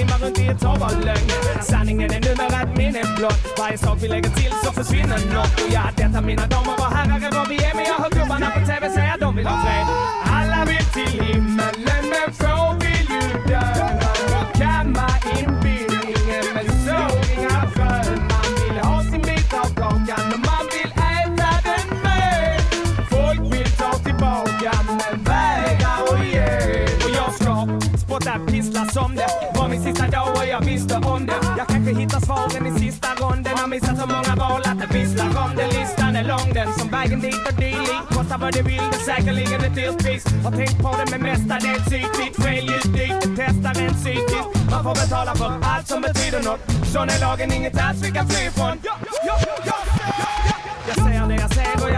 simmar 0.06 0.26
runt 0.26 0.38
i 0.38 0.46
ett 0.46 0.62
hav 0.62 0.82
av 0.82 1.04
lögn 1.04 1.30
Sanningen 1.62 2.10
är 2.10 2.20
numera 2.20 2.62
ett 2.62 2.76
minne 2.76 3.02
blott. 3.18 3.58
Varje 3.58 3.78
sak 3.78 3.98
vi 4.02 4.08
lägger 4.08 4.30
till 4.30 4.52
så 4.64 4.72
försvinner 4.72 5.34
nåt 5.34 5.60
Och 5.60 5.72
ja, 5.72 5.82
detta 5.96 6.20
mina 6.20 6.46
damer 6.46 6.74
och 6.78 6.96
herrar 6.96 7.28
är 7.28 7.32
vad 7.38 7.48
vi 7.48 7.56
är. 7.56 7.74
Men 7.74 7.84
jag 7.84 7.94
hör 7.94 8.10
gubbarna 8.10 8.50
på 8.50 8.66
TV 8.66 8.90
säga 8.90 9.16
de 9.20 9.36
vill 9.36 9.46
ha 9.46 9.56
fred. 9.64 9.86
Alla 10.24 10.64
vill 10.64 10.86
till 10.96 11.20
himmelen 11.22 12.02
men 12.12 12.28
få 12.40 12.76
vill 12.80 13.08
ju 13.16 13.26
dö. 13.48 13.62
Kamma 14.60 15.08
inbillningen 15.38 16.44
men 16.54 16.66
så 16.86 16.98
inga 17.34 17.60
frön 17.74 18.18
Man 18.30 18.48
vill 18.60 18.78
ha 18.78 19.02
sin 19.02 19.22
bit 19.22 19.54
av 19.54 19.68
kakan 19.80 20.24
och 20.34 20.42
man 20.50 20.64
vill 20.74 20.92
äta 21.14 21.52
den 21.68 21.86
med. 22.02 22.60
Folk 23.10 23.40
vill 23.54 23.70
ta 23.80 23.92
tillbaka 23.92 24.72
men 24.86 25.24
vägra 25.24 25.92
och 26.10 26.24
ge. 26.24 26.84
Och 27.04 27.12
jag 27.18 27.34
ska 27.34 27.52
spotta 27.98 28.38
pissla 28.46 28.84
som 28.84 29.16
det. 29.16 29.45
Vägen 37.06 37.20
dit 37.20 37.48
och 37.48 37.54
dylikt, 37.60 38.08
Kostar 38.08 38.38
vad 38.38 38.52
det 38.52 38.62
vill, 38.62 38.82
det 38.90 38.96
är 38.96 39.16
säkerligen 39.16 39.60
ett 39.64 39.74
dyrt 39.74 39.98
pris 40.04 40.24
Har 40.44 40.52
tänkt 40.52 40.82
på 40.82 40.94
det 40.98 41.06
men 41.10 41.22
mestadels 41.22 41.86
ytligt 41.86 42.36
Fel 42.42 42.64
ljud 42.70 42.92
dyrt, 42.94 43.22
det 43.22 43.42
testar 43.42 43.82
en 43.82 43.94
psykiskt 43.94 44.70
Man 44.70 44.84
får 44.84 44.94
betala 45.02 45.34
för 45.34 45.52
allt 45.62 45.86
som 45.86 46.02
betyder 46.02 46.42
något. 46.42 46.60
Sån 46.92 47.08
är 47.08 47.20
lagen, 47.20 47.52
inget 47.52 47.78
alls 47.84 48.02
vi 48.02 48.10
kan 48.10 48.28
fly 48.28 48.46
ifrån 48.46 48.76
jag 50.88 50.96
ser 50.96 51.28
det 51.28 51.34
jag 51.34 51.50
ser 51.52 51.95